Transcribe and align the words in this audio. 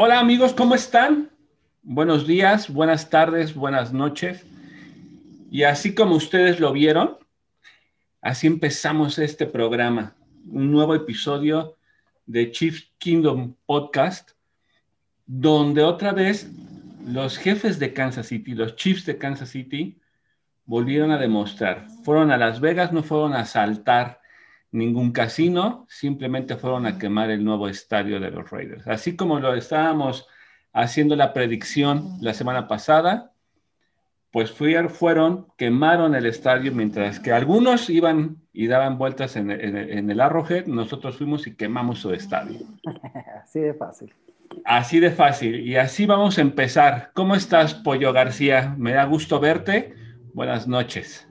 Hola 0.00 0.20
amigos, 0.20 0.52
¿cómo 0.54 0.76
están? 0.76 1.28
Buenos 1.82 2.24
días, 2.24 2.72
buenas 2.72 3.10
tardes, 3.10 3.52
buenas 3.56 3.92
noches. 3.92 4.46
Y 5.50 5.64
así 5.64 5.92
como 5.92 6.14
ustedes 6.14 6.60
lo 6.60 6.72
vieron, 6.72 7.16
así 8.22 8.46
empezamos 8.46 9.18
este 9.18 9.44
programa, 9.44 10.14
un 10.52 10.70
nuevo 10.70 10.94
episodio 10.94 11.74
de 12.26 12.52
Chief 12.52 12.80
Kingdom 12.98 13.56
Podcast, 13.66 14.30
donde 15.26 15.82
otra 15.82 16.12
vez 16.12 16.48
los 17.04 17.36
jefes 17.36 17.80
de 17.80 17.92
Kansas 17.92 18.28
City, 18.28 18.54
los 18.54 18.76
Chiefs 18.76 19.04
de 19.04 19.18
Kansas 19.18 19.48
City, 19.48 19.98
volvieron 20.64 21.10
a 21.10 21.18
demostrar. 21.18 21.88
Fueron 22.04 22.30
a 22.30 22.36
Las 22.36 22.60
Vegas, 22.60 22.92
no 22.92 23.02
fueron 23.02 23.34
a 23.34 23.44
saltar 23.46 24.20
ningún 24.70 25.12
casino, 25.12 25.86
simplemente 25.88 26.56
fueron 26.56 26.86
a 26.86 26.98
quemar 26.98 27.30
el 27.30 27.44
nuevo 27.44 27.68
estadio 27.68 28.20
de 28.20 28.30
los 28.30 28.50
Raiders. 28.50 28.86
Así 28.86 29.16
como 29.16 29.40
lo 29.40 29.54
estábamos 29.54 30.26
haciendo 30.72 31.16
la 31.16 31.32
predicción 31.32 32.18
la 32.20 32.34
semana 32.34 32.68
pasada, 32.68 33.32
pues 34.30 34.52
fueron, 34.52 35.46
quemaron 35.56 36.14
el 36.14 36.26
estadio, 36.26 36.72
mientras 36.72 37.18
que 37.18 37.32
algunos 37.32 37.88
iban 37.88 38.36
y 38.52 38.66
daban 38.66 38.98
vueltas 38.98 39.36
en, 39.36 39.50
en 39.50 40.10
el 40.10 40.20
Arrowhead, 40.20 40.66
nosotros 40.66 41.16
fuimos 41.16 41.46
y 41.46 41.56
quemamos 41.56 42.00
su 42.00 42.12
estadio. 42.12 42.60
Así 43.42 43.60
de 43.60 43.74
fácil. 43.74 44.14
Así 44.64 45.00
de 45.00 45.10
fácil. 45.10 45.60
Y 45.60 45.76
así 45.76 46.06
vamos 46.06 46.38
a 46.38 46.40
empezar. 46.40 47.10
¿Cómo 47.14 47.34
estás, 47.34 47.74
Pollo 47.74 48.12
García? 48.12 48.74
Me 48.78 48.92
da 48.92 49.04
gusto 49.04 49.40
verte. 49.40 49.94
Buenas 50.34 50.66
noches. 50.66 51.27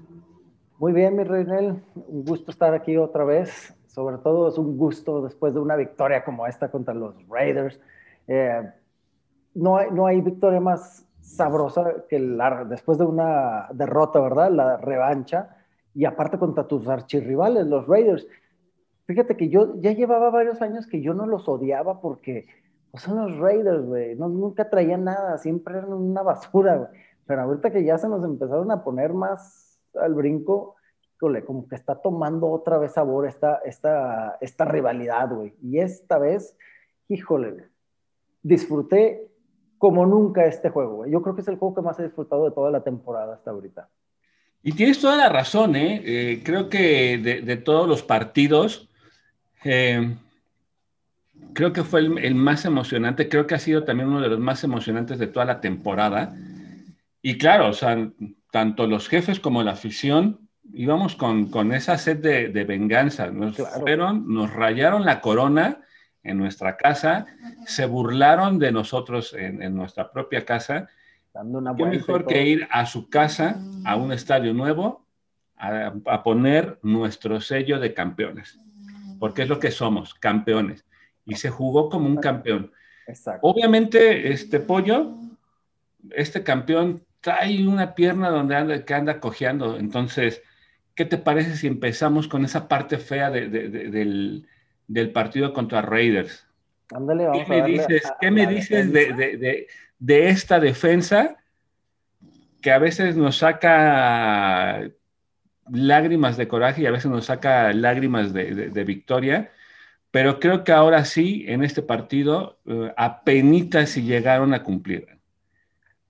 Muy 0.80 0.94
bien, 0.94 1.16
mi 1.16 1.24
Reinel, 1.24 1.82
un 1.96 2.24
gusto 2.24 2.52
estar 2.52 2.76
aquí 2.76 2.98
otra 2.98 3.24
vez. 3.24 3.74
Sobre 3.88 4.20
todo 4.20 4.48
es 4.48 4.60
un 4.60 4.78
gusto 4.78 5.24
después 5.24 5.56
de 5.56 5.60
una 5.60 5.76
victoria 5.76 6.24
como 6.24 6.46
esta 6.46 6.70
contra 6.70 6.94
los 6.94 7.16
Raiders. 7.28 7.80
Eh, 8.28 8.62
no, 9.56 9.78
hay, 9.78 9.90
no 9.90 10.06
hay 10.06 10.22
victoria 10.22 10.60
más 10.60 11.04
sabrosa 11.20 12.06
que 12.08 12.20
la, 12.20 12.64
después 12.66 13.00
de 13.00 13.06
una 13.06 13.70
derrota, 13.74 14.20
¿verdad? 14.20 14.52
La 14.52 14.78
revancha. 14.78 15.58
Y 15.96 16.06
aparte 16.06 16.38
contra 16.38 16.68
tus 16.68 16.88
archirrivales, 16.88 17.66
los 17.66 17.88
Raiders. 17.88 18.28
Fíjate 19.08 19.36
que 19.36 19.50
yo 19.50 19.82
ya 19.82 19.94
llevaba 19.94 20.30
varios 20.30 20.62
años 20.62 20.86
que 20.86 21.02
yo 21.02 21.16
no 21.16 21.26
los 21.26 21.50
odiaba 21.50 22.02
porque 22.02 22.46
pues, 22.92 23.02
son 23.02 23.18
los 23.18 23.40
Raiders, 23.40 23.84
güey. 23.84 24.16
No, 24.16 24.30
nunca 24.30 24.70
traían 24.70 25.06
nada, 25.06 25.40
siempre 25.40 25.76
eran 25.76 25.92
una 25.92 26.22
basura, 26.22 26.76
güey. 26.76 26.90
Pero 27.26 27.42
ahorita 27.42 27.72
que 27.72 27.84
ya 27.84 27.98
se 27.98 28.08
nos 28.08 28.24
empezaron 28.24 28.70
a 28.70 28.84
poner 28.84 29.14
más 29.14 29.67
al 30.02 30.14
brinco, 30.14 30.78
como 31.20 31.68
que 31.68 31.76
está 31.76 31.96
tomando 31.96 32.48
otra 32.48 32.78
vez 32.78 32.94
sabor 32.94 33.28
esta, 33.28 33.60
esta, 33.66 34.38
esta 34.40 34.66
rivalidad, 34.66 35.30
güey. 35.30 35.54
Y 35.62 35.80
esta 35.80 36.20
vez, 36.20 36.56
híjole, 37.08 37.66
disfruté 38.44 39.28
como 39.78 40.06
nunca 40.06 40.46
este 40.46 40.70
juego, 40.70 40.98
güey. 40.98 41.12
Yo 41.12 41.22
creo 41.22 41.36
que 41.36 41.42
es 41.42 41.48
el 41.48 41.58
juego 41.58 41.76
que 41.76 41.82
más 41.82 42.00
he 42.00 42.04
disfrutado 42.04 42.46
de 42.46 42.52
toda 42.52 42.72
la 42.72 42.84
temporada 42.84 43.34
hasta 43.34 43.52
ahorita. 43.52 43.90
Y 44.64 44.74
tienes 44.74 45.00
toda 45.00 45.18
la 45.18 45.30
razón, 45.30 45.76
¿eh? 45.76 46.02
eh 46.04 46.42
creo 46.44 46.70
que 46.70 47.18
de, 47.18 47.58
todos 47.58 47.88
los 47.88 48.04
partidos, 48.04 48.90
eh, 49.64 50.16
creo 51.54 51.74
que 51.74 51.84
fue 51.84 52.02
el, 52.02 52.18
el, 52.20 52.36
más 52.36 52.66
emocionante, 52.66 53.30
creo 53.30 53.48
que 53.48 53.56
ha 53.56 53.60
sido 53.60 53.84
también 53.84 54.10
uno 54.10 54.22
de 54.22 54.30
los 54.30 54.40
más 54.40 54.64
emocionantes 54.64 55.20
de 55.20 55.28
toda 55.28 55.46
la 55.46 55.62
temporada. 55.62 56.36
Y 57.22 57.38
claro, 57.38 57.70
o 57.70 57.74
sea, 57.74 58.10
tanto 58.52 58.88
los 58.88 59.08
jefes 59.10 59.40
como 59.40 59.64
la 59.64 59.72
afición 59.72 60.48
íbamos 60.74 61.16
con, 61.16 61.50
con 61.50 61.74
esa 61.74 61.98
sed 61.98 62.18
de, 62.18 62.50
de 62.50 62.64
venganza. 62.64 63.28
Nos 63.28 63.58
fueron, 63.58 64.32
nos 64.34 64.54
rayaron 64.54 65.06
la 65.06 65.22
corona 65.22 65.82
en 66.24 66.38
nuestra 66.38 66.76
casa, 66.78 67.26
se 67.66 67.86
burlaron 67.86 68.60
de 68.60 68.72
nosotros 68.72 69.34
en, 69.34 69.62
en 69.62 69.76
nuestra 69.76 70.12
propia 70.12 70.46
casa. 70.46 70.90
Dando 71.34 71.60
una 71.60 71.76
¿Qué 71.76 71.86
mejor 71.86 72.26
que 72.26 72.46
ir 72.46 72.68
a 72.70 72.86
su 72.86 73.10
casa, 73.10 73.62
a 73.86 73.96
un 73.96 74.12
estadio 74.12 74.54
nuevo, 74.54 75.06
a, 75.56 75.94
a, 76.06 76.24
poner 76.24 76.80
nuestro 76.82 77.40
sello 77.40 77.80
de 77.80 77.94
campeones? 77.94 78.60
Porque 79.20 79.44
es 79.44 79.50
lo 79.50 79.60
que 79.60 79.72
somos, 79.72 80.14
campeones. 80.16 80.86
Y 81.26 81.36
se 81.36 81.50
jugó 81.50 81.90
como 81.90 82.08
un 82.08 82.18
campeón. 82.18 82.72
Exacto. 83.08 83.48
Obviamente, 83.48 84.32
este 84.32 84.60
pollo, 84.60 85.16
este 86.12 86.44
campeón 86.44 87.04
hay 87.28 87.66
una 87.66 87.96
pierna 87.96 88.30
donde 88.30 88.56
anda, 88.56 88.86
que 88.86 88.94
anda 88.94 89.20
cojeando. 89.20 89.78
Entonces, 89.78 90.42
¿qué 90.96 91.06
te 91.06 91.18
parece 91.18 91.56
si 91.56 91.68
empezamos 91.68 92.28
con 92.28 92.46
esa 92.46 92.68
parte 92.68 92.98
fea 92.98 93.30
del, 93.30 94.48
partido 95.14 95.54
contra 95.54 95.82
Raiders? 95.82 96.48
¿Qué 96.90 97.46
me 97.48 97.64
dices, 97.64 98.04
¿qué 98.20 98.32
me 98.32 98.48
dices 98.48 98.92
de, 98.92 100.30
esta 100.30 100.60
defensa 100.60 101.38
que 102.62 102.72
a 102.72 102.80
veces 102.80 103.16
nos 103.16 103.38
saca 103.38 104.90
lágrimas 105.70 106.38
de 106.38 106.48
coraje 106.48 106.82
y 106.82 106.86
a 106.86 106.92
veces 106.92 107.12
nos 107.12 107.26
saca 107.26 107.74
lágrimas 107.74 108.34
de, 108.34 108.84
victoria? 108.86 109.52
Pero 110.10 110.40
creo 110.40 110.64
que 110.64 110.72
ahora 110.72 111.04
sí, 111.04 111.44
en 111.48 111.64
este 111.64 111.82
partido, 111.82 112.58
uh, 112.66 112.88
apenas 112.96 113.90
si 113.90 114.04
llegaron 114.04 114.54
a 114.54 114.64
cumplir. 114.64 115.17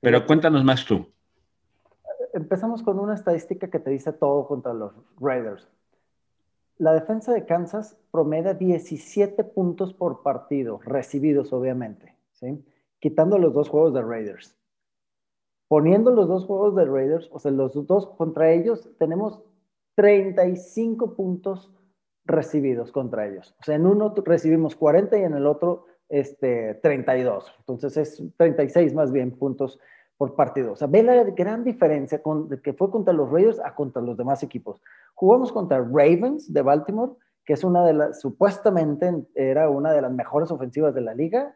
Pero 0.07 0.25
cuéntanos 0.25 0.63
más 0.63 0.85
tú. 0.85 1.05
Empezamos 2.31 2.81
con 2.81 2.97
una 2.97 3.13
estadística 3.13 3.69
que 3.69 3.77
te 3.77 3.89
dice 3.89 4.13
todo 4.13 4.47
contra 4.47 4.73
los 4.73 4.93
Raiders. 5.19 5.67
La 6.77 6.93
defensa 6.93 7.33
de 7.33 7.45
Kansas 7.45 7.97
promedia 8.09 8.53
17 8.53 9.43
puntos 9.43 9.93
por 9.93 10.23
partido, 10.23 10.79
recibidos 10.85 11.51
obviamente, 11.51 12.15
¿sí? 12.31 12.63
quitando 12.99 13.37
los 13.37 13.53
dos 13.53 13.67
juegos 13.67 13.93
de 13.93 14.01
Raiders. 14.01 14.55
Poniendo 15.67 16.11
los 16.11 16.29
dos 16.29 16.45
juegos 16.45 16.73
de 16.77 16.85
Raiders, 16.85 17.27
o 17.33 17.39
sea, 17.39 17.51
los 17.51 17.73
dos 17.85 18.07
contra 18.15 18.53
ellos, 18.53 18.89
tenemos 18.97 19.41
35 19.95 21.15
puntos 21.15 21.69
recibidos 22.23 22.93
contra 22.93 23.27
ellos. 23.27 23.53
O 23.59 23.63
sea, 23.65 23.75
en 23.75 23.85
uno 23.85 24.13
recibimos 24.23 24.77
40 24.77 25.17
y 25.17 25.23
en 25.23 25.33
el 25.33 25.45
otro 25.45 25.83
este, 26.07 26.75
32. 26.75 27.53
Entonces 27.59 27.97
es 27.97 28.23
36 28.37 28.93
más 28.93 29.11
bien 29.11 29.31
puntos 29.31 29.81
por 30.17 30.35
partido. 30.35 30.73
O 30.73 30.75
sea, 30.75 30.87
ve 30.87 31.03
la 31.03 31.23
gran 31.23 31.63
diferencia 31.63 32.21
que 32.63 32.73
fue 32.73 32.89
contra 32.89 33.13
los 33.13 33.29
Raiders 33.29 33.59
a 33.59 33.75
contra 33.75 34.01
los 34.01 34.17
demás 34.17 34.43
equipos. 34.43 34.81
Jugamos 35.13 35.51
contra 35.51 35.79
Ravens 35.79 36.51
de 36.51 36.61
Baltimore, 36.61 37.13
que 37.45 37.53
es 37.53 37.63
una 37.63 37.85
de 37.85 37.93
las, 37.93 38.19
supuestamente 38.19 39.25
era 39.35 39.69
una 39.69 39.91
de 39.91 40.01
las 40.01 40.11
mejores 40.11 40.51
ofensivas 40.51 40.93
de 40.93 41.01
la 41.01 41.13
liga, 41.13 41.53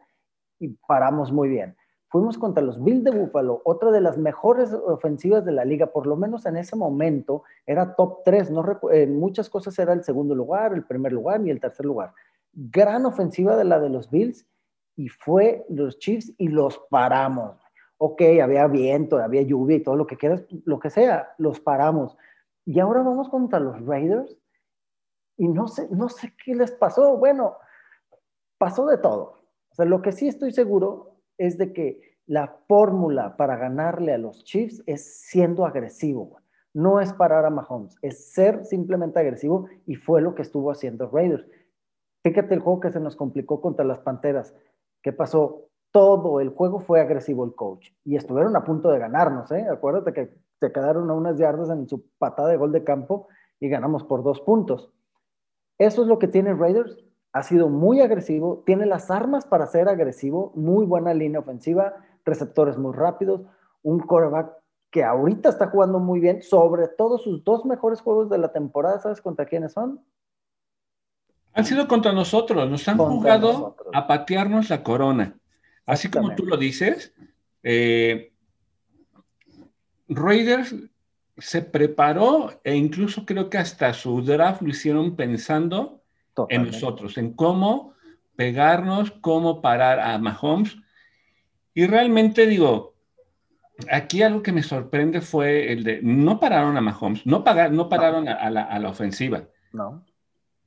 y 0.58 0.68
paramos 0.86 1.32
muy 1.32 1.48
bien. 1.48 1.76
Fuimos 2.08 2.38
contra 2.38 2.62
los 2.62 2.82
Bills 2.82 3.04
de 3.04 3.10
Buffalo, 3.10 3.62
otra 3.64 3.90
de 3.90 4.00
las 4.00 4.18
mejores 4.18 4.72
ofensivas 4.72 5.44
de 5.44 5.52
la 5.52 5.64
liga, 5.64 5.86
por 5.86 6.06
lo 6.06 6.14
menos 6.14 6.46
en 6.46 6.56
ese 6.56 6.76
momento 6.76 7.42
era 7.66 7.94
top 7.94 8.18
3, 8.24 8.50
no 8.50 8.80
en 8.92 9.18
muchas 9.18 9.48
cosas 9.48 9.78
era 9.78 9.92
el 9.92 10.04
segundo 10.04 10.34
lugar, 10.34 10.74
el 10.74 10.84
primer 10.84 11.12
lugar 11.12 11.40
y 11.44 11.50
el 11.50 11.58
tercer 11.58 11.86
lugar 11.86 12.12
gran 12.52 13.06
ofensiva 13.06 13.56
de 13.56 13.64
la 13.64 13.80
de 13.80 13.88
los 13.88 14.10
Bills 14.10 14.46
y 14.96 15.08
fue 15.08 15.64
los 15.68 15.98
Chiefs 15.98 16.32
y 16.38 16.48
los 16.48 16.78
paramos. 16.90 17.61
Ok, 18.04 18.20
había 18.42 18.66
viento, 18.66 19.18
había 19.18 19.42
lluvia 19.42 19.76
y 19.76 19.82
todo 19.84 19.94
lo 19.94 20.08
que 20.08 20.16
quieras, 20.16 20.44
lo 20.64 20.80
que 20.80 20.90
sea, 20.90 21.36
los 21.38 21.60
paramos. 21.60 22.16
Y 22.64 22.80
ahora 22.80 23.00
vamos 23.00 23.28
contra 23.28 23.60
los 23.60 23.80
Raiders 23.86 24.36
y 25.36 25.46
no 25.46 25.68
sé, 25.68 25.86
no 25.92 26.08
sé 26.08 26.34
qué 26.44 26.56
les 26.56 26.72
pasó. 26.72 27.16
Bueno, 27.16 27.58
pasó 28.58 28.86
de 28.86 28.98
todo. 28.98 29.44
O 29.70 29.74
sea, 29.76 29.84
lo 29.84 30.02
que 30.02 30.10
sí 30.10 30.26
estoy 30.26 30.50
seguro 30.50 31.20
es 31.38 31.58
de 31.58 31.72
que 31.72 32.18
la 32.26 32.48
fórmula 32.66 33.36
para 33.36 33.56
ganarle 33.56 34.12
a 34.12 34.18
los 34.18 34.42
Chiefs 34.42 34.82
es 34.86 35.20
siendo 35.20 35.64
agresivo. 35.64 36.40
No 36.74 37.00
es 37.00 37.12
parar 37.12 37.46
a 37.46 37.50
Mahomes, 37.50 37.94
es 38.02 38.32
ser 38.32 38.64
simplemente 38.64 39.20
agresivo 39.20 39.68
y 39.86 39.94
fue 39.94 40.20
lo 40.22 40.34
que 40.34 40.42
estuvo 40.42 40.72
haciendo 40.72 41.08
Raiders. 41.08 41.46
Fíjate 42.24 42.52
el 42.52 42.60
juego 42.62 42.80
que 42.80 42.90
se 42.90 42.98
nos 42.98 43.14
complicó 43.14 43.60
contra 43.60 43.84
las 43.84 44.00
Panteras. 44.00 44.56
¿Qué 45.02 45.12
pasó? 45.12 45.68
Todo 45.92 46.40
el 46.40 46.48
juego 46.48 46.80
fue 46.80 47.00
agresivo 47.00 47.44
el 47.44 47.54
coach 47.54 47.90
y 48.04 48.16
estuvieron 48.16 48.56
a 48.56 48.64
punto 48.64 48.90
de 48.90 48.98
ganarnos, 48.98 49.52
¿eh? 49.52 49.66
Acuérdate 49.70 50.12
que 50.12 50.34
se 50.58 50.72
quedaron 50.72 51.10
a 51.10 51.14
unas 51.14 51.38
yardas 51.38 51.70
en 51.70 51.88
su 51.88 52.04
patada 52.18 52.48
de 52.48 52.56
gol 52.56 52.72
de 52.72 52.82
campo 52.82 53.28
y 53.60 53.68
ganamos 53.68 54.02
por 54.04 54.22
dos 54.22 54.40
puntos. 54.40 54.90
Eso 55.78 56.02
es 56.02 56.08
lo 56.08 56.18
que 56.18 56.28
tiene 56.28 56.54
Raiders. 56.54 56.96
Ha 57.32 57.42
sido 57.42 57.68
muy 57.68 58.00
agresivo, 58.00 58.62
tiene 58.66 58.86
las 58.86 59.10
armas 59.10 59.44
para 59.44 59.66
ser 59.66 59.88
agresivo, 59.88 60.52
muy 60.54 60.84
buena 60.86 61.14
línea 61.14 61.40
ofensiva, 61.40 61.94
receptores 62.24 62.76
muy 62.78 62.92
rápidos, 62.94 63.42
un 63.82 64.00
quarterback 64.00 64.52
que 64.90 65.02
ahorita 65.02 65.48
está 65.48 65.68
jugando 65.68 65.98
muy 65.98 66.20
bien, 66.20 66.42
sobre 66.42 66.86
todo 66.86 67.18
sus 67.18 67.42
dos 67.44 67.64
mejores 67.64 68.00
juegos 68.02 68.28
de 68.28 68.38
la 68.38 68.52
temporada, 68.52 69.00
¿sabes 69.00 69.20
contra 69.20 69.46
quiénes 69.46 69.72
son? 69.72 70.00
Han 71.54 71.64
sido 71.64 71.88
contra 71.88 72.12
nosotros, 72.12 72.68
nos 72.70 72.86
han 72.88 72.98
jugado 72.98 73.76
a 73.92 74.06
patearnos 74.06 74.70
la 74.70 74.82
corona. 74.82 75.38
Así 75.86 76.08
como 76.08 76.34
tú 76.34 76.46
lo 76.46 76.56
dices, 76.56 77.12
eh, 77.62 78.32
Raiders 80.08 80.74
se 81.38 81.62
preparó 81.62 82.60
e 82.62 82.76
incluso 82.76 83.24
creo 83.24 83.48
que 83.50 83.58
hasta 83.58 83.92
su 83.94 84.22
draft 84.22 84.62
lo 84.62 84.68
hicieron 84.68 85.16
pensando 85.16 86.02
en 86.48 86.66
nosotros, 86.66 87.18
en 87.18 87.32
cómo 87.32 87.94
pegarnos, 88.36 89.10
cómo 89.10 89.60
parar 89.60 90.00
a 90.00 90.18
Mahomes. 90.18 90.76
Y 91.74 91.86
realmente 91.86 92.46
digo, 92.46 92.94
aquí 93.90 94.22
algo 94.22 94.42
que 94.42 94.52
me 94.52 94.62
sorprende 94.62 95.20
fue 95.20 95.72
el 95.72 95.84
de, 95.84 96.00
no 96.02 96.38
pararon 96.38 96.76
a 96.76 96.80
Mahomes, 96.80 97.26
no, 97.26 97.44
no 97.70 97.88
pararon 97.88 98.28
A, 98.28 98.50
la, 98.50 98.88
ofensiva. 98.88 99.44
No. 99.72 100.04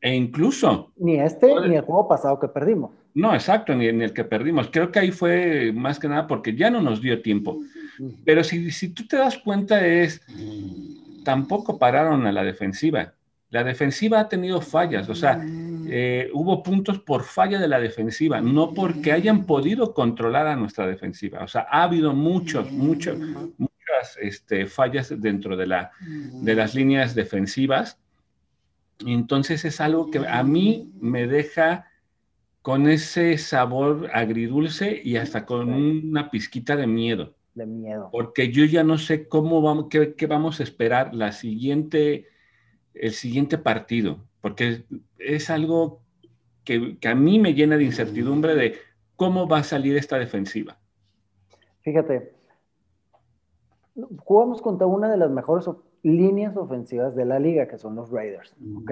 E 0.05 0.13
incluso... 0.13 0.91
Ni 0.97 1.19
este, 1.19 1.47
ni 1.67 1.77
el 1.77 1.81
juego 1.81 2.07
pasado 2.07 2.39
que 2.39 2.47
perdimos. 2.47 2.91
No, 3.15 3.33
exacto, 3.33 3.73
ni 3.73 3.87
en 3.87 4.03
el 4.03 4.13
que 4.13 4.23
perdimos. 4.23 4.69
Creo 4.71 4.91
que 4.91 4.99
ahí 4.99 5.09
fue 5.09 5.71
más 5.73 5.97
que 5.97 6.07
nada 6.07 6.27
porque 6.27 6.55
ya 6.55 6.69
no 6.69 6.79
nos 6.79 7.01
dio 7.01 7.23
tiempo. 7.23 7.59
Pero 8.23 8.43
si, 8.43 8.69
si 8.69 8.89
tú 8.89 9.07
te 9.07 9.17
das 9.17 9.39
cuenta 9.39 9.83
es, 9.83 10.21
tampoco 11.23 11.79
pararon 11.79 12.27
a 12.27 12.31
la 12.31 12.43
defensiva. 12.43 13.15
La 13.49 13.63
defensiva 13.63 14.19
ha 14.19 14.29
tenido 14.29 14.61
fallas, 14.61 15.09
o 15.09 15.15
sea, 15.15 15.43
eh, 15.87 16.29
hubo 16.33 16.61
puntos 16.61 16.99
por 16.99 17.23
falla 17.23 17.57
de 17.57 17.67
la 17.67 17.79
defensiva, 17.79 18.41
no 18.41 18.75
porque 18.75 19.11
hayan 19.11 19.45
podido 19.45 19.91
controlar 19.95 20.45
a 20.45 20.55
nuestra 20.55 20.85
defensiva. 20.85 21.43
O 21.43 21.47
sea, 21.47 21.65
ha 21.67 21.81
habido 21.81 22.13
muchos, 22.13 22.71
muchos, 22.71 23.17
muchas 23.57 24.17
este, 24.21 24.67
fallas 24.67 25.11
dentro 25.19 25.57
de, 25.57 25.65
la, 25.65 25.89
de 25.99 26.53
las 26.53 26.75
líneas 26.75 27.15
defensivas. 27.15 27.97
Entonces 29.05 29.65
es 29.65 29.81
algo 29.81 30.09
que 30.11 30.19
a 30.19 30.43
mí 30.43 30.91
me 30.99 31.27
deja 31.27 31.87
con 32.61 32.87
ese 32.87 33.37
sabor 33.37 34.09
agridulce 34.13 35.01
y 35.03 35.17
hasta 35.17 35.45
con 35.45 35.71
una 35.71 36.31
pizquita 36.31 36.75
de 36.75 36.87
miedo. 36.87 37.35
De 37.53 37.65
miedo. 37.65 38.09
Porque 38.11 38.51
yo 38.51 38.65
ya 38.65 38.83
no 38.83 38.97
sé 38.97 39.27
cómo 39.27 39.61
vamos, 39.61 39.87
qué, 39.89 40.15
qué 40.15 40.27
vamos 40.27 40.59
a 40.59 40.63
esperar 40.63 41.13
la 41.13 41.31
siguiente, 41.31 42.27
el 42.93 43.13
siguiente 43.13 43.57
partido 43.57 44.25
porque 44.45 44.85
es 45.17 45.49
algo 45.49 46.01
que, 46.63 46.99
a 47.03 47.15
mí 47.15 47.39
me 47.39 47.55
llena 47.55 47.77
de 47.77 47.83
incertidumbre 47.83 48.53
de 48.53 48.75
cómo 49.15 49.47
va 49.47 49.57
a 49.57 49.63
salir 49.63 49.97
esta 49.97 50.19
defensiva. 50.19 50.77
Fíjate, 51.81 52.31
jugamos 54.19 54.61
contra 54.61 54.85
una 54.85 55.09
de 55.09 55.17
las 55.17 55.31
mejores 55.31 55.67
líneas 56.05 56.55
ofensivas 56.55 57.15
de 57.15 57.25
la 57.25 57.39
liga, 57.39 57.67
que 57.67 57.79
son 57.79 57.95
los 57.95 58.11
Raiders, 58.11 58.55
¿ok? 58.77 58.91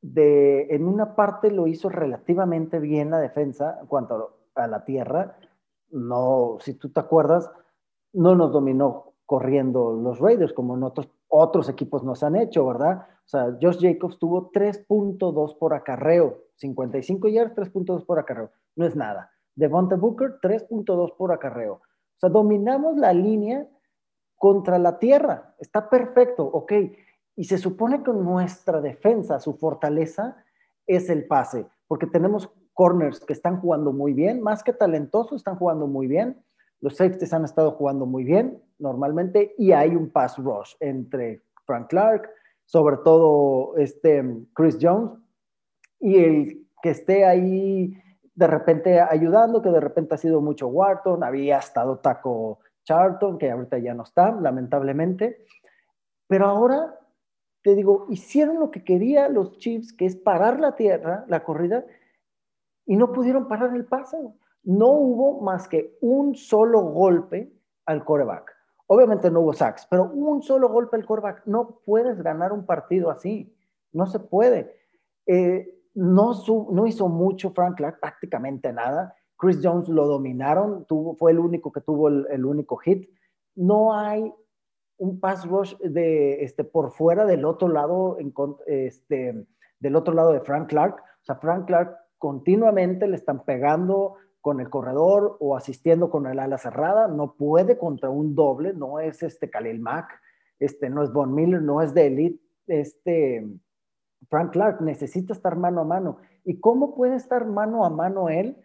De, 0.00 0.68
en 0.70 0.86
una 0.86 1.16
parte 1.16 1.50
lo 1.50 1.66
hizo 1.66 1.88
relativamente 1.88 2.78
bien 2.78 3.10
la 3.10 3.18
defensa 3.18 3.78
en 3.80 3.86
cuanto 3.86 4.36
a 4.54 4.66
la 4.68 4.84
tierra. 4.84 5.36
No, 5.90 6.58
si 6.60 6.74
tú 6.74 6.90
te 6.90 7.00
acuerdas, 7.00 7.50
no 8.12 8.36
nos 8.36 8.52
dominó 8.52 9.14
corriendo 9.26 9.92
los 9.92 10.20
Raiders 10.20 10.52
como 10.52 10.76
en 10.76 10.84
otros, 10.84 11.08
otros 11.26 11.68
equipos 11.68 12.04
nos 12.04 12.22
han 12.22 12.36
hecho, 12.36 12.64
¿verdad? 12.64 13.08
O 13.24 13.28
sea, 13.28 13.58
Josh 13.60 13.80
Jacobs 13.80 14.18
tuvo 14.20 14.52
3.2 14.52 15.58
por 15.58 15.74
acarreo, 15.74 16.44
55 16.56 17.28
yards, 17.28 17.56
3.2 17.56 18.06
por 18.06 18.20
acarreo. 18.20 18.50
No 18.76 18.86
es 18.86 18.94
nada. 18.94 19.32
Devonta 19.56 19.96
Booker, 19.96 20.38
3.2 20.40 21.16
por 21.16 21.32
acarreo. 21.32 21.74
O 21.74 22.18
sea, 22.18 22.28
dominamos 22.28 22.96
la 22.98 23.12
línea 23.12 23.66
contra 24.44 24.78
la 24.78 24.98
tierra. 24.98 25.54
Está 25.58 25.88
perfecto, 25.88 26.44
ok. 26.44 26.70
Y 27.34 27.44
se 27.44 27.56
supone 27.56 28.02
que 28.02 28.12
nuestra 28.12 28.82
defensa, 28.82 29.40
su 29.40 29.54
fortaleza, 29.54 30.36
es 30.86 31.08
el 31.08 31.26
pase, 31.26 31.66
porque 31.88 32.06
tenemos 32.06 32.50
corners 32.74 33.20
que 33.20 33.32
están 33.32 33.58
jugando 33.58 33.90
muy 33.90 34.12
bien, 34.12 34.42
más 34.42 34.62
que 34.62 34.74
talentosos, 34.74 35.36
están 35.40 35.56
jugando 35.56 35.86
muy 35.86 36.08
bien. 36.08 36.44
Los 36.82 36.96
safeties 36.96 37.32
han 37.32 37.46
estado 37.46 37.70
jugando 37.70 38.04
muy 38.04 38.22
bien 38.22 38.62
normalmente 38.78 39.54
y 39.56 39.72
hay 39.72 39.96
un 39.96 40.10
pass 40.10 40.36
rush 40.36 40.74
entre 40.78 41.40
Frank 41.64 41.88
Clark, 41.88 42.28
sobre 42.66 42.98
todo 42.98 43.78
este 43.78 44.22
Chris 44.52 44.76
Jones, 44.78 45.12
y 46.00 46.18
el 46.18 46.66
que 46.82 46.90
esté 46.90 47.24
ahí 47.24 47.96
de 48.34 48.46
repente 48.46 49.00
ayudando, 49.00 49.62
que 49.62 49.70
de 49.70 49.80
repente 49.80 50.16
ha 50.16 50.18
sido 50.18 50.42
mucho 50.42 50.68
Wharton, 50.68 51.24
había 51.24 51.60
estado 51.60 51.96
Taco 52.00 52.58
Charlton, 52.84 53.38
que 53.38 53.50
ahorita 53.50 53.78
ya 53.78 53.94
no 53.94 54.04
está, 54.04 54.32
lamentablemente, 54.32 55.44
pero 56.26 56.46
ahora 56.46 56.98
te 57.62 57.74
digo, 57.74 58.06
hicieron 58.10 58.60
lo 58.60 58.70
que 58.70 58.84
quería 58.84 59.28
los 59.28 59.56
Chiefs, 59.56 59.92
que 59.92 60.04
es 60.04 60.16
parar 60.16 60.60
la 60.60 60.76
tierra, 60.76 61.24
la 61.28 61.42
corrida, 61.42 61.84
y 62.84 62.96
no 62.96 63.12
pudieron 63.12 63.48
parar 63.48 63.74
el 63.74 63.86
pase. 63.86 64.18
No 64.62 64.88
hubo 64.88 65.40
más 65.40 65.66
que 65.66 65.96
un 66.02 66.34
solo 66.34 66.82
golpe 66.82 67.50
al 67.86 68.04
coreback. 68.04 68.54
Obviamente 68.86 69.30
no 69.30 69.40
hubo 69.40 69.54
sacks, 69.54 69.86
pero 69.88 70.04
un 70.04 70.42
solo 70.42 70.68
golpe 70.68 70.96
al 70.96 71.06
quarterback. 71.06 71.42
No 71.46 71.80
puedes 71.84 72.22
ganar 72.22 72.52
un 72.52 72.66
partido 72.66 73.10
así. 73.10 73.56
No 73.92 74.06
se 74.06 74.20
puede. 74.20 74.76
Eh, 75.26 75.82
no, 75.94 76.32
no 76.70 76.86
hizo 76.86 77.08
mucho 77.08 77.50
Frank 77.50 77.76
Clark, 77.76 78.00
prácticamente 78.00 78.72
nada. 78.72 79.14
Chris 79.44 79.60
Jones 79.62 79.90
lo 79.90 80.06
dominaron, 80.06 80.86
tuvo, 80.86 81.14
fue 81.16 81.32
el 81.32 81.38
único 81.38 81.70
que 81.70 81.82
tuvo 81.82 82.08
el, 82.08 82.46
único 82.46 82.76
hit. 82.78 83.10
No 83.54 83.94
hay 83.94 84.32
un 84.96 85.20
pass 85.20 85.46
rush 85.46 85.76
de, 85.80 86.42
este, 86.42 86.64
por 86.64 86.92
fuera 86.92 87.26
del 87.26 87.44
otro 87.44 87.68
lado, 87.68 88.16
en, 88.18 88.32
este, 88.66 89.46
del 89.78 89.96
otro 89.96 90.14
lado 90.14 90.32
de 90.32 90.40
Frank 90.40 90.70
Clark. 90.70 90.96
O 90.96 91.24
sea, 91.24 91.34
Frank 91.36 91.66
Clark 91.66 91.94
continuamente 92.16 93.06
le 93.06 93.16
están 93.16 93.44
pegando 93.44 94.14
con 94.40 94.60
el 94.60 94.70
corredor 94.70 95.36
o 95.40 95.56
asistiendo 95.56 96.08
con 96.08 96.26
el 96.26 96.38
ala 96.38 96.56
cerrada, 96.56 97.06
no 97.06 97.34
puede 97.34 97.76
contra 97.76 98.08
un 98.08 98.34
doble, 98.34 98.72
no 98.72 98.98
es 98.98 99.22
este 99.22 99.50
Khalil 99.50 99.80
Mack, 99.80 100.08
este 100.58 100.88
no 100.88 101.02
es 101.02 101.12
Von 101.12 101.34
Miller, 101.34 101.60
no 101.60 101.82
es 101.82 101.92
de 101.92 102.06
elite, 102.06 102.42
este 102.66 103.46
Frank 104.30 104.52
Clark 104.52 104.80
necesita 104.80 105.34
estar 105.34 105.54
mano 105.56 105.82
a 105.82 105.84
mano. 105.84 106.16
¿Y 106.44 106.60
cómo 106.60 106.94
puede 106.94 107.16
estar 107.16 107.44
mano 107.46 107.84
a 107.84 107.90
mano 107.90 108.30
él? 108.30 108.63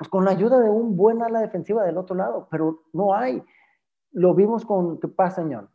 Pues 0.00 0.08
con 0.08 0.24
la 0.24 0.30
ayuda 0.30 0.58
de 0.58 0.70
un 0.70 0.96
buen 0.96 1.20
ala 1.20 1.42
defensiva 1.42 1.84
del 1.84 1.98
otro 1.98 2.16
lado, 2.16 2.48
pero 2.50 2.84
no 2.94 3.14
hay. 3.14 3.44
Lo 4.12 4.34
vimos 4.34 4.64
con, 4.64 4.98
¿qué 4.98 5.08
pasa, 5.08 5.42
señor? 5.42 5.68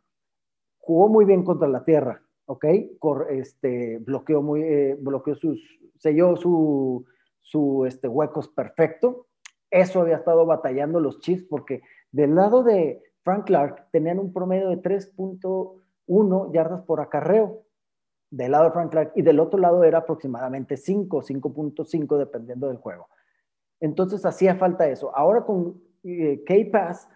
Jugó 0.78 1.08
muy 1.08 1.24
bien 1.24 1.44
contra 1.44 1.68
la 1.68 1.84
tierra, 1.84 2.20
¿ok? 2.46 2.64
este, 3.30 3.98
bloqueó 3.98 4.42
muy, 4.42 4.62
eh, 4.64 4.96
bloqueó 4.98 5.36
sus, 5.36 5.60
selló 5.94 6.34
su, 6.34 7.06
su 7.40 7.86
este, 7.86 8.08
huecos 8.08 8.48
perfecto, 8.48 9.28
eso 9.70 10.00
había 10.00 10.16
estado 10.16 10.44
batallando 10.44 10.98
los 10.98 11.20
Chiefs 11.20 11.44
porque 11.48 11.82
del 12.10 12.34
lado 12.34 12.64
de 12.64 13.04
Frank 13.22 13.46
Clark 13.46 13.90
tenían 13.92 14.18
un 14.18 14.32
promedio 14.32 14.70
de 14.70 14.82
3.1 14.82 16.52
yardas 16.52 16.82
por 16.82 17.00
acarreo 17.00 17.62
del 18.30 18.50
lado 18.50 18.64
de 18.64 18.70
Frank 18.72 18.90
Clark 18.90 19.12
y 19.14 19.22
del 19.22 19.38
otro 19.38 19.60
lado 19.60 19.84
era 19.84 19.98
aproximadamente 19.98 20.76
5, 20.76 21.22
5.5 21.22 22.18
dependiendo 22.18 22.66
del 22.66 22.78
juego. 22.78 23.06
Entonces 23.80 24.24
hacía 24.24 24.56
falta 24.56 24.88
eso. 24.88 25.14
Ahora 25.16 25.44
con 25.44 25.80
eh, 26.04 26.42
K-Pass 26.46 27.08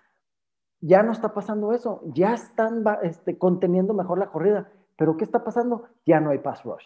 ya 0.81 1.03
no 1.03 1.13
está 1.13 1.35
pasando 1.35 1.73
eso, 1.73 2.03
ya 2.07 2.35
están 2.35 2.85
este, 3.03 3.37
conteniendo 3.39 3.95
mejor 3.95 4.19
la 4.19 4.31
corrida, 4.31 4.73
pero 4.97 5.17
¿qué 5.17 5.25
está 5.25 5.45
pasando? 5.45 5.85
Ya 6.07 6.21
no 6.21 6.31
hay 6.31 6.39
pass 6.39 6.63
rush. 6.65 6.85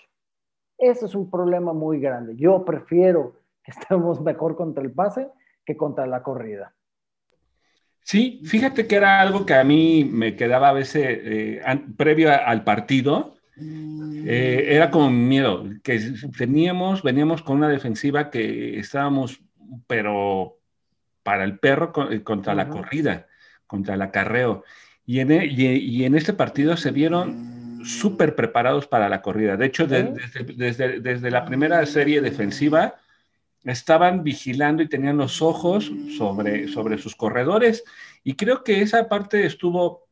Eso 0.79 1.07
es 1.07 1.15
un 1.15 1.31
problema 1.31 1.73
muy 1.73 2.01
grande. 2.01 2.35
Yo 2.37 2.65
prefiero 2.65 3.37
que 3.63 3.71
estemos 3.79 4.21
mejor 4.21 4.57
contra 4.57 4.83
el 4.83 4.93
pase 4.93 5.29
que 5.65 5.77
contra 5.77 6.07
la 6.07 6.23
corrida. 6.23 6.75
Sí, 8.03 8.43
fíjate 8.45 8.87
que 8.87 8.97
era 8.97 9.21
algo 9.21 9.47
que 9.47 9.55
a 9.55 9.65
mí 9.65 10.05
me 10.05 10.37
quedaba 10.37 10.69
a 10.69 10.75
veces 10.75 11.03
eh, 11.07 11.63
previo 11.97 12.31
al 12.31 12.63
partido, 12.63 13.35
eh, 13.57 14.65
era 14.69 14.91
como 14.91 15.11
miedo, 15.11 15.65
que 15.83 16.01
teníamos, 16.37 17.03
veníamos 17.03 17.43
con 17.43 17.57
una 17.59 17.69
defensiva 17.69 18.31
que 18.31 18.79
estábamos, 18.79 19.41
pero 19.87 20.59
para 21.23 21.45
el 21.45 21.59
perro 21.59 21.93
eh, 22.11 22.23
contra 22.23 22.55
la 22.55 22.69
corrida, 22.69 23.27
contra 23.67 23.95
el 23.95 24.03
acarreo. 24.03 24.65
Y 25.07 25.21
en, 25.21 25.33
e, 25.33 25.47
y, 25.47 26.05
en 26.05 26.15
este 26.15 26.33
partido 26.33 26.77
se 26.77 26.91
vieron 26.91 27.81
súper 27.85 28.35
preparados 28.35 28.87
para 28.87 29.09
la 29.09 29.21
corrida. 29.21 29.57
De 29.57 29.67
hecho, 29.67 29.87
desde, 29.87 31.01
desde, 31.01 31.31
la 31.31 31.45
primera 31.45 31.85
serie 31.85 32.23
defensiva, 32.23 32.95
estaban 33.65 34.23
vigilando 34.23 34.83
y 34.83 34.89
tenían 34.89 35.17
los 35.17 35.41
ojos 35.43 35.91
sobre, 36.17 36.69
sobre 36.69 36.99
sus 36.99 37.17
corredores. 37.17 37.85
Y 38.23 38.35
creo 38.35 38.63
que 38.63 38.83
esa 38.83 39.09
parte 39.09 39.47
estuvo, 39.47 40.07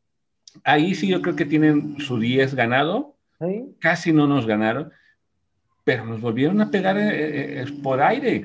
ahí 0.64 0.94
sí 0.94 1.08
yo 1.08 1.20
creo 1.22 1.36
que 1.36 1.44
tienen 1.44 1.98
su 2.00 2.18
10 2.18 2.54
ganado, 2.54 3.16
casi 3.80 4.12
no 4.12 4.26
nos 4.26 4.46
ganaron, 4.46 4.92
pero 5.84 6.04
nos 6.04 6.20
volvieron 6.20 6.60
a 6.60 6.70
pegar 6.70 6.96
eh, 6.96 7.62
eh, 7.62 7.66
por 7.82 8.00
aire. 8.00 8.44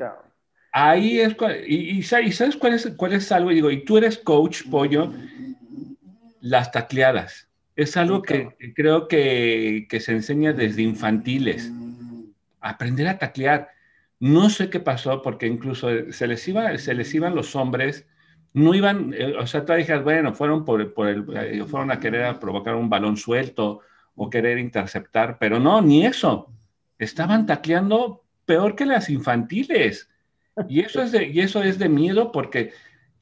Ahí 0.71 1.19
es, 1.19 1.35
y, 1.65 1.97
y, 1.97 2.03
¿sabes 2.03 2.57
cuál 2.59 2.73
es, 2.73 2.91
cuál 2.97 3.13
es 3.13 3.31
algo? 3.31 3.51
Y 3.51 3.55
digo, 3.55 3.71
y 3.71 3.83
tú 3.83 3.97
eres 3.97 4.17
coach, 4.17 4.63
pollo, 4.69 5.11
las 6.41 6.71
tacleadas. 6.71 7.47
Es 7.75 7.95
algo 7.97 8.21
que 8.21 8.55
creo 8.75 9.07
que, 9.07 9.87
que 9.89 9.99
se 9.99 10.11
enseña 10.11 10.53
desde 10.53 10.81
infantiles. 10.81 11.71
Aprender 12.59 13.07
a 13.07 13.17
taclear 13.17 13.69
no 14.19 14.49
sé 14.49 14.69
qué 14.69 14.79
pasó 14.79 15.21
porque 15.21 15.47
incluso 15.47 15.89
se 16.11 16.27
les, 16.27 16.47
iba, 16.47 16.75
se 16.77 16.93
les 16.93 17.13
iban 17.13 17.35
los 17.35 17.55
hombres, 17.55 18.07
no 18.53 18.73
iban, 18.73 19.13
eh, 19.15 19.35
o 19.37 19.45
sea, 19.45 19.63
tú 19.63 19.73
dijeras, 19.73 20.03
bueno, 20.03 20.33
fueron, 20.33 20.65
por, 20.65 20.93
por 20.93 21.07
el, 21.07 21.25
eh, 21.35 21.63
fueron 21.65 21.91
a 21.91 21.99
querer 21.99 22.39
provocar 22.39 22.75
un 22.75 22.89
balón 22.89 23.17
suelto 23.17 23.81
o 24.15 24.29
querer 24.29 24.57
interceptar, 24.57 25.37
pero 25.39 25.59
no, 25.59 25.81
ni 25.81 26.05
eso. 26.05 26.51
Estaban 26.97 27.45
tacleando 27.45 28.23
peor 28.45 28.75
que 28.75 28.87
las 28.87 29.09
infantiles. 29.09 30.09
Y 30.67 30.81
eso 30.81 31.01
es 31.01 31.11
de, 31.11 31.27
y 31.27 31.39
eso 31.41 31.61
es 31.61 31.77
de 31.79 31.89
miedo 31.89 32.31
porque 32.31 32.71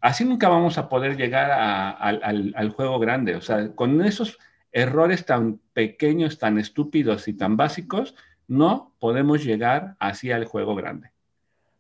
así 0.02 0.24
nunca 0.24 0.50
vamos 0.50 0.78
a 0.78 0.88
poder 0.90 1.18
llegar 1.18 1.52
al, 1.52 2.70
juego 2.70 3.00
grande. 3.00 3.36
O 3.36 3.42
sea, 3.42 3.74
con 3.76 4.02
esos 4.04 4.38
errores 4.72 5.26
tan 5.26 5.60
pequeños, 5.74 6.38
tan 6.38 6.58
estúpidos 6.58 7.28
y 7.28 7.34
tan 7.34 7.58
básicos, 7.58 8.16
no 8.48 8.94
podemos 9.00 9.44
llegar 9.44 9.96
así 10.00 10.32
al 10.32 10.46
juego 10.46 10.76
grande. 10.76 11.12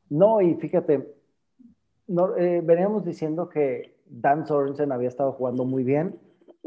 No, 0.09 0.41
y 0.41 0.55
fíjate, 0.55 1.13
eh, 2.37 2.61
veníamos 2.63 3.05
diciendo 3.05 3.49
que 3.49 3.95
Dan 4.05 4.45
Sorensen 4.45 4.91
había 4.91 5.09
estado 5.09 5.31
jugando 5.33 5.65
muy 5.65 5.83
bien, 5.83 6.19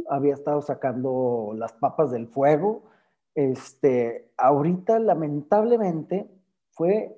había 0.09 0.35
estado 0.35 0.63
sacando 0.63 1.53
las 1.57 1.73
papas 1.73 2.11
del 2.11 2.29
fuego. 2.29 2.85
Este, 3.35 4.31
ahorita, 4.37 4.99
lamentablemente, 4.99 6.29
fue, 6.71 7.17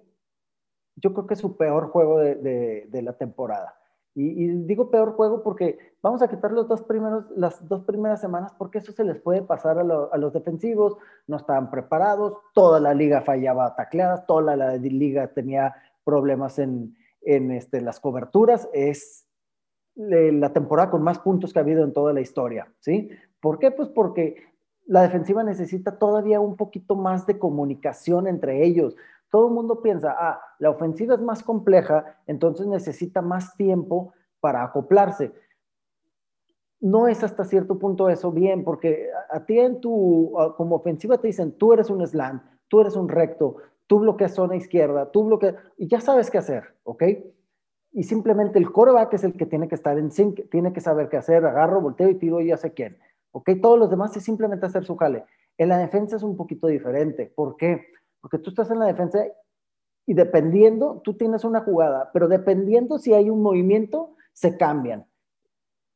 yo 0.96 1.12
creo 1.12 1.26
que 1.26 1.36
su 1.36 1.56
peor 1.56 1.88
juego 1.88 2.18
de 2.18 3.02
la 3.02 3.12
temporada. 3.14 3.80
Y, 4.14 4.48
digo 4.64 4.90
peor 4.90 5.12
juego 5.12 5.42
porque 5.42 5.78
vamos 6.02 6.20
a 6.20 6.28
quitar 6.28 6.50
los 6.50 6.66
dos 6.66 6.82
primeros, 6.82 7.26
las 7.36 7.66
dos 7.68 7.84
primeras 7.84 8.20
semanas 8.20 8.52
porque 8.58 8.78
eso 8.78 8.90
se 8.92 9.04
les 9.04 9.18
puede 9.20 9.42
pasar 9.42 9.78
a, 9.78 9.84
los 9.84 10.32
defensivos, 10.32 10.96
no 11.28 11.36
estaban 11.36 11.70
preparados, 11.70 12.36
toda 12.52 12.80
la 12.80 12.92
liga 12.92 13.22
fallaba 13.22 13.76
tacleadas, 13.76 14.26
toda 14.26 14.56
la, 14.56 14.76
liga 14.76 15.28
tenía 15.28 15.76
problemas 16.02 16.58
en, 16.58 16.96
en 17.22 17.52
este, 17.52 17.80
las 17.80 18.00
coberturas, 18.00 18.68
es 18.72 19.26
la 19.94 20.52
temporada 20.52 20.90
con 20.90 21.02
más 21.02 21.18
puntos 21.20 21.52
que 21.52 21.60
ha 21.60 21.62
habido 21.62 21.84
en 21.84 21.92
toda 21.92 22.12
la 22.12 22.20
historia, 22.20 22.72
¿sí? 22.80 23.10
¿Por 23.40 23.58
qué? 23.58 23.70
Pues 23.70 23.88
porque 23.88 24.42
la 24.86 25.02
defensiva 25.02 25.44
necesita 25.44 25.98
todavía 25.98 26.40
un 26.40 26.56
poquito 26.56 26.96
más 26.96 27.26
de 27.26 27.38
comunicación 27.38 28.26
entre 28.26 28.64
ellos 28.64 28.96
todo 29.30 29.48
el 29.48 29.54
mundo 29.54 29.80
piensa, 29.80 30.14
ah, 30.18 30.40
la 30.58 30.70
ofensiva 30.70 31.14
es 31.14 31.20
más 31.20 31.42
compleja, 31.42 32.18
entonces 32.26 32.66
necesita 32.66 33.22
más 33.22 33.56
tiempo 33.56 34.12
para 34.40 34.64
acoplarse. 34.64 35.32
No 36.80 37.08
es 37.08 37.22
hasta 37.22 37.44
cierto 37.44 37.78
punto 37.78 38.08
eso 38.08 38.32
bien, 38.32 38.64
porque 38.64 39.08
a, 39.30 39.44
ti 39.44 39.58
en 39.58 39.80
tu, 39.80 40.32
como 40.56 40.76
ofensiva 40.76 41.18
te 41.18 41.28
dicen, 41.28 41.52
tú 41.52 41.72
eres 41.72 41.90
un 41.90 42.04
slant, 42.06 42.42
tú 42.68 42.80
eres 42.80 42.96
un 42.96 43.08
recto, 43.08 43.56
tú 43.86 44.00
bloqueas 44.00 44.34
zona 44.34 44.56
izquierda, 44.56 45.10
tú 45.10 45.24
bloqueas, 45.24 45.54
y 45.76 45.88
ya 45.88 46.00
sabes 46.00 46.30
qué 46.30 46.38
hacer, 46.38 46.74
¿ok? 46.84 47.04
Y 47.92 48.04
simplemente 48.04 48.58
el 48.58 48.72
coreback 48.72 49.14
es 49.14 49.24
el 49.24 49.34
que 49.34 49.46
tiene 49.46 49.68
que 49.68 49.74
estar 49.74 49.98
en 49.98 50.10
sync, 50.10 50.48
tiene 50.50 50.72
que 50.72 50.80
saber 50.80 51.08
qué 51.08 51.18
hacer, 51.18 51.44
agarro, 51.44 51.80
volteo 51.80 52.08
y 52.08 52.14
tiro 52.14 52.40
y 52.40 52.46
ya 52.46 52.56
sé 52.56 52.72
quién, 52.72 52.98
¿ok? 53.32 53.50
Todos 53.60 53.78
los 53.78 53.90
demás 53.90 54.16
es 54.16 54.24
simplemente 54.24 54.66
hacer 54.66 54.84
su 54.84 54.96
jale. 54.96 55.24
En 55.58 55.68
la 55.68 55.76
defensa 55.76 56.16
es 56.16 56.22
un 56.22 56.36
poquito 56.36 56.68
diferente, 56.68 57.30
¿por 57.34 57.56
qué? 57.56 57.84
Porque 58.20 58.38
tú 58.38 58.50
estás 58.50 58.70
en 58.70 58.78
la 58.78 58.86
defensa 58.86 59.24
y 60.06 60.14
dependiendo, 60.14 61.00
tú 61.04 61.14
tienes 61.14 61.44
una 61.44 61.60
jugada, 61.60 62.10
pero 62.12 62.28
dependiendo 62.28 62.98
si 62.98 63.14
hay 63.14 63.30
un 63.30 63.42
movimiento, 63.42 64.16
se 64.32 64.56
cambian. 64.56 65.06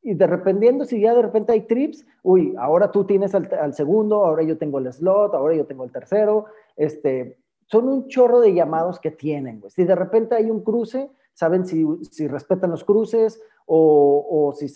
Y 0.01 0.13
de 0.13 0.27
dependiendo 0.27 0.85
si 0.85 1.01
ya 1.01 1.15
de 1.15 1.21
repente 1.23 1.51
hay 1.51 1.61
trips, 1.61 2.05
uy, 2.21 2.53
ahora 2.59 2.91
tú 2.91 3.05
tienes 3.05 3.33
al, 3.33 3.73
segundo, 3.73 4.23
ahora 4.23 4.43
yo 4.43 4.57
tengo 4.57 4.77
el 4.77 4.93
slot, 4.93 5.33
ahora 5.33 5.55
yo 5.55 5.65
tengo 5.65 5.83
el 5.83 5.91
tercero. 5.91 6.45
Este, 6.75 7.39
son 7.65 7.89
un 7.89 8.07
chorro 8.07 8.39
de 8.39 8.53
llamados 8.53 8.99
que 8.99 9.09
tienen. 9.09 9.63
Si 9.69 9.83
de 9.83 9.95
repente 9.95 10.35
hay 10.35 10.51
un 10.51 10.63
cruce, 10.63 11.09
saben 11.33 11.65
si, 11.65 11.83
respetan 12.27 12.69
los 12.69 12.83
cruces 12.83 13.41
o, 13.65 14.53
si, 14.55 14.69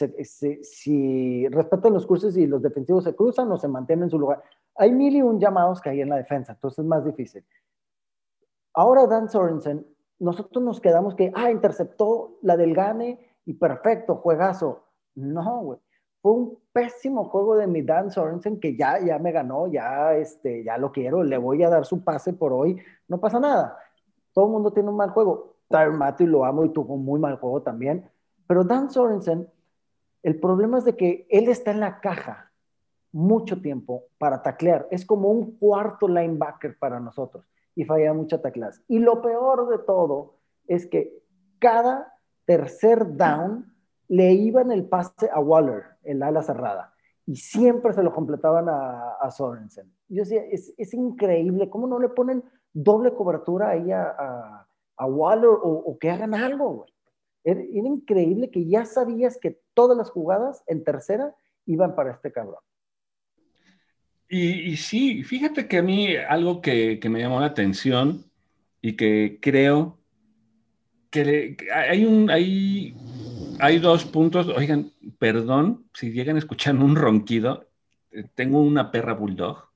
si, 0.63 1.47
respetan 1.49 1.93
los 1.93 2.07
cruces 2.07 2.35
y 2.35 2.47
los 2.47 2.63
defensivos 2.63 3.03
se 3.03 3.15
cruzan 3.15 3.51
o 3.51 3.57
se 3.57 3.67
mantienen 3.67 4.05
en 4.05 4.09
su 4.09 4.17
lugar. 4.17 4.41
Hay 4.79 4.93
mil 4.93 5.13
y 5.13 5.21
un 5.21 5.41
llamados 5.41 5.81
que 5.81 5.89
hay 5.89 5.99
en 5.99 6.07
la 6.07 6.15
defensa, 6.15 6.53
entonces 6.53 6.79
es 6.79 6.85
más 6.85 7.03
difícil. 7.03 7.43
Ahora 8.73 9.07
Dan 9.07 9.29
Sorensen, 9.29 9.85
nosotros 10.19 10.63
nos 10.63 10.79
quedamos 10.79 11.15
que, 11.15 11.33
ah, 11.35 11.51
interceptó 11.51 12.37
la 12.43 12.55
del 12.55 12.73
Gane 12.73 13.19
y 13.43 13.55
perfecto, 13.55 14.15
juegazo. 14.15 14.85
No, 15.15 15.59
güey. 15.63 15.79
Fue 16.21 16.31
un 16.31 16.59
pésimo 16.71 17.25
juego 17.25 17.57
de 17.57 17.67
mi 17.67 17.81
Dan 17.81 18.09
Sorensen 18.09 18.57
que 18.57 18.77
ya, 18.77 18.99
ya 19.05 19.19
me 19.19 19.33
ganó, 19.33 19.67
ya, 19.67 20.15
este, 20.15 20.63
ya 20.63 20.77
lo 20.77 20.93
quiero, 20.93 21.23
le 21.23 21.37
voy 21.37 21.61
a 21.63 21.69
dar 21.69 21.85
su 21.85 22.01
pase 22.01 22.31
por 22.31 22.53
hoy, 22.53 22.81
no 23.09 23.19
pasa 23.19 23.37
nada. 23.37 23.77
Todo 24.33 24.45
el 24.45 24.51
mundo 24.53 24.71
tiene 24.71 24.89
un 24.89 24.95
mal 24.95 25.09
juego. 25.09 25.57
Tyler 25.67 25.91
Matthew 25.91 26.27
lo 26.27 26.45
amo 26.45 26.63
y 26.63 26.69
tuvo 26.69 26.93
un 26.93 27.03
muy 27.03 27.19
mal 27.19 27.35
juego 27.35 27.61
también. 27.61 28.09
Pero 28.47 28.63
Dan 28.63 28.89
Sorensen, 28.89 29.49
el 30.23 30.39
problema 30.39 30.77
es 30.77 30.85
de 30.85 30.95
que 30.95 31.27
él 31.29 31.49
está 31.49 31.71
en 31.71 31.81
la 31.81 31.99
caja 31.99 32.48
mucho 33.11 33.61
tiempo 33.61 34.05
para 34.17 34.41
taclear. 34.41 34.87
Es 34.91 35.05
como 35.05 35.29
un 35.29 35.57
cuarto 35.57 36.07
linebacker 36.07 36.77
para 36.77 36.99
nosotros 36.99 37.45
y 37.75 37.85
falla 37.85 38.13
mucha 38.13 38.41
tacleas. 38.41 38.81
Y 38.87 38.99
lo 38.99 39.21
peor 39.21 39.69
de 39.69 39.79
todo 39.79 40.35
es 40.67 40.85
que 40.85 41.23
cada 41.59 42.13
tercer 42.45 43.15
down 43.15 43.73
le 44.07 44.33
iban 44.33 44.71
el 44.71 44.85
pase 44.87 45.29
a 45.31 45.39
Waller, 45.39 45.83
el 46.03 46.23
ala 46.23 46.41
cerrada, 46.41 46.93
y 47.25 47.35
siempre 47.35 47.93
se 47.93 48.01
lo 48.01 48.13
completaban 48.13 48.67
a, 48.67 49.29
Sorensen. 49.29 49.93
Yo 50.07 50.23
decía, 50.23 50.41
es, 50.49 50.93
increíble, 50.93 51.69
¿cómo 51.69 51.85
no 51.85 51.99
le 51.99 52.09
ponen 52.09 52.43
doble 52.73 53.13
cobertura 53.13 53.69
ahí 53.69 53.91
a, 53.91 54.65
Waller 54.99 55.51
o, 55.61 55.97
que 55.99 56.09
hagan 56.09 56.33
algo, 56.33 56.85
Era, 57.43 57.61
era 57.61 57.87
increíble 57.87 58.49
que 58.51 58.67
ya 58.67 58.83
sabías 58.83 59.37
que 59.37 59.61
todas 59.73 59.95
las 59.95 60.09
jugadas 60.09 60.63
en 60.67 60.83
tercera 60.83 61.33
iban 61.65 61.95
para 61.95 62.11
este 62.11 62.31
cabrón. 62.31 62.59
Y, 64.31 64.77
sí, 64.77 65.23
fíjate 65.23 65.67
que 65.67 65.79
a 65.79 65.81
mí 65.81 66.15
algo 66.15 66.61
que, 66.61 66.99
me 67.09 67.19
llamó 67.19 67.39
la 67.39 67.47
atención 67.47 68.25
y 68.79 68.93
que 68.95 69.39
creo 69.41 69.99
que 71.09 71.57
hay, 71.73 72.05
un, 72.05 72.29
hay, 72.29 72.93
hay 73.59 73.79
dos 73.79 74.05
puntos, 74.05 74.47
oigan, 74.49 74.91
perdón 75.17 75.89
si 75.95 76.11
llegan 76.11 76.35
a 76.35 76.39
escuchar 76.39 76.75
un 76.75 76.95
ronquido, 76.95 77.71
eh, 78.11 78.23
tengo 78.35 78.61
una 78.61 78.91
perra 78.91 79.13
bulldog 79.13 79.69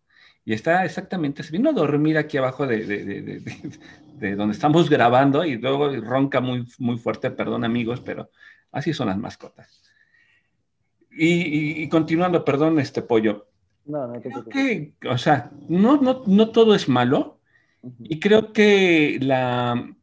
y 0.46 0.54
está 0.54 0.86
exactamente, 0.86 1.42
se 1.42 1.52
vino 1.52 1.72
a 1.72 1.74
dormir 1.74 2.20
aquí 2.20 2.38
abajo 2.38 2.68
de, 2.68 2.86
de, 2.86 4.36
donde 4.36 4.54
estamos 4.54 4.88
grabando 4.88 5.44
y 5.46 5.58
luego 5.58 5.90
ronca 6.02 6.42
muy, 6.42 6.68
muy 6.78 6.98
fuerte, 7.00 7.32
perdón 7.32 7.64
amigos, 7.64 8.02
pero 8.02 8.30
así 8.72 8.94
son 8.94 9.08
las 9.08 9.18
mascotas. 9.18 9.82
Y, 11.10 11.82
y 11.84 11.90
continuando, 11.90 12.46
perdón, 12.46 12.80
este 12.80 13.02
pollo, 13.02 13.48
no, 13.86 14.08
no 14.08 14.22
creo 14.22 14.46
que, 14.46 14.94
o 15.10 15.18
sea, 15.18 15.52
no, 15.68 15.98
no, 15.98 16.24
no 16.26 16.50
todo 16.50 16.76
es 16.76 16.88
malo. 16.88 17.40
Y 18.00 18.20
creo 18.20 18.54
que 18.54 19.20
la, 19.22 19.94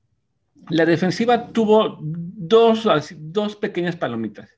la 0.68 0.86
defensiva 0.86 1.48
tuvo 1.48 1.98
dos, 2.00 2.86
dos 3.16 3.56
pequeñas 3.56 3.96
palomitas. 3.96 4.50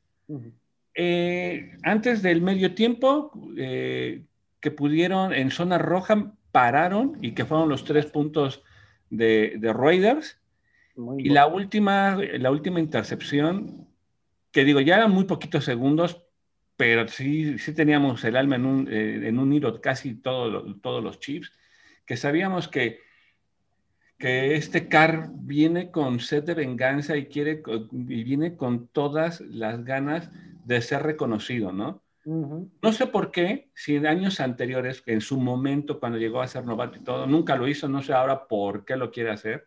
Eh, 0.95 1.77
antes 1.83 2.23
del 2.23 2.43
medio 2.43 2.75
tiempo, 2.75 3.33
eh, 3.57 4.25
que 4.61 4.71
pudieron 4.71 5.33
en 5.33 5.51
zona 5.51 5.79
roja, 5.79 6.33
pararon 6.51 7.19
y 7.23 7.33
que 7.33 7.45
fueron 7.45 7.69
los 7.69 7.85
tres 7.85 8.07
puntos 8.07 8.63
de, 9.09 9.55
de 9.59 9.73
Raiders. 9.73 10.39
y 11.19 11.31
la 11.31 11.47
última, 11.47 12.17
la 12.17 12.51
última 12.51 12.81
intercepción, 12.81 13.87
que 14.51 14.65
digo, 14.65 14.81
ya 14.81 14.97
eran 14.97 15.13
muy 15.13 15.25
poquitos 15.25 15.65
segundos, 15.65 16.25
pero 16.77 17.07
sí, 17.09 17.59
sí 17.59 17.75
teníamos 17.75 18.25
el 18.25 18.37
alma 18.37 18.57
en 18.57 18.67
un, 18.67 18.89
eh, 18.91 19.29
en 19.29 19.39
un 19.39 19.53
hilo 19.53 19.81
casi 19.81 20.15
todo, 20.15 20.75
todos 20.81 21.03
los 21.03 21.21
chips, 21.21 21.53
que 22.07 22.17
sabíamos 22.17 22.69
que, 22.69 23.01
que 24.19 24.55
este 24.57 24.89
car 24.89 25.31
viene 25.33 25.91
con 25.91 26.21
sed 26.21 26.45
de 26.45 26.55
venganza 26.55 27.17
y, 27.17 27.27
quiere, 27.27 27.63
y 27.93 28.25
viene 28.25 28.57
con 28.57 28.89
todas 28.89 29.41
las 29.41 29.85
ganas 29.85 30.31
de 30.65 30.81
ser 30.81 31.03
reconocido, 31.03 31.73
¿no? 31.73 32.03
No 32.25 32.93
sé 32.93 33.09
por 33.09 33.33
qué, 33.33 33.73
si 33.75 33.97
en 33.97 34.07
años 34.07 34.39
anteriores, 34.39 35.03
en 35.07 35.21
su 35.21 35.41
momento, 35.41 35.99
cuando 35.99 36.19
llegó 36.19 36.41
a 36.41 36.47
ser 36.47 36.65
novato 36.65 36.99
y 36.99 37.03
todo, 37.03 37.27
nunca 37.27 37.57
lo 37.57 37.67
hizo, 37.67 37.89
no 37.89 38.01
sé 38.01 38.13
ahora 38.13 38.47
por 38.47 38.85
qué 38.85 38.97
lo 38.97 39.11
quiere 39.11 39.31
hacer. 39.31 39.67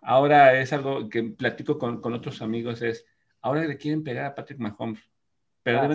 Ahora 0.00 0.56
es 0.60 0.72
algo 0.72 1.08
que 1.08 1.24
platico 1.24 1.76
con, 1.76 2.00
con 2.00 2.12
otros 2.12 2.42
amigos, 2.42 2.80
es, 2.82 3.04
ahora 3.40 3.64
le 3.64 3.76
quieren 3.76 4.04
pegar 4.04 4.26
a 4.26 4.34
Patrick 4.36 4.60
Mahomes 4.60 5.00
pero 5.64 5.80
ah, 5.80 5.88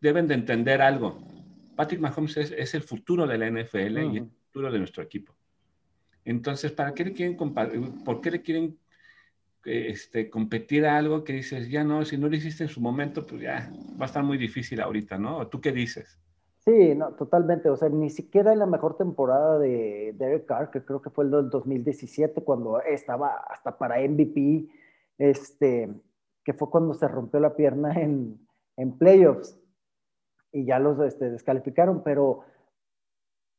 deben, 0.00 0.26
de, 0.26 0.34
entender 0.34 0.82
algo. 0.82 1.18
Patrick 1.76 2.00
Mahomes 2.00 2.36
es, 2.36 2.74
el 2.74 2.82
futuro 2.82 3.26
de 3.26 3.38
la 3.38 3.48
NFL 3.48 3.98
y 3.98 4.18
el 4.18 4.30
futuro 4.46 4.70
de 4.70 4.78
nuestro 4.78 5.02
equipo. 5.02 5.32
Entonces, 6.24 6.72
¿para 6.72 6.92
qué 6.92 7.04
le 7.04 7.12
quieren 7.14 7.36
¿por 7.36 8.20
qué 8.20 8.32
le 8.32 8.42
quieren 8.42 8.76
este, 9.64 10.30
competir 10.30 10.84
a 10.84 10.96
algo 10.96 11.24
que 11.24 11.34
dices, 11.34 11.70
ya 11.70 11.84
no, 11.84 12.04
si 12.04 12.18
no 12.18 12.28
lo 12.28 12.36
hiciste 12.36 12.64
en 12.64 12.68
su 12.68 12.80
momento, 12.80 13.24
pues 13.26 13.42
ya 13.42 13.70
va 14.00 14.04
a 14.04 14.06
estar 14.06 14.24
muy 14.24 14.36
difícil 14.36 14.80
ahorita, 14.80 15.16
¿no? 15.16 15.46
¿Tú 15.46 15.60
qué 15.60 15.72
dices? 15.72 16.18
Sí, 16.64 16.94
no, 16.96 17.12
totalmente. 17.12 17.70
O 17.70 17.76
sea, 17.76 17.88
ni 17.88 18.10
siquiera 18.10 18.52
en 18.52 18.58
la 18.58 18.66
mejor 18.66 18.96
temporada 18.96 19.58
de 19.58 20.14
Derek 20.18 20.46
Carr, 20.46 20.70
que 20.70 20.84
creo 20.84 21.00
que 21.00 21.10
fue 21.10 21.24
el 21.24 21.30
del 21.30 21.50
2017, 21.50 22.42
cuando 22.42 22.80
estaba 22.82 23.36
hasta 23.48 23.78
para 23.78 24.00
MVP, 24.00 24.68
este, 25.18 25.88
que 26.44 26.52
fue 26.52 26.68
cuando 26.68 26.94
se 26.94 27.06
rompió 27.06 27.40
la 27.40 27.54
pierna 27.54 27.92
en, 27.94 28.47
en 28.78 28.96
playoffs 28.96 29.60
y 30.52 30.64
ya 30.64 30.78
los 30.78 30.98
este, 31.00 31.30
descalificaron, 31.30 32.02
pero 32.02 32.44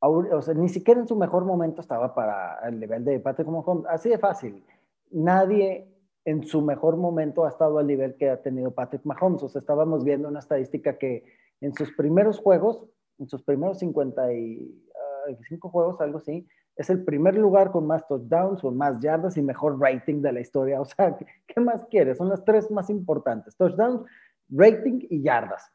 o 0.01 0.41
sea, 0.41 0.53
ni 0.53 0.69
siquiera 0.69 1.01
en 1.01 1.07
su 1.07 1.15
mejor 1.17 1.43
momento 1.45 1.81
estaba 1.81 2.15
para 2.15 2.57
el 2.67 2.79
nivel 2.79 3.03
de 3.03 3.19
Patrick 3.19 3.49
Mahomes. 3.49 3.85
Así 3.89 4.07
de 4.07 4.17
fácil. 4.17 4.63
Nadie 5.11 5.93
en 6.23 6.43
su 6.43 6.61
mejor 6.61 6.95
momento 6.95 7.43
ha 7.43 7.49
estado 7.49 7.79
al 7.79 7.88
nivel 7.88 8.15
que 8.15 8.29
ha 8.29 8.41
tenido 8.41 8.71
Patrick 8.71 9.05
Mahomes. 9.05 9.43
O 9.43 9.49
sea, 9.49 9.59
estábamos 9.59 10.05
viendo 10.05 10.29
una 10.29 10.39
estadística 10.39 10.97
que 10.97 11.25
en 11.59 11.73
sus 11.73 11.91
primeros 11.97 12.39
juegos, 12.39 12.85
en 13.17 13.27
sus 13.27 13.43
primeros 13.43 13.79
55 13.79 15.69
juegos, 15.69 15.99
algo 15.99 16.19
así, 16.19 16.47
es 16.77 16.89
el 16.89 17.03
primer 17.03 17.35
lugar 17.35 17.71
con 17.71 17.85
más 17.85 18.07
touchdowns, 18.07 18.61
con 18.61 18.77
más 18.77 19.01
yardas 19.01 19.35
y 19.35 19.41
mejor 19.41 19.81
rating 19.81 20.21
de 20.21 20.31
la 20.31 20.39
historia. 20.39 20.79
O 20.79 20.85
sea, 20.85 21.17
¿qué 21.47 21.59
más 21.59 21.85
quieres? 21.88 22.17
Son 22.17 22.29
las 22.29 22.45
tres 22.45 22.71
más 22.71 22.89
importantes, 22.89 23.57
touchdowns, 23.57 24.05
rating 24.50 25.08
y 25.10 25.22
yardas. 25.22 25.72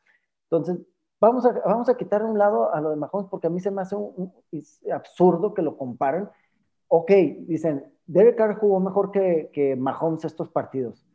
Entonces, 0.51 0.79
vamos 1.21 1.47
a, 1.47 1.53
vamos 1.65 1.89
a 1.89 1.97
quitar 1.97 2.25
un 2.25 2.39
lado 2.39 2.73
a 2.73 2.81
lo 2.81 2.91
de 2.91 2.97
Mahomes 2.97 3.29
porque 3.31 3.47
a 3.47 3.51
mí 3.51 3.61
se 3.61 3.71
me 3.71 3.83
hace 3.83 3.97
un, 3.97 4.33
absurdo 4.93 5.55
que 5.55 5.63
lo 5.63 5.77
comparen. 5.77 6.29
Ok, 6.89 7.11
dicen, 7.47 7.93
Derek 8.07 8.37
Carr 8.37 8.59
jugó 8.59 8.81
mejor 8.81 9.11
que, 9.11 9.51
que 9.53 9.77
Mahomes 9.77 10.25
estos 10.25 10.49
partidos. 10.51 11.07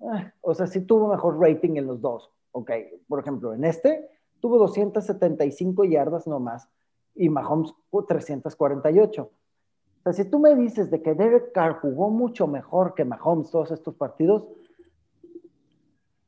Ah, 0.00 0.32
o 0.40 0.54
sea, 0.54 0.66
sí 0.66 0.80
tuvo 0.80 1.08
mejor 1.08 1.38
rating 1.40 1.76
en 1.76 1.86
los 1.86 2.00
dos. 2.00 2.30
Ok, 2.52 2.70
por 3.08 3.20
ejemplo, 3.20 3.54
en 3.54 3.64
este 3.64 4.08
tuvo 4.40 4.58
275 4.58 5.84
yardas 5.84 6.26
nomás 6.26 6.68
y 7.14 7.28
Mahomes 7.28 7.72
348. 8.08 9.22
O 9.22 10.02
sea, 10.02 10.12
si 10.12 10.28
tú 10.28 10.40
me 10.40 10.56
dices 10.56 10.90
de 10.90 11.00
que 11.00 11.14
Derek 11.14 11.52
Carr 11.52 11.80
jugó 11.80 12.10
mucho 12.10 12.48
mejor 12.48 12.94
que 12.94 13.04
Mahomes 13.04 13.50
todos 13.50 13.70
estos 13.70 13.94
partidos, 13.94 14.44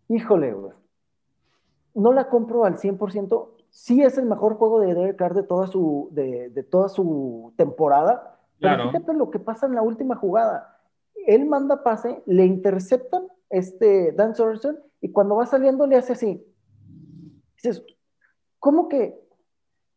híjole, 0.08 0.52
güey, 0.52 0.73
no 1.94 2.12
la 2.12 2.28
compro 2.28 2.64
al 2.64 2.76
100%. 2.76 3.49
Sí 3.70 4.02
es 4.02 4.18
el 4.18 4.26
mejor 4.26 4.54
juego 4.54 4.80
de 4.80 4.94
Derek 4.94 5.16
Carr 5.16 5.34
de 5.34 5.42
toda 5.42 5.66
su, 5.66 6.08
de, 6.12 6.50
de 6.50 6.62
toda 6.62 6.88
su 6.88 7.52
temporada, 7.56 8.38
pero 8.61 8.90
fíjate 8.90 9.14
lo 9.14 9.30
que 9.30 9.38
pasa 9.38 9.66
en 9.66 9.75
la 9.75 9.82
última 9.82 10.16
jugada. 10.16 10.78
Él 11.26 11.46
manda 11.46 11.82
pase, 11.82 12.23
le 12.26 12.44
interceptan 12.44 13.26
este 13.50 14.12
Dan 14.12 14.34
Sorensen 14.34 14.78
y 15.00 15.11
cuando 15.11 15.37
va 15.37 15.46
saliendo 15.46 15.87
le 15.87 15.96
hace 15.96 16.12
así. 16.12 16.46
Dices, 17.56 17.84
¿cómo 18.58 18.88
que? 18.88 19.20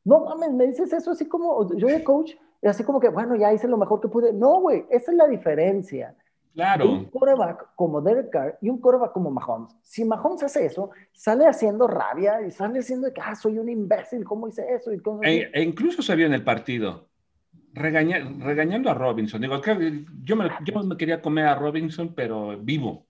No 0.04 0.22
mames, 0.26 0.54
me 0.54 0.68
dices 0.68 0.94
eso 0.94 1.12
así 1.12 1.28
como 1.28 1.68
yo 1.76 1.88
de 1.88 2.04
coach, 2.04 2.34
y 2.62 2.68
así 2.68 2.84
como 2.84 3.00
que, 3.00 3.10
bueno, 3.10 3.36
ya 3.36 3.54
hice 3.54 3.68
lo 3.68 3.78
mejor 3.78 4.02
que 4.02 4.08
pude. 4.08 4.34
No, 4.34 4.62
güey, 4.62 4.86
esa 4.90 5.12
es 5.12 5.18
la 5.18 5.28
diferencia. 5.28 6.16
Claro. 6.58 6.92
Un 6.92 7.06
coreback 7.06 7.76
como 7.76 8.02
Derek 8.02 8.32
Carr 8.32 8.58
y 8.64 8.70
un 8.70 8.82
coreback 8.82 9.12
como 9.12 9.30
Mahomes. 9.30 9.76
Si 9.84 10.04
Mahomes 10.04 10.42
hace 10.42 10.66
eso, 10.66 10.90
sale 11.14 11.46
haciendo 11.46 11.86
rabia 11.86 12.42
y 12.42 12.50
sale 12.50 12.80
diciendo 12.80 13.14
que, 13.14 13.22
ah, 13.22 13.36
soy 13.36 13.60
un 13.60 13.70
imbécil, 13.70 14.24
¿cómo 14.24 14.48
hice 14.48 14.66
eso? 14.74 14.92
Y 14.92 15.00
e, 15.22 15.52
e, 15.54 15.62
incluso 15.62 16.02
se 16.02 16.16
vio 16.16 16.26
en 16.26 16.34
el 16.34 16.44
partido 16.44 17.10
regañando 17.74 18.90
a 18.90 18.96
Robinson. 18.96 19.40
Digo, 19.40 19.62
yo 20.24 20.36
me, 20.36 20.50
yo 20.64 20.84
me 20.84 20.98
quería 20.98 21.22
comer 21.22 21.46
a 21.46 21.54
Robinson, 21.54 22.16
pero 22.16 22.58
vivo. 22.58 23.06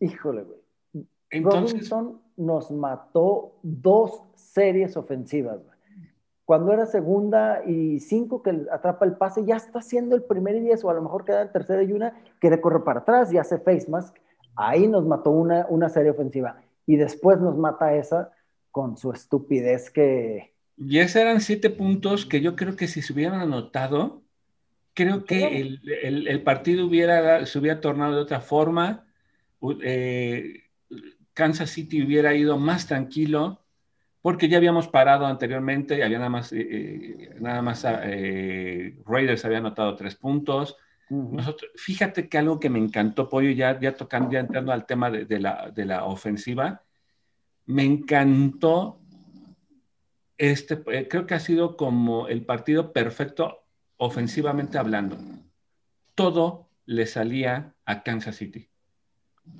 Híjole, 0.00 0.42
güey. 0.42 1.44
Robinson 1.44 2.22
nos 2.36 2.72
mató 2.72 3.60
dos 3.62 4.20
series 4.34 4.96
ofensivas. 4.96 5.60
Cuando 6.44 6.72
era 6.72 6.86
segunda 6.86 7.62
y 7.64 8.00
cinco 8.00 8.42
que 8.42 8.66
atrapa 8.70 9.04
el 9.04 9.16
pase, 9.16 9.44
ya 9.44 9.56
está 9.56 9.78
haciendo 9.78 10.16
el 10.16 10.24
primer 10.24 10.56
y 10.56 10.60
diez, 10.60 10.84
o 10.84 10.90
a 10.90 10.94
lo 10.94 11.02
mejor 11.02 11.24
queda 11.24 11.42
en 11.42 11.52
tercera 11.52 11.82
y 11.82 11.92
una, 11.92 12.20
quiere 12.40 12.60
correr 12.60 12.82
para 12.82 13.00
atrás 13.00 13.32
y 13.32 13.38
hace 13.38 13.58
face 13.58 13.86
mask. 13.88 14.16
Ahí 14.56 14.86
nos 14.88 15.06
mató 15.06 15.30
una, 15.30 15.66
una 15.68 15.88
serie 15.88 16.10
ofensiva. 16.10 16.60
Y 16.86 16.96
después 16.96 17.38
nos 17.38 17.56
mata 17.56 17.94
esa 17.94 18.32
con 18.70 18.96
su 18.96 19.12
estupidez 19.12 19.90
que, 19.90 20.52
y 20.76 20.98
esos 20.98 21.16
eran 21.16 21.40
siete 21.40 21.70
puntos 21.70 22.26
que 22.26 22.40
yo 22.40 22.56
creo 22.56 22.76
que 22.76 22.88
si 22.88 23.02
se 23.02 23.12
hubieran 23.12 23.40
anotado, 23.40 24.22
creo 24.94 25.24
que 25.24 25.78
el, 26.02 26.42
partido 26.42 26.86
hubiera, 26.86 27.44
se 27.46 27.58
hubiera 27.58 27.80
tornado 27.80 28.16
de 28.16 28.22
otra 28.22 28.40
forma. 28.40 29.06
Eh, 29.82 30.64
Kansas 31.34 31.70
City 31.70 32.02
hubiera 32.02 32.34
ido 32.34 32.58
más 32.58 32.86
tranquilo, 32.86 33.61
porque 34.22 34.48
ya 34.48 34.56
habíamos 34.56 34.88
parado 34.88 35.26
anteriormente, 35.26 36.02
había 36.02 36.18
nada 36.18 36.30
más, 36.30 36.52
eh, 36.52 36.60
eh, 36.60 37.36
nada 37.40 37.60
más 37.60 37.82
Raiders 37.82 39.44
había 39.44 39.58
anotado 39.58 39.94
tres 39.96 40.14
puntos. 40.14 40.76
Nosotros, 41.10 41.70
fíjate 41.74 42.28
que 42.28 42.38
algo 42.38 42.58
que 42.58 42.70
me 42.70 42.78
encantó, 42.78 43.28
Pollo, 43.28 43.50
ya, 43.50 43.78
ya 43.78 43.94
tocando, 43.94 44.30
ya 44.30 44.40
entrando 44.40 44.72
al 44.72 44.86
tema 44.86 45.10
de, 45.10 45.38
la, 45.38 45.70
de 45.74 45.84
la 45.84 46.04
ofensiva, 46.04 46.82
me 47.66 47.84
encantó 47.84 49.02
este, 50.42 50.82
eh, 50.86 51.06
creo 51.08 51.24
que 51.24 51.34
ha 51.34 51.38
sido 51.38 51.76
como 51.76 52.26
el 52.26 52.44
partido 52.44 52.92
perfecto 52.92 53.64
ofensivamente 53.96 54.76
hablando. 54.76 55.16
Todo 56.16 56.68
le 56.84 57.06
salía 57.06 57.74
a 57.84 58.02
Kansas 58.02 58.34
City. 58.34 58.68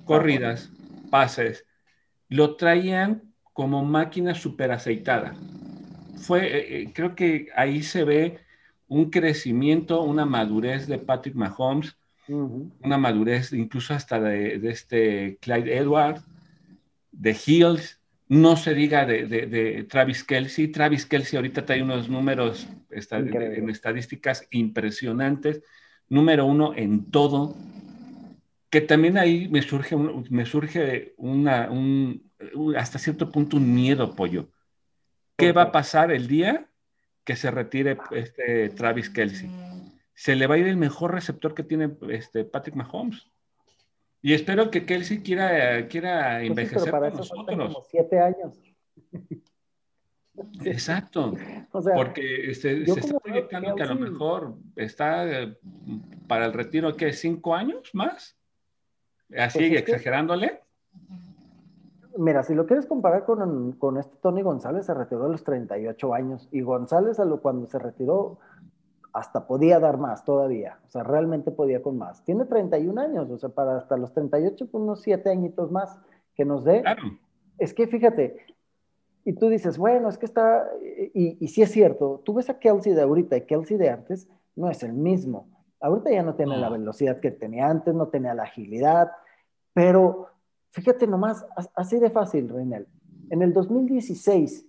Corridas, 0.05 0.73
pases, 1.09 1.67
lo 2.29 2.57
traían 2.57 3.32
como 3.53 3.85
máquina 3.85 4.35
súper 4.35 4.73
aceitada. 4.73 5.35
Fue, 6.17 6.47
eh, 6.47 6.83
eh, 6.83 6.93
creo 6.95 7.15
que 7.15 7.49
ahí 7.57 7.83
se 7.83 8.05
ve 8.05 8.39
un 8.89 9.11
crecimiento, 9.11 10.03
una 10.03 10.25
madurez 10.25 10.87
de 10.87 10.99
Patrick 10.99 11.35
Mahomes, 11.35 11.97
una 12.29 12.99
madurez 12.99 13.53
incluso 13.53 13.95
hasta 13.95 14.21
de, 14.21 14.59
de, 14.59 14.71
este 14.71 15.39
Clyde 15.41 15.77
Edwards, 15.77 16.25
de 17.11 17.37
Hills, 17.47 18.01
no 18.33 18.57
se 18.57 18.73
diga 18.73 19.05
de, 19.05 19.87
Travis 19.91 20.25
Kelsey. 20.25 20.69
Travis 20.69 21.05
Kelsey 21.05 21.37
ahorita 21.37 21.67
trae 21.67 21.83
unos 21.83 22.09
números 22.09 22.67
en 22.91 23.69
estadísticas 23.69 24.49
impresionantes. 24.51 25.63
Número 26.09 26.47
uno 26.47 26.73
en 26.75 27.11
todo. 27.11 27.55
Que 28.71 28.81
también 28.81 29.19
ahí 29.19 29.49
me 29.51 29.61
surge, 29.61 29.97
me 29.97 30.47
surge 30.47 31.13
una, 31.19 31.71
un, 31.71 32.23
hasta 32.77 32.99
cierto 32.99 33.31
punto 33.31 33.57
un 33.57 33.75
miedo, 33.75 34.15
pollo. 34.15 34.49
¿Qué 35.37 35.53
va 35.53 35.63
a 35.63 35.73
pasar 35.73 36.13
el 36.13 36.29
día 36.29 36.69
que 37.25 37.37
se 37.37 37.51
retire 37.51 37.99
este 38.11 38.69
Travis 38.71 39.11
Kelsey? 39.11 39.51
Se 40.15 40.37
le 40.37 40.47
va 40.47 40.57
a 40.57 40.59
ir 40.59 40.67
el 40.67 40.77
mejor 40.77 41.13
receptor 41.13 41.55
que 41.55 41.63
tiene 41.63 41.91
este 42.11 42.45
Patrick 42.45 42.77
Mahomes. 42.77 43.27
Y 44.21 44.35
espero 44.35 44.71
que 44.71 44.87
Kelsey 44.87 45.23
quiera, 45.23 45.89
quiera 45.89 46.37
pues 46.39 46.49
envejecer 46.49 46.91
para 46.91 47.11
con 47.11 47.19
nosotros. 47.19 47.75
Como 47.75 47.87
siete 47.91 48.21
años. 48.21 48.61
Exacto. 50.65 51.35
Porque 51.71 52.55
se, 52.55 52.87
se 52.87 53.01
está 53.01 53.19
proyectando 53.19 53.75
que 53.75 53.83
a 53.83 53.87
lo 53.87 53.97
mejor 53.97 54.55
está 54.77 55.43
eh, 55.43 55.59
para 56.27 56.47
el 56.47 56.53
retiro, 56.53 56.97
¿qué? 56.97 57.13
¿Cinco 57.13 57.55
años 57.55 57.91
más? 57.93 58.37
Así, 59.37 59.69
pues 59.69 59.83
exagerándole. 59.83 60.61
Mira, 62.17 62.43
si 62.43 62.55
lo 62.55 62.67
quieres 62.67 62.87
comparar 62.87 63.25
con, 63.25 63.73
con, 63.73 63.99
este 63.99 64.17
Tony 64.23 64.43
González, 64.43 64.87
se 64.87 64.95
retiró 64.95 65.27
a 65.27 65.29
los 65.29 65.45
38 65.45 66.15
años. 66.15 66.49
Y 66.53 66.63
González, 66.63 67.19
a 67.21 67.25
lo, 67.25 67.41
cuando 67.41 67.67
se 67.67 67.79
retiró, 67.79 68.39
hasta 69.13 69.47
podía 69.47 69.79
dar 69.79 69.99
más 69.99 70.25
todavía, 70.25 70.79
o 70.87 70.91
sea, 70.91 71.03
realmente 71.03 71.51
podía 71.51 71.83
con 71.83 71.99
más. 71.99 72.25
Tiene 72.25 72.47
31 72.47 73.01
años, 73.01 73.31
o 73.31 73.39
sea, 73.39 73.51
para 73.51 73.77
hasta 73.77 73.97
los 73.97 74.13
38, 74.13 74.69
pues 74.71 74.83
unos 74.83 75.03
7 75.03 75.31
añitos 75.31 75.71
más 75.71 75.99
que 76.35 76.45
nos 76.45 76.65
dé. 76.65 76.83
Es 77.59 77.75
que 77.75 77.87
fíjate, 77.87 78.39
y 79.25 79.35
tú 79.35 79.49
dices, 79.49 79.77
bueno, 79.77 80.09
es 80.09 80.17
que 80.17 80.27
está, 80.27 80.67
y, 81.13 81.37
y 81.45 81.49
sí 81.49 81.63
es 81.63 81.71
cierto, 81.71 82.23
tú 82.25 82.35
ves 82.35 82.49
a 82.49 82.59
Kelsey 82.59 82.95
de 82.95 83.03
ahorita 83.03 83.37
y 83.37 83.43
Kelsey 83.43 83.77
de 83.77 83.91
antes, 83.91 84.29
no 84.57 84.71
es 84.71 84.83
el 84.83 84.95
mismo. 84.95 85.49
Ahorita 85.81 86.11
ya 86.11 86.23
no 86.23 86.35
tiene 86.35 86.57
la 86.57 86.71
velocidad 86.71 87.21
que 87.21 87.33
tenía 87.33 87.69
antes, 87.69 87.95
no 87.95 88.09
tenía 88.09 88.35
la 88.35 88.45
agilidad, 88.45 89.11
pero 89.75 90.29
fíjate 90.73 91.07
nomás, 91.07 91.47
así 91.75 91.99
de 91.99 92.11
fácil, 92.11 92.49
Reinel. 92.49 92.87
En 93.31 93.43
el 93.43 93.53
2016, 93.53 94.67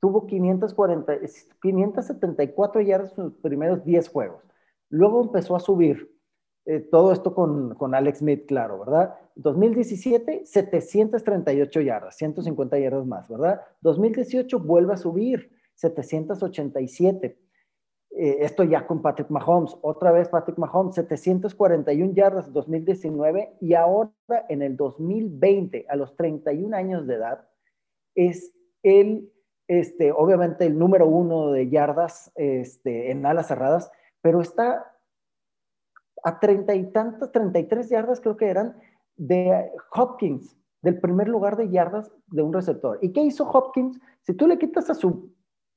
tuvo 0.00 0.26
540, 0.26 1.12
574 1.60 2.80
yardas 2.80 3.16
en 3.16 3.24
los 3.24 3.34
primeros 3.34 3.84
10 3.84 4.08
juegos. 4.08 4.42
Luego 4.90 5.22
empezó 5.22 5.56
a 5.56 5.60
subir. 5.60 6.16
Eh, 6.66 6.80
todo 6.80 7.12
esto 7.12 7.34
con, 7.34 7.74
con, 7.76 7.94
Alex 7.94 8.18
Smith, 8.18 8.44
claro, 8.46 8.80
¿verdad? 8.80 9.14
2017, 9.36 10.44
738 10.44 11.80
yardas, 11.80 12.14
150 12.16 12.78
yardas 12.78 13.06
más, 13.06 13.26
¿verdad? 13.26 13.62
2018 13.80 14.60
vuelve 14.60 14.92
a 14.92 14.98
subir, 14.98 15.50
787. 15.76 17.38
Eh, 18.20 18.44
esto 18.44 18.64
ya 18.64 18.84
con 18.84 19.00
Patrick 19.00 19.30
Mahomes. 19.30 19.76
Otra 19.80 20.10
vez 20.10 20.28
Patrick 20.28 20.58
Mahomes, 20.58 20.96
741 20.96 22.14
yardas 22.14 22.52
2019 22.52 23.58
y 23.60 23.74
ahora 23.74 24.10
en 24.48 24.62
el 24.62 24.76
2020, 24.76 25.86
a 25.88 25.94
los 25.94 26.16
31 26.16 26.76
años 26.76 27.06
de 27.06 27.14
edad, 27.14 27.48
es 28.16 28.52
el 28.82 29.32
este, 29.68 30.10
obviamente 30.10 30.66
el 30.66 30.76
número 30.76 31.06
uno 31.06 31.52
de 31.52 31.68
yardas 31.68 32.32
este, 32.34 33.12
en 33.12 33.24
alas 33.24 33.46
cerradas, 33.46 33.92
pero 34.20 34.40
está 34.40 34.96
a 36.24 36.40
treinta 36.40 36.74
y 36.74 36.90
tantas, 36.90 37.30
treinta 37.30 37.60
y 37.60 37.68
tres 37.68 37.88
yardas 37.88 38.20
creo 38.20 38.36
que 38.36 38.48
eran 38.48 38.76
de 39.16 39.70
Hopkins, 39.92 40.56
del 40.82 40.98
primer 40.98 41.28
lugar 41.28 41.56
de 41.56 41.68
yardas 41.68 42.10
de 42.26 42.42
un 42.42 42.52
receptor. 42.52 42.98
¿Y 43.00 43.12
qué 43.12 43.20
hizo 43.20 43.48
Hopkins? 43.48 44.00
Si 44.22 44.34
tú 44.34 44.48
le 44.48 44.58
quitas 44.58 44.90
a 44.90 44.94
su 44.94 45.32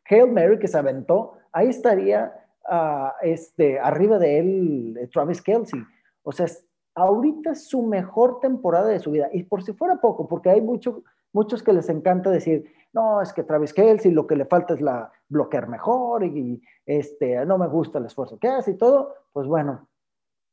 Hail 0.10 0.32
Mary 0.32 0.58
que 0.58 0.68
se 0.68 0.80
aventó, 0.80 1.38
ahí 1.52 1.70
estaría 1.70 2.34
uh, 2.70 3.10
este, 3.22 3.80
arriba 3.80 4.18
de 4.20 4.40
él 4.40 4.98
eh, 5.00 5.08
Travis 5.08 5.42
Kelsey. 5.42 5.82
O 6.24 6.32
sea, 6.32 6.48
ahorita 6.96 7.52
es 7.52 7.68
su 7.68 7.84
mejor 7.84 8.40
temporada 8.40 8.88
de 8.88 9.00
su 9.00 9.12
vida. 9.12 9.30
Y 9.32 9.44
por 9.44 9.64
si 9.64 9.74
fuera 9.74 10.00
poco, 10.00 10.28
porque 10.28 10.50
hay 10.50 10.62
mucho, 10.62 11.04
muchos 11.34 11.64
que 11.64 11.74
les 11.74 11.90
encanta 11.90 12.30
decir, 12.30 12.72
no, 12.94 13.22
es 13.22 13.34
que 13.34 13.44
Travis 13.44 13.74
Kelsey 13.74 14.12
lo 14.12 14.28
que 14.28 14.36
le 14.36 14.46
falta 14.46 14.74
es 14.74 14.82
la 14.82 15.12
bloquear 15.30 15.68
mejor 15.70 16.26
y, 16.26 16.62
este, 16.86 17.46
no 17.46 17.58
me 17.58 17.68
gusta 17.68 18.00
el 18.00 18.06
esfuerzo 18.06 18.38
que 18.38 18.50
hace 18.50 18.72
y 18.72 18.78
todo. 18.78 19.14
Pues 19.32 19.48
bueno, 19.48 19.88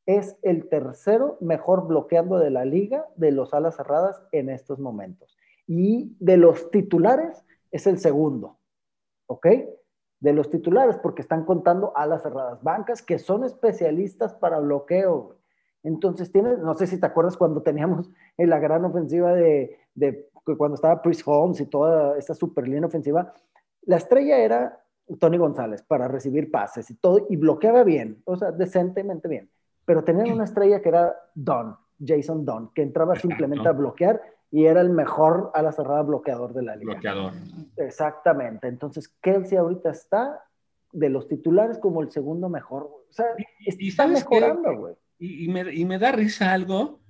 es 0.06 0.38
el 0.42 0.68
tercero 0.68 1.36
mejor 1.40 1.86
bloqueando 1.86 2.38
de 2.38 2.50
la 2.50 2.64
liga 2.64 3.06
de 3.16 3.32
los 3.32 3.52
alas 3.54 3.76
cerradas 3.76 4.22
en 4.32 4.48
estos 4.48 4.78
momentos. 4.78 5.36
Y 5.66 6.16
de 6.18 6.36
los 6.36 6.70
titulares 6.70 7.44
es 7.70 7.86
el 7.86 7.98
segundo, 7.98 8.58
¿ok? 9.26 9.46
De 10.20 10.32
los 10.32 10.50
titulares, 10.50 10.96
porque 10.98 11.22
están 11.22 11.44
contando 11.44 11.92
alas 11.96 12.22
cerradas, 12.22 12.62
bancas 12.62 13.02
que 13.02 13.18
son 13.18 13.44
especialistas 13.44 14.34
para 14.34 14.58
bloqueo. 14.58 15.36
Entonces, 15.82 16.32
tienes, 16.32 16.58
no 16.58 16.74
sé 16.74 16.86
si 16.86 16.98
te 16.98 17.06
acuerdas 17.06 17.36
cuando 17.36 17.62
teníamos 17.62 18.10
en 18.36 18.50
la 18.50 18.58
gran 18.58 18.84
ofensiva 18.84 19.32
de, 19.32 19.78
de 19.94 20.28
cuando 20.56 20.74
estaba 20.74 21.02
Chris 21.02 21.22
Holmes 21.26 21.60
y 21.60 21.66
toda 21.66 22.18
esta 22.18 22.34
super 22.34 22.66
línea 22.66 22.86
ofensiva, 22.86 23.32
la 23.82 23.96
estrella 23.96 24.38
era 24.38 24.82
Tony 25.18 25.38
González 25.38 25.82
para 25.82 26.08
recibir 26.08 26.50
pases 26.50 26.90
y 26.90 26.94
todo, 26.94 27.26
y 27.28 27.36
bloqueaba 27.36 27.84
bien, 27.84 28.22
o 28.24 28.36
sea, 28.36 28.50
decentemente 28.52 29.28
bien. 29.28 29.50
Pero 29.84 30.04
tenían 30.04 30.32
una 30.32 30.44
estrella 30.44 30.82
que 30.82 30.88
era 30.90 31.16
Don, 31.34 31.76
Jason 32.04 32.44
Don, 32.44 32.70
que 32.74 32.82
entraba 32.82 33.16
simplemente 33.16 33.66
a 33.66 33.72
bloquear 33.72 34.20
y 34.50 34.64
era 34.64 34.80
el 34.80 34.90
mejor 34.90 35.50
a 35.54 35.62
la 35.62 35.72
cerrada 35.72 36.02
bloqueador 36.02 36.54
de 36.54 36.62
la 36.62 36.76
liga. 36.76 36.94
Bloqueador. 36.94 37.32
Exactamente. 37.76 38.66
Entonces, 38.66 39.08
Kelsey 39.20 39.58
ahorita 39.58 39.90
está 39.90 40.42
de 40.92 41.10
los 41.10 41.28
titulares 41.28 41.78
como 41.78 42.02
el 42.02 42.10
segundo 42.10 42.48
mejor. 42.48 42.84
O 42.84 43.12
sea, 43.12 43.26
está 43.66 44.06
mejorando, 44.06 44.76
güey. 44.76 44.94
Y, 45.18 45.48
me, 45.48 45.74
y, 45.74 45.84
me, 45.84 45.98
da 45.98 46.12
risa 46.12 46.52
algo, 46.52 47.00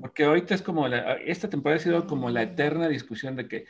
porque 0.00 0.24
ahorita 0.24 0.54
es 0.54 0.62
como, 0.62 0.86
esta 0.86 1.50
temporada 1.50 1.78
ha 1.78 1.84
sido 1.84 2.06
como 2.06 2.30
la 2.30 2.42
eterna 2.42 2.88
discusión 2.88 3.36
de 3.36 3.48
que 3.48 3.66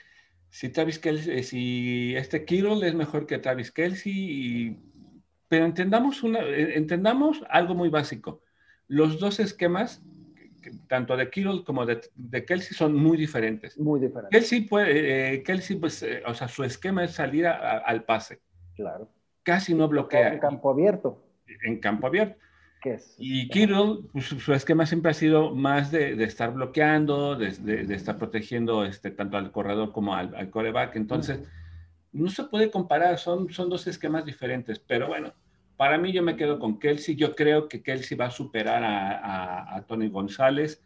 si 0.48 0.68
Travis 0.68 1.00
Kelsey, 1.00 1.38
eh, 1.38 1.42
si 1.42 2.14
este 2.16 2.44
Kittle 2.44 2.86
es 2.86 2.94
mejor 2.94 3.26
que 3.26 3.38
Travis 3.38 3.72
Kelsey, 3.72 4.12
y, 4.12 4.78
pero 5.48 5.64
entendamos, 5.64 6.22
una, 6.22 6.38
eh, 6.40 6.76
entendamos 6.76 7.42
algo 7.50 7.74
muy 7.74 7.88
básico. 7.88 8.42
Los 8.86 9.18
dos 9.18 9.40
esquemas 9.40 10.02
tanto 10.86 11.16
de 11.16 11.30
Kittle 11.30 11.64
como 11.64 11.86
de, 11.86 12.00
de, 12.14 12.44
Kelsey 12.44 12.76
son 12.76 12.94
muy 12.94 13.16
diferentes. 13.16 13.78
Muy 13.78 14.00
diferentes. 14.00 14.30
Kelsey, 14.30 14.62
puede, 14.62 15.34
eh, 15.34 15.42
Kelsey 15.42 15.76
pues, 15.76 16.02
eh, 16.02 16.22
o 16.26 16.34
sea, 16.34 16.48
su 16.48 16.64
esquema 16.64 17.04
es 17.04 17.12
salir 17.12 17.46
a, 17.46 17.78
al 17.78 18.04
pase. 18.04 18.40
Claro. 18.74 19.10
Casi 19.42 19.74
no 19.74 19.88
bloquea. 19.88 20.34
En 20.34 20.38
campo 20.38 20.70
abierto. 20.70 21.22
En 21.64 21.80
campo 21.80 22.06
abierto. 22.06 22.38
¿Qué 22.82 22.94
es? 22.94 23.14
Y 23.18 23.48
Kittle, 23.48 24.08
pues, 24.12 24.26
su 24.26 24.54
esquema 24.54 24.86
siempre 24.86 25.10
ha 25.10 25.14
sido 25.14 25.54
más 25.54 25.90
de, 25.90 26.16
de 26.16 26.24
estar 26.24 26.52
bloqueando, 26.52 27.36
de, 27.36 27.50
de, 27.50 27.94
estar 27.94 28.16
protegiendo 28.16 28.84
este, 28.84 29.10
tanto 29.10 29.36
al 29.36 29.52
corredor 29.52 29.92
como 29.92 30.14
al, 30.14 30.34
al 30.34 30.50
coreback. 30.50 30.96
Entonces, 30.96 31.40
no 32.12 32.28
se 32.30 32.44
puede 32.44 32.70
comparar, 32.70 33.18
son, 33.18 33.50
son 33.50 33.68
dos 33.68 33.86
esquemas 33.86 34.24
diferentes, 34.24 34.78
pero 34.78 35.08
bueno 35.08 35.32
para 35.80 35.96
mí 35.96 36.12
yo 36.12 36.22
me 36.22 36.36
quedo 36.36 36.58
con 36.58 36.78
Kelsey. 36.78 37.16
Yo 37.16 37.34
creo 37.34 37.66
que 37.66 37.82
Kelsey 37.82 38.14
va 38.14 38.26
a 38.26 38.30
superar 38.30 38.82
a, 38.84 39.82
Tony 39.88 40.10
González. 40.10 40.84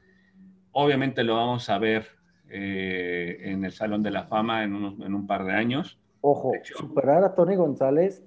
Obviamente 0.71 1.25
lo 1.25 1.35
vamos 1.35 1.69
a 1.69 1.79
ver 1.79 2.07
eh, 2.49 3.39
en 3.41 3.65
el 3.65 3.73
Salón 3.73 4.05
de 4.05 4.13
la 4.13 4.27
Fama 4.27 4.63
en, 4.63 4.73
un 4.73 5.27
par 5.27 5.47
de 5.47 5.53
años. 5.53 5.99
Ojo, 6.21 6.53
superar 6.63 7.25
a 7.25 7.35
Tony 7.35 7.57
González 7.57 8.23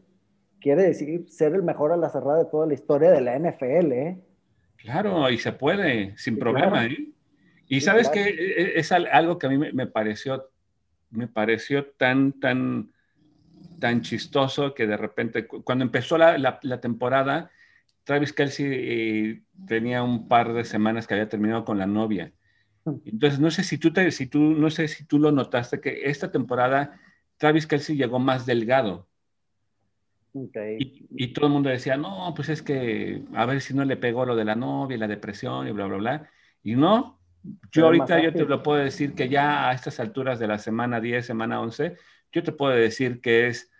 quiere 0.59 0.83
decir 0.83 1.29
ser 1.29 1.55
el 1.55 1.63
mejor 1.63 1.93
a 1.93 1.95
la 1.95 2.09
cerrada 2.09 2.39
de 2.39 2.49
toda 2.51 2.67
la 2.67 2.73
historia 2.73 3.11
de 3.11 3.21
la 3.21 3.39
NFL, 3.39 3.91
¿eh? 3.93 4.21
Claro, 4.75 5.29
y 5.29 5.37
se 5.37 5.53
puede, 5.53 6.17
sin 6.17 6.37
problema, 6.37 6.85
¿eh? 6.85 7.13
Y 7.69 7.79
sabes 7.79 8.09
que 8.09 8.27
e, 8.27 8.77
es 8.77 8.91
algo 8.91 9.39
que 9.39 9.47
a 9.47 9.49
mí 9.49 9.57
me 9.57 9.87
pareció, 9.87 10.49
me 11.11 11.29
pareció 11.29 11.85
tan, 11.91 12.33
tan, 12.41 12.91
tan 13.79 14.01
chistoso 14.01 14.73
que 14.73 14.87
de 14.87 14.97
repente, 14.97 15.47
cuando 15.47 15.83
empezó 15.83 16.17
la, 16.17 16.37
la, 16.37 16.79
temporada, 16.79 17.51
Travis 18.03 18.33
Kelsey 18.33 18.65
eh, 18.69 19.41
tenía 19.67 20.03
un 20.03 20.27
par 20.27 20.53
de 20.53 20.63
semanas 20.63 21.07
que 21.07 21.13
había 21.13 21.29
terminado 21.29 21.65
con 21.65 21.77
la 21.77 21.85
novia. 21.85 22.31
Mm. 22.85 22.95
Entonces, 23.05 23.39
no 23.39 23.51
sé 23.51 23.63
si 23.63 23.77
tú, 23.77 23.91
te, 23.91 24.11
si 24.11 24.27
tú, 24.27 24.39
no 24.39 24.69
sé 24.69 24.87
si 24.87 25.05
tú 25.05 25.19
lo 25.19 25.31
notaste, 25.31 25.79
que 25.79 26.09
esta 26.09 26.31
temporada 26.31 26.99
Travis 27.37 27.67
Kelsey 27.67 27.95
llegó 27.95 28.19
más 28.19 28.45
delgado. 28.45 29.07
Y, 30.53 31.07
y, 31.09 31.33
todo 31.33 31.47
el 31.47 31.53
mundo 31.53 31.69
decía, 31.69 31.97
no, 31.97 32.31
pues 32.35 32.49
es 32.49 32.61
que 32.61 33.23
a 33.33 33.47
ver 33.47 33.59
si 33.59 33.73
no 33.73 33.83
le 33.85 33.97
pegó 33.97 34.23
lo 34.23 34.35
de 34.35 34.45
la 34.45 34.55
novia 34.55 34.95
y 34.95 34.99
la 34.99 35.07
depresión 35.07 35.67
y 35.67 35.71
bla, 35.71 35.87
bla, 35.87 35.97
bla. 35.97 36.29
Y 36.61 36.75
no, 36.75 37.17
yo 37.71 37.85
ahorita 37.85 38.21
yo 38.21 38.33
te 38.33 38.45
lo 38.45 38.61
puedo 38.61 38.79
decir 38.79 39.13
que 39.13 39.29
ya 39.29 39.69
a 39.69 39.73
estas 39.73 39.99
alturas 39.99 40.39
de 40.39 40.47
la 40.47 40.59
semana 40.59 40.99
10, 40.99 41.25
semana 41.25 41.59
11, 41.61 41.97
yo 42.31 42.43
te 42.43 42.51
puedo 42.51 42.73
decir 42.73 43.21
que 43.21 43.47
es 43.47 43.71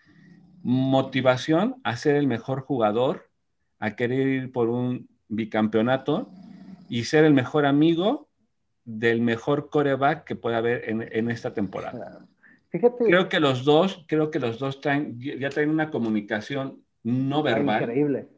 motivación 0.62 1.76
a 1.84 1.96
ser 1.96 2.16
el 2.16 2.26
mejor 2.26 2.62
jugador, 2.62 3.30
a 3.78 3.96
querer 3.96 4.26
ir 4.26 4.52
por 4.52 4.68
un 4.68 5.08
bicampeonato 5.28 6.30
y 6.88 7.04
ser 7.04 7.24
el 7.24 7.34
mejor 7.34 7.66
amigo 7.66 8.28
del 8.84 9.20
mejor 9.20 9.68
coreback 9.70 10.24
que 10.24 10.34
pueda 10.34 10.58
haber 10.58 10.88
en, 10.88 11.30
esta 11.30 11.52
temporada. 11.52 12.26
Creo 12.70 13.28
que 13.28 13.40
los 13.40 13.64
dos, 13.64 14.04
creo 14.08 14.30
que 14.30 14.38
los 14.38 14.58
dos 14.58 14.80
traen, 14.80 15.18
ya 15.20 15.50
traen 15.50 15.70
una 15.70 15.90
comunicación 15.90 16.82
no 17.02 17.42
verbal. 17.42 17.82
Increíble. 17.82 18.28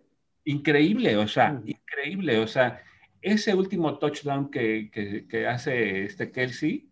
Increíble, 0.44 1.16
o 1.16 1.28
sea, 1.28 1.60
increíble. 1.64 2.38
O 2.38 2.46
sea, 2.46 2.82
ese 3.22 3.54
último 3.54 3.98
touchdown 3.98 4.50
que, 4.50 4.90
que, 4.90 5.26
que 5.28 5.46
hace 5.46 6.04
este 6.04 6.32
Kelsey, 6.32 6.88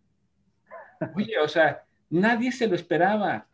oye, 1.14 1.38
o 1.38 1.48
sea, 1.48 1.84
Nadie 2.10 2.52
se 2.52 2.66
lo 2.66 2.74
esperaba. 2.74 3.46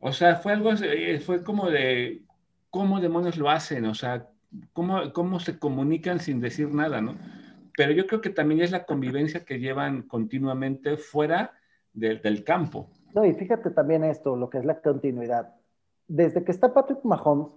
O 0.00 0.12
sea, 0.12 0.36
fue 0.36 0.52
algo, 0.52 0.72
eh, 0.72 1.20
fue 1.20 1.42
como 1.42 1.70
de, 1.70 2.22
¿cómo 2.70 3.00
demonios 3.00 3.36
lo 3.36 3.50
hacen? 3.50 3.86
O 3.86 3.94
sea, 3.94 4.28
¿cómo, 4.72 5.12
cómo 5.12 5.40
se 5.40 5.58
comunican 5.58 6.20
sin 6.20 6.40
decir 6.40 6.72
nada, 6.72 7.00
no? 7.00 7.16
Pero 7.76 7.92
yo 7.92 8.06
creo 8.06 8.20
que 8.20 8.30
también 8.30 8.60
es 8.60 8.70
la 8.70 8.84
convivencia 8.84 9.44
que 9.44 9.58
llevan 9.58 10.02
continuamente 10.02 10.96
fuera 10.96 11.52
del 11.92 12.44
campo. 12.44 12.88
No, 13.14 13.24
y 13.24 13.32
fíjate 13.32 13.70
también 13.70 14.04
esto, 14.04 14.36
lo 14.36 14.50
que 14.50 14.58
es 14.58 14.64
la 14.64 14.80
continuidad. 14.80 15.54
Desde 16.06 16.44
que 16.44 16.52
está 16.52 16.72
Patrick 16.74 17.02
Mahomes, 17.02 17.48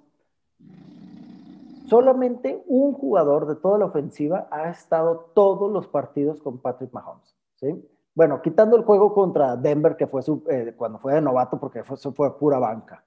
solamente 1.88 2.64
un 2.68 2.94
jugador 2.94 3.48
de 3.48 3.56
toda 3.56 3.78
la 3.78 3.86
ofensiva 3.86 4.48
ha 4.52 4.70
estado 4.70 5.32
todos 5.36 5.72
los 5.72 5.88
partidos 5.88 6.42
con 6.42 6.62
Patrick 6.62 6.94
Mahomes, 6.94 7.36
¿sí? 7.56 7.86
Bueno, 8.20 8.42
quitando 8.42 8.76
el 8.76 8.84
juego 8.84 9.14
contra 9.14 9.56
Denver, 9.56 9.96
que 9.96 10.06
fue 10.06 10.22
eh, 10.50 10.74
cuando 10.76 11.00
fue 11.00 11.14
de 11.14 11.22
novato, 11.22 11.58
porque 11.58 11.86
fue, 11.86 11.96
fue 11.96 12.38
pura 12.38 12.60
banca. 12.60 13.02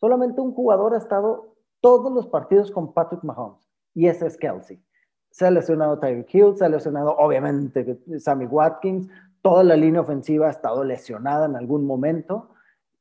Solamente 0.00 0.40
un 0.40 0.54
jugador 0.54 0.94
ha 0.94 0.96
estado 0.96 1.54
todos 1.82 2.10
los 2.10 2.26
partidos 2.26 2.70
con 2.70 2.94
Patrick 2.94 3.22
Mahomes, 3.22 3.68
y 3.92 4.06
ese 4.06 4.26
es 4.26 4.38
Kelsey. 4.38 4.82
Se 5.30 5.46
ha 5.46 5.50
lesionado 5.50 5.98
Tyreek 5.98 6.34
Hill, 6.34 6.56
se 6.56 6.64
ha 6.64 6.70
lesionado 6.70 7.14
obviamente 7.18 8.00
Sammy 8.18 8.46
Watkins, 8.46 9.10
toda 9.42 9.62
la 9.62 9.76
línea 9.76 10.00
ofensiva 10.00 10.46
ha 10.46 10.52
estado 10.52 10.84
lesionada 10.84 11.44
en 11.44 11.56
algún 11.56 11.84
momento. 11.84 12.48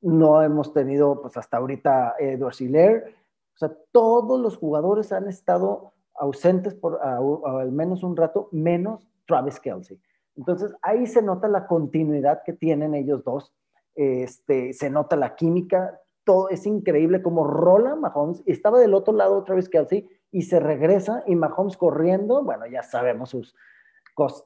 No 0.02 0.42
hemos 0.42 0.74
tenido, 0.74 1.22
pues 1.22 1.38
hasta 1.38 1.56
ahorita, 1.56 2.16
Edward 2.20 2.56
Siller. 2.56 3.16
O 3.54 3.58
sea, 3.58 3.72
todos 3.94 4.42
los 4.42 4.58
jugadores 4.58 5.14
han 5.14 5.30
estado 5.30 5.94
ausentes 6.16 6.76
por 6.76 7.00
al 7.02 7.72
menos 7.72 8.04
un 8.04 8.18
rato, 8.18 8.50
menos 8.52 9.08
Travis 9.26 9.58
Kelsey. 9.62 9.98
Entonces 10.36 10.74
ahí 10.82 11.08
se 11.08 11.22
nota 11.22 11.48
la 11.48 11.68
continuidad 11.68 12.44
que 12.44 12.54
tienen 12.54 12.94
ellos 12.94 13.24
dos, 13.24 13.54
este, 13.96 14.74
se 14.74 14.90
nota 14.90 15.16
la 15.16 15.36
química, 15.36 16.00
todo 16.26 16.50
es 16.50 16.66
increíble 16.66 17.22
como 17.22 17.46
rola 17.46 17.96
Mahomes, 17.96 18.44
estaba 18.46 18.80
del 18.80 18.94
otro 18.94 19.14
lado 19.14 19.38
otra 19.38 19.56
vez 19.56 19.70
Kelsey 19.70 20.10
y 20.32 20.42
se 20.42 20.60
regresa 20.60 21.24
y 21.28 21.36
Mahomes 21.36 21.78
corriendo, 21.78 22.44
bueno, 22.44 22.66
ya 22.66 22.84
sabemos 22.84 23.30
sus 23.30 23.56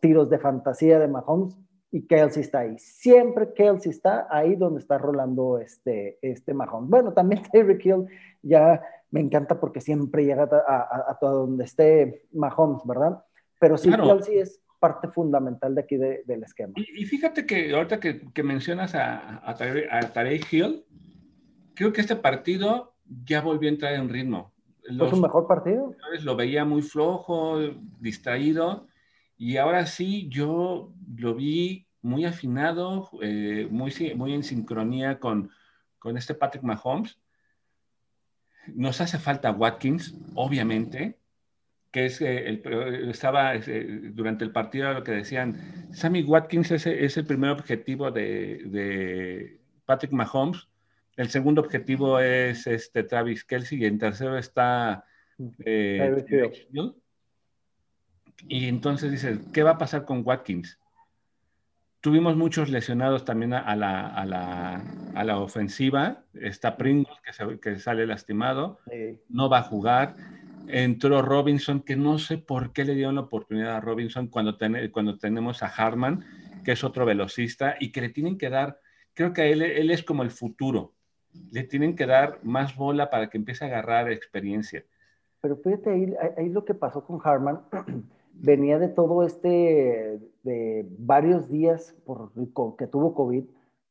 tiros 0.02 0.30
de 0.30 0.38
fantasía 0.38 0.99
de 0.99 1.08
Mahomes 1.08 1.58
y 1.91 2.06
Kelsey 2.06 2.43
está 2.43 2.60
ahí. 2.60 2.78
Siempre 2.78 3.54
Kelsey 3.54 3.91
está 3.91 4.28
ahí 4.30 4.56
donde 4.56 4.80
está 4.80 4.97
rolando 4.97 5.58
este, 5.58 6.19
este 6.21 6.54
Mahomes. 6.54 6.89
Bueno, 6.89 7.13
también 7.13 7.41
Tyreek 7.52 7.84
Hill 7.84 8.08
ya 8.43 8.82
me 9.10 9.21
encanta 9.21 9.60
porque 9.60 9.82
siempre 9.82 10.25
llega 10.25 10.43
a, 10.43 11.17
todo 11.19 11.47
donde 11.47 11.63
esté 11.63 12.28
Mahomes, 12.32 12.86
¿verdad? 12.86 13.23
Pero 13.60 13.78
sí, 13.78 13.91
Kelsey 13.91 14.39
es 14.39 14.62
parte 14.80 15.10
fundamental 15.10 15.76
de 15.76 15.82
aquí 15.82 15.98
del 15.98 16.44
esquema. 16.44 16.74
Y, 16.76 17.06
fíjate 17.06 17.46
que 17.46 17.74
ahorita 17.74 18.00
que, 18.00 18.44
mencionas 18.44 18.96
a, 18.96 19.48
a, 19.48 19.56
Tarek 19.56 20.52
Hill, 20.52 20.86
creo 21.76 21.94
que 21.94 22.02
este 22.02 22.15
partido 22.15 22.96
ya 23.26 23.42
volvió 23.42 23.70
a 23.70 23.74
entrar 23.74 23.94
en 23.94 24.10
ritmo. 24.10 24.54
¿Es 24.84 25.13
un 25.13 25.22
mejor 25.22 25.48
partido? 25.48 25.96
Lo 26.24 26.36
veía 26.36 26.65
muy 26.65 26.82
flojo, 26.82 27.60
distraído, 28.00 28.88
y 29.38 29.58
ahora 29.58 29.86
sí 29.86 30.28
yo 30.30 30.92
lo 31.15 31.36
vi 31.36 31.88
muy 32.02 32.26
afinado, 32.26 33.10
eh, 33.22 33.68
muy, 33.70 33.94
muy 34.15 34.34
en 34.34 34.44
sincronía 34.44 35.20
con, 35.20 35.52
con 36.00 36.18
este 36.18 36.34
Patrick 36.34 36.63
Mahomes. 36.63 37.20
Nos 38.68 39.02
hace 39.02 39.20
falta 39.20 39.52
Watkins, 39.52 40.15
obviamente, 40.36 41.18
que 41.91 42.06
es 42.06 42.21
eh, 42.21 42.47
el, 42.47 43.10
estaba 43.10 43.56
eh, 43.56 43.99
durante 44.13 44.43
el 44.43 44.52
partido 44.52 44.93
lo 44.93 45.04
que 45.04 45.12
decían, 45.12 45.91
Sammy 45.91 46.23
Watkins 46.23 46.71
es, 46.71 46.86
es 46.86 47.17
el 47.17 47.25
primer 47.25 47.52
objetivo 47.52 48.12
de, 48.12 48.62
de, 48.65 49.60
Patrick 49.86 50.12
Mahomes, 50.12 50.67
el 51.17 51.30
segundo 51.30 51.62
objetivo 51.62 52.19
es 52.19 52.67
este 52.67 53.04
Travis 53.04 53.43
Kelsey 53.43 53.82
y 53.82 53.86
en 53.86 53.97
tercero 53.97 54.38
está 54.38 55.04
eh, 55.65 56.15
y 58.47 58.67
entonces 58.67 59.12
dice, 59.12 59.39
¿qué 59.52 59.63
va 59.63 59.71
a 59.71 59.78
pasar 59.78 60.06
con 60.06 60.21
Watkins? 60.23 60.80
Tuvimos 62.02 62.38
muchos 62.38 62.69
lesionados 62.69 63.25
también 63.25 63.54
a, 63.54 63.75
la, 63.75 64.08
a, 64.08 64.25
la, 64.25 64.82
a 65.15 65.23
la, 65.25 65.39
ofensiva. 65.39 66.23
Está 66.34 66.78
Pringles 66.78 67.17
que, 67.21 67.60
que 67.60 67.80
sale 67.80 68.08
lastimado, 68.08 68.80
no 69.28 69.49
va 69.49 69.60
a 69.60 69.63
jugar 69.63 70.15
entró 70.67 71.22
Robinson, 71.22 71.82
que 71.82 71.95
no 71.95 72.19
sé 72.19 72.38
por 72.38 72.74
qué 72.74 72.86
le 72.86 72.95
dieron 72.95 73.15
la 73.15 73.22
oportunidad 73.22 73.76
a 73.76 73.80
Robinson 73.82 74.28
cuando, 74.28 74.58
cuando 74.91 75.17
tenemos 75.17 75.63
a 75.63 75.67
Harman, 75.67 76.26
que 76.63 76.74
es 76.74 76.84
otro 76.84 77.06
velocista, 77.06 77.76
y 77.80 77.91
que 77.91 78.02
le 78.02 78.10
tienen 78.10 78.38
que 78.38 78.50
dar, 78.50 78.80
creo 79.13 79.34
que 79.34 79.52
él, 79.52 79.62
él 79.62 79.91
es 79.91 80.04
como 80.04 80.24
el 80.24 80.32
futuro, 80.32 80.93
le 81.52 81.63
tienen 81.63 81.95
que 81.95 82.06
dar 82.06 82.39
más 82.43 82.76
bola 82.76 83.10
para 83.10 83.30
que 83.30 83.38
empiece 83.38 83.63
a 83.63 83.67
agarrar 83.67 84.12
experiencia. 84.12 84.84
Pero 85.41 85.58
fíjate, 85.58 85.89
ahí, 85.89 86.13
ahí 86.38 86.50
lo 86.50 86.65
que 86.65 86.74
pasó 86.74 87.04
con 87.04 87.19
Harman, 87.24 87.62
venía 88.34 88.78
de 88.80 88.89
todo 88.89 89.24
este, 89.24 90.19
de 90.43 90.88
varios 90.98 91.50
días 91.50 91.95
por, 92.06 92.32
que 92.78 92.88
tuvo 92.88 93.13
COVID, 93.13 93.43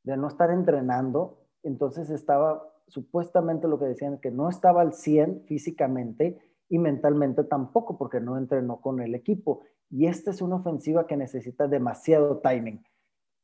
de 0.04 0.16
no 0.16 0.28
estar 0.28 0.50
entrenando, 0.50 1.38
entonces 1.62 2.10
estaba 2.10 2.62
supuestamente 2.86 3.68
lo 3.68 3.78
que 3.78 3.86
decían, 3.86 4.18
que 4.18 4.30
no 4.30 4.48
estaba 4.48 4.80
al 4.80 4.94
100 4.94 5.42
físicamente 5.46 6.38
y 6.68 6.78
mentalmente 6.78 7.44
tampoco 7.44 7.96
porque 7.96 8.20
no 8.20 8.36
entrenó 8.36 8.80
con 8.80 9.00
el 9.00 9.14
equipo. 9.14 9.62
Y 9.90 10.06
esta 10.06 10.30
es 10.30 10.42
una 10.42 10.56
ofensiva 10.56 11.06
que 11.06 11.16
necesita 11.16 11.66
demasiado 11.66 12.38
timing. 12.38 12.84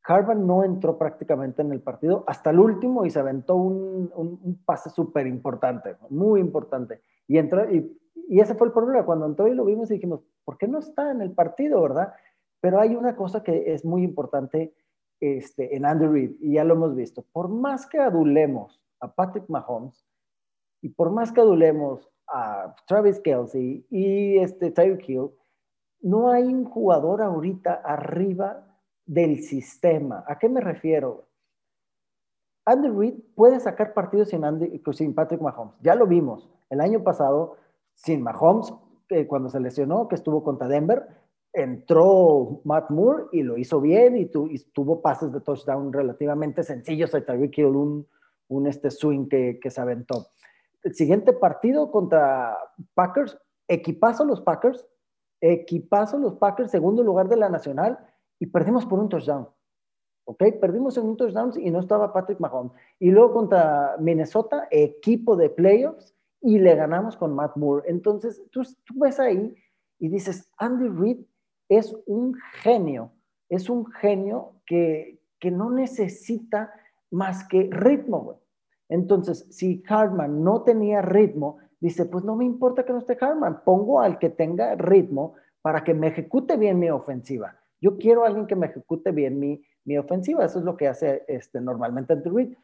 Harvard 0.07 0.39
no 0.39 0.65
entró 0.65 0.99
prácticamente 0.99 1.63
en 1.63 1.73
el 1.73 1.81
partido 1.81 2.25
hasta 2.27 2.51
el 2.51 2.59
último 2.59 3.07
y 3.07 3.11
se 3.11 3.21
aventó 3.21 3.57
un, 3.57 4.13
un, 4.15 4.63
pase 4.65 4.91
súper 4.91 5.27
importante, 5.27 5.97
muy 6.11 6.41
importante. 6.41 7.01
Y, 7.27 7.39
entró, 7.39 7.71
y, 7.71 7.99
ese 8.29 8.55
fue 8.55 8.67
el 8.67 8.73
problema. 8.75 9.07
Cuando 9.07 9.25
entró 9.25 9.49
y 9.49 9.55
lo 9.55 9.65
vimos 9.65 9.91
y 9.91 9.95
dijimos, 9.95 10.21
¿por 10.45 10.59
qué 10.59 10.69
no 10.69 10.79
está 10.79 11.11
en 11.11 11.23
el 11.23 11.33
partido, 11.33 11.81
verdad? 11.81 12.13
Pero 12.61 12.81
hay 12.81 12.95
una 12.95 13.17
cosa 13.17 13.43
que 13.43 13.73
es 13.73 13.85
muy 13.85 14.03
importante 14.03 14.75
este, 15.21 15.75
en 15.75 15.87
Andy 15.87 16.07
Reid, 16.07 16.33
y 16.41 16.53
ya 16.55 16.65
lo 16.65 16.75
hemos 16.75 16.95
visto. 16.95 17.25
Por 17.33 17.49
más 17.49 17.87
que 17.87 17.99
adulemos 17.99 18.83
a 19.01 19.15
Patrick 19.15 19.49
Mahomes 19.49 20.07
y 20.83 20.91
por 20.91 21.11
más 21.11 21.33
que 21.33 21.41
adulemos 21.41 22.11
a 22.29 22.75
Travis 22.87 23.21
Kelsey 23.21 23.87
y 23.91 24.39
este 24.39 24.71
Tyreek 24.71 25.09
Hill, 25.09 25.31
no 26.01 26.31
hay 26.31 26.45
un 26.45 26.65
jugador 26.65 27.23
ahorita 27.23 27.75
arriba 27.75 28.67
del 29.07 29.41
sistema. 29.43 30.25
¿A 30.27 30.39
qué 30.39 30.49
me 30.49 30.61
refiero? 30.61 31.27
Andy 32.67 32.89
Reid 32.89 33.15
puede 33.35 33.61
sacar 33.61 33.93
partidos 33.95 34.29
sin, 34.29 34.45
Andy, 34.45 34.83
sin 34.93 35.15
Patrick 35.15 35.41
Mahomes. 35.41 35.75
Ya 35.81 35.95
lo 35.95 36.07
vimos 36.07 36.49
el 36.71 36.81
año 36.81 37.03
pasado 37.03 37.57
sin 37.95 38.23
Mahomes, 38.23 38.73
eh, 39.11 39.27
cuando 39.27 39.49
se 39.49 39.61
lesionó, 39.61 40.09
que 40.09 40.15
estuvo 40.15 40.43
contra 40.43 40.67
Denver, 40.67 41.07
entró 41.53 42.61
Matt 42.65 42.91
Moore 42.91 43.25
y 43.33 43.43
lo 43.43 43.57
hizo 43.59 43.81
bien 43.81 44.17
y, 44.17 44.27
tuvo 44.27 45.03
pases 45.03 45.33
de 45.33 45.41
touchdown 45.41 45.93
relativamente 45.93 46.63
sencillos 46.63 47.15
a 47.15 47.25
Tyreek 47.25 47.57
Hill, 47.57 47.67
un, 47.67 48.07
un 48.49 48.67
este 48.67 48.91
swing 48.91 49.29
que, 49.29 49.61
que 49.61 49.71
se 49.71 49.81
aventó 49.81 50.27
el 50.85 50.95
siguiente 50.95 51.33
partido 51.33 51.91
contra 51.91 52.57
Packers, 52.95 53.39
equipazo 53.67 54.25
los 54.25 54.41
Packers, 54.41 54.87
equipazo 55.41 56.19
los 56.19 56.35
Packers, 56.35 56.71
segundo 56.71 57.03
lugar 57.03 57.29
de 57.29 57.37
la 57.37 57.49
nacional, 57.49 57.99
y 58.39 58.47
perdimos 58.47 58.87
por 58.87 58.99
un 58.99 59.09
touchdown. 59.09 59.49
¿Ok? 60.27 60.43
Perdimos 60.61 60.97
en 60.97 61.05
un 61.05 61.17
touchdown 61.17 61.53
y 61.57 61.71
no 61.71 61.81
estaba 61.81 62.13
Patrick 62.13 62.41
Mahomes. 62.41 62.73
Y 62.99 63.11
luego 63.11 63.35
contra 63.35 63.97
Minnesota, 63.99 64.69
equipo 64.71 65.37
de 65.37 65.51
playoffs, 65.51 66.15
y 66.41 66.59
le 66.59 66.75
ganamos 66.75 67.17
con 67.17 67.35
Matt 67.35 67.57
Moore. 67.57 67.89
Entonces, 67.89 68.43
tú, 68.51 68.63
tú 68.85 68.95
ves 68.99 69.19
ahí 69.19 69.57
y 69.99 70.09
dices, 70.09 70.51
Andy 70.59 70.89
Reid 70.89 71.25
es 71.71 71.97
un 72.07 72.35
genio, 72.61 73.13
es 73.49 73.71
un 73.71 73.87
genio 73.87 74.61
que, 74.67 75.23
que 75.41 75.51
no 75.51 75.71
necesita 75.71 76.71
más 77.11 77.49
que 77.49 77.71
ritmo, 77.73 78.41
entonces, 78.89 79.47
si 79.51 79.83
Hartman 79.89 80.43
no 80.45 80.63
tenía 80.63 81.03
ritmo, 81.03 81.59
dice, 81.81 82.07
pues 82.07 82.25
no 82.25 82.37
me 82.37 82.45
importa 82.45 82.85
que 82.85 82.93
no 82.93 82.99
esté 82.99 83.17
Hartman, 83.21 83.63
pongo 83.65 84.01
al 84.01 84.19
que 84.19 84.31
tenga 84.31 84.75
ritmo 84.75 85.35
para 85.63 85.83
que 85.83 85.95
me 85.95 86.09
ejecute 86.09 86.57
bien 86.57 86.79
mi 86.79 86.91
ofensiva. 86.91 87.59
Yo 87.81 87.97
quiero 87.99 88.25
a 88.25 88.27
alguien 88.27 88.47
que 88.47 88.57
me 88.57 88.67
ejecute 88.67 89.13
bien 89.13 89.39
mi, 89.39 89.63
mi 89.85 89.99
ofensiva. 89.99 90.45
Eso 90.45 90.59
es 90.59 90.65
lo 90.65 90.77
que 90.77 90.89
hace 90.89 91.25
este, 91.29 91.61
normalmente 91.61 92.13
Andrew 92.13 92.37
Reid. 92.37 92.57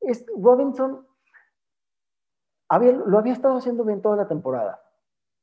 Este, 0.00 0.30
Robinson 0.38 1.06
había, 2.68 2.92
lo 2.92 3.18
había 3.18 3.32
estado 3.32 3.56
haciendo 3.56 3.84
bien 3.84 4.02
toda 4.02 4.16
la 4.16 4.28
temporada. 4.28 4.82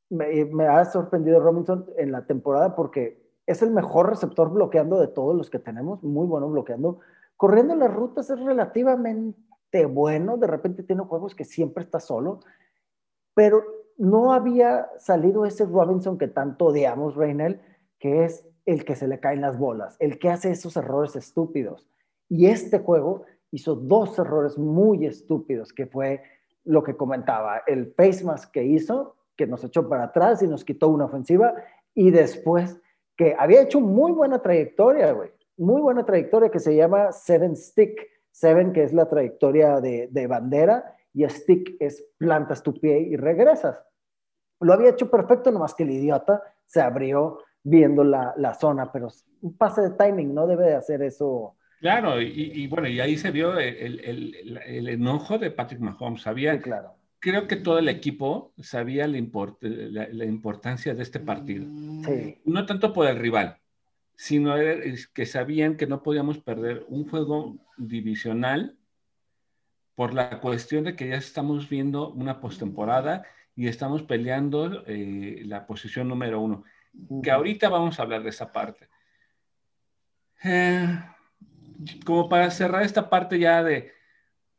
Me, 0.10 0.45
me, 0.45 0.67
ha 0.67 0.86
sorprendido 0.86 1.39
Robinson 1.39 1.86
en 1.97 2.12
la 2.12 2.25
temporada 2.25 2.75
porque 2.75 3.21
es 3.45 3.62
el 3.62 3.71
mejor 3.71 4.10
receptor 4.10 4.51
bloqueando 4.51 4.99
de 4.99 5.07
todos 5.07 5.36
los 5.36 5.49
que 5.49 5.60
tenemos, 5.60 6.01
muy 6.03 6.25
bueno 6.25 6.49
bloqueando. 6.49 6.99
Corriendo 7.36 7.75
las 7.75 7.93
rutas 7.93 8.29
es 8.29 8.39
relativamente 8.39 9.46
bueno, 9.86 10.38
de 10.38 10.47
repente 10.47 10.84
tiene 10.84 11.03
juegos 11.03 11.36
que 11.36 11.45
siempre 11.45 11.84
está 11.84 11.99
solo, 11.99 12.39
pero 13.34 13.63
no 13.97 14.34
había 14.34 14.89
salido 14.97 15.45
ese 15.45 15.65
Robinson 15.65 16.17
que 16.17 16.27
tanto 16.27 16.65
odiamos, 16.65 17.15
Reynel, 17.15 17.62
que 17.99 18.25
es 18.25 18.47
el 18.65 18.86
que 18.86 18.95
se 18.95 19.08
le 19.08 19.19
caen 19.19 19.41
las 19.41 19.58
bolas, 19.58 19.95
el 19.99 20.19
que 20.19 20.30
hace 20.30 20.51
esos 20.51 20.75
errores 20.77 21.15
estúpidos. 21.15 21.88
Y 22.30 22.47
este 22.47 22.80
juego 22.80 23.25
hizo 23.51 23.75
dos 23.75 24.17
errores 24.19 24.58
muy 24.58 25.06
estúpidos, 25.06 25.71
que 25.71 25.86
fue 25.86 26.21
lo 26.63 26.84
que 26.84 26.97
comentaba, 26.97 27.62
el 27.65 27.93
face 27.93 28.25
mask 28.25 28.51
que 28.51 28.65
hizo, 28.65 29.15
que 29.36 29.47
nos 29.47 29.63
echó 29.63 29.88
para 29.88 30.06
atrás 30.06 30.41
y 30.41 30.47
nos 30.47 30.65
quitó 30.65 30.89
una 30.89 31.06
ofensiva, 31.06 31.53
y 31.93 32.12
después 32.12 32.80
que 33.15 33.36
había 33.38 33.62
hecho 33.62 33.80
muy 33.80 34.12
buena 34.12 34.41
trayectoria, 34.41 35.12
güey, 35.13 35.32
muy 35.56 35.82
buena 35.82 36.06
trayectoria 36.06 36.51
que 36.51 36.60
se 36.60 36.75
llama 36.75 37.12
Seven 37.12 37.56
Stick, 37.56 38.16
Seven, 38.38 38.71
que 38.71 38.84
es 38.84 38.93
la 38.93 39.10
trayectoria 39.10 39.82
de, 39.82 40.28
bandera, 40.28 40.95
y 41.12 41.28
Stick 41.28 41.76
es 41.80 42.06
plantas 42.19 42.62
tu 42.62 42.80
pie 42.80 43.00
y 43.00 43.15
regresas. 43.15 43.84
Lo 44.60 44.73
había 44.73 44.91
hecho 44.91 45.10
perfecto, 45.10 45.52
nomás 45.52 45.73
que 45.73 45.82
el 45.82 45.89
idiota 45.89 46.43
se 46.63 46.80
abrió 46.80 47.39
viendo 47.63 48.04
la, 48.04 48.54
zona, 48.54 48.91
pero 48.91 49.08
un 49.41 49.58
pase 49.58 49.82
de 49.82 49.89
timing, 49.89 50.36
no 50.36 50.45
debe 50.45 50.67
de 50.67 50.76
hacer 50.76 51.02
eso. 51.02 51.56
Claro, 51.80 52.21
y, 52.21 52.67
bueno, 52.67 52.88
y 52.88 53.00
ahí 53.00 53.17
se 53.17 53.32
vio 53.32 53.58
el, 53.58 54.88
enojo 54.88 55.39
de 55.39 55.50
Patrick 55.50 55.80
Mahomes. 55.80 56.21
Sabía, 56.21 56.62
claro. 56.62 56.93
Creo 57.17 57.47
que 57.47 57.56
todo 57.56 57.80
el 57.80 57.89
equipo 57.89 58.54
sabía 58.60 59.08
la, 59.08 60.08
la, 60.12 60.26
importancia 60.26 60.93
de 60.93 61.02
este 61.02 61.19
partido. 61.19 61.65
No 62.45 62.65
tanto 62.67 62.93
por 62.93 63.08
el 63.08 63.17
rival, 63.17 63.58
sino 64.17 64.56
que 65.13 65.25
sabían 65.27 65.77
que 65.77 65.86
no 65.86 66.01
podíamos 66.01 66.39
perder 66.39 66.86
un 66.89 67.08
juego 67.08 67.56
divisional 67.77 68.75
por 69.93 70.15
la 70.15 70.39
cuestión 70.39 70.84
de 70.86 70.95
que 70.95 71.08
ya 71.08 71.17
estamos 71.17 71.69
viendo 71.69 72.10
una 72.10 72.41
postemporada 72.41 73.25
y 73.56 73.67
estamos 73.67 74.01
peleando 74.01 74.84
eh, 74.88 75.43
la 75.45 75.67
posición 75.67 76.08
número 76.08 76.41
uno. 76.41 76.63
Que 77.21 77.30
ahorita 77.30 77.69
vamos 77.69 77.99
a 77.99 78.03
hablar 78.03 78.23
de 78.23 78.30
esa 78.30 78.51
parte. 78.51 78.89
Eh, 80.43 80.99
como 82.03 82.27
para 82.27 82.49
cerrar 82.49 82.82
esta 82.84 83.12
parte 83.12 83.38
ya 83.38 83.63
de, 83.63 83.91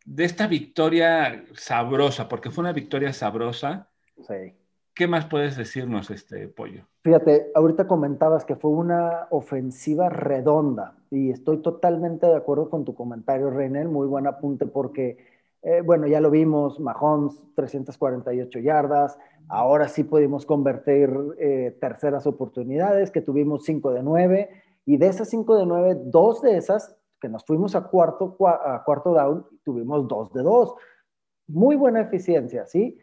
de 0.04 0.24
esta 0.24 0.46
victoria 0.46 1.44
sabrosa, 1.54 2.28
porque 2.28 2.50
fue 2.50 2.62
una 2.62 2.72
victoria 2.72 3.12
sabrosa. 3.12 3.90
Sí. 4.26 4.54
¿Qué 4.98 5.06
más 5.06 5.26
puedes 5.26 5.56
decirnos, 5.56 6.10
este 6.10 6.48
pollo? 6.48 6.82
Fíjate, 7.04 7.52
ahorita 7.54 7.86
comentabas 7.86 8.44
que 8.44 8.56
fue 8.56 8.72
una 8.72 9.28
ofensiva 9.30 10.08
redonda 10.08 10.96
y 11.08 11.30
estoy 11.30 11.62
totalmente 11.62 12.26
de 12.26 12.34
acuerdo 12.34 12.68
con 12.68 12.84
tu 12.84 12.96
comentario, 12.96 13.48
Reynel. 13.48 13.88
Muy 13.88 14.08
buen 14.08 14.26
apunte 14.26 14.66
porque, 14.66 15.16
eh, 15.62 15.82
bueno, 15.82 16.08
ya 16.08 16.20
lo 16.20 16.32
vimos, 16.32 16.80
Mahomes, 16.80 17.40
348 17.54 18.58
yardas. 18.58 19.16
Ahora 19.46 19.86
sí 19.86 20.02
pudimos 20.02 20.44
convertir 20.44 21.08
eh, 21.38 21.78
terceras 21.80 22.26
oportunidades, 22.26 23.12
que 23.12 23.20
tuvimos 23.20 23.64
5 23.66 23.92
de 23.92 24.02
9. 24.02 24.50
Y 24.84 24.96
de 24.96 25.06
esas 25.06 25.30
5 25.30 25.58
de 25.58 25.66
9, 25.66 26.00
dos 26.06 26.42
de 26.42 26.56
esas, 26.56 26.96
que 27.20 27.28
nos 27.28 27.44
fuimos 27.44 27.76
a 27.76 27.84
cuarto, 27.84 28.36
a 28.48 28.82
cuarto 28.84 29.14
down, 29.14 29.46
tuvimos 29.62 30.08
2 30.08 30.32
de 30.32 30.42
2. 30.42 30.74
Muy 31.46 31.76
buena 31.76 32.00
eficiencia, 32.00 32.66
¿sí? 32.66 32.98